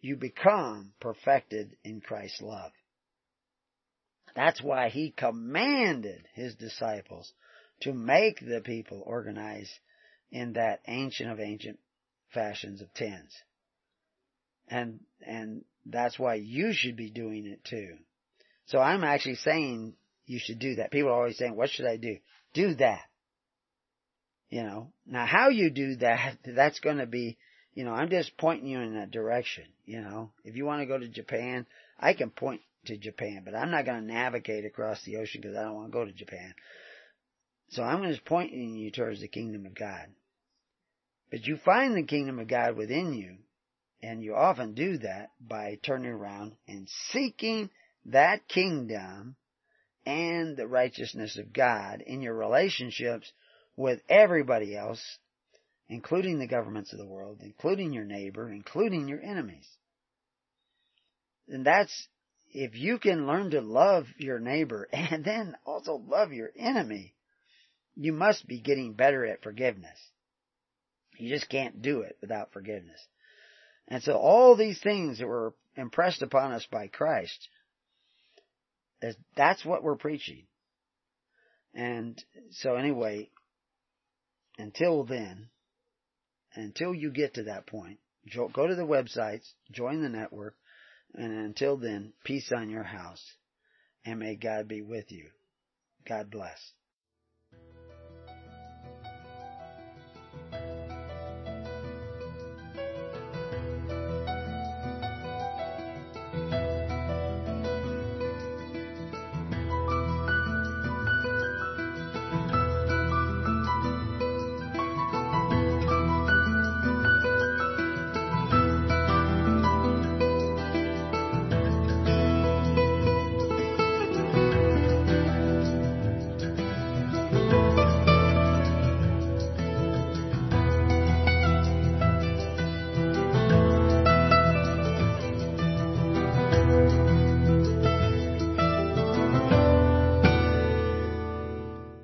[0.00, 2.70] you become perfected in Christ's love.
[4.36, 7.32] That's why he commanded his disciples
[7.80, 9.70] to make the people organize
[10.30, 11.80] in that ancient of ancient
[12.32, 13.34] fashions of tens.
[14.70, 17.96] And, and that's why you should be doing it too.
[18.66, 19.94] So I'm actually saying
[20.26, 20.90] you should do that.
[20.90, 22.18] People are always saying, what should I do?
[22.52, 23.00] Do that.
[24.50, 27.38] You know, now how you do that, that's going to be,
[27.74, 29.64] you know, I'm just pointing you in that direction.
[29.84, 31.66] You know, if you want to go to Japan,
[31.98, 35.56] I can point to Japan, but I'm not going to navigate across the ocean because
[35.56, 36.54] I don't want to go to Japan.
[37.70, 40.06] So I'm just pointing you towards the kingdom of God.
[41.30, 43.36] But you find the kingdom of God within you,
[44.02, 47.70] and you often do that by turning around and seeking
[48.06, 49.36] that kingdom
[50.06, 53.30] and the righteousness of God in your relationships
[53.76, 55.02] with everybody else,
[55.88, 59.68] including the governments of the world, including your neighbor, including your enemies.
[61.48, 62.08] And that's,
[62.50, 67.14] if you can learn to love your neighbor and then also love your enemy,
[67.96, 69.98] you must be getting better at forgiveness.
[71.18, 73.00] You just can't do it without forgiveness.
[73.88, 77.48] And so all these things that were impressed upon us by Christ,
[79.36, 80.44] that's what we're preaching.
[81.74, 83.30] And so anyway,
[84.58, 85.48] until then,
[86.54, 87.98] until you get to that point,
[88.52, 90.54] go to the websites, join the network,
[91.14, 93.22] and until then, peace on your house,
[94.04, 95.30] and may God be with you.
[96.06, 96.58] God bless.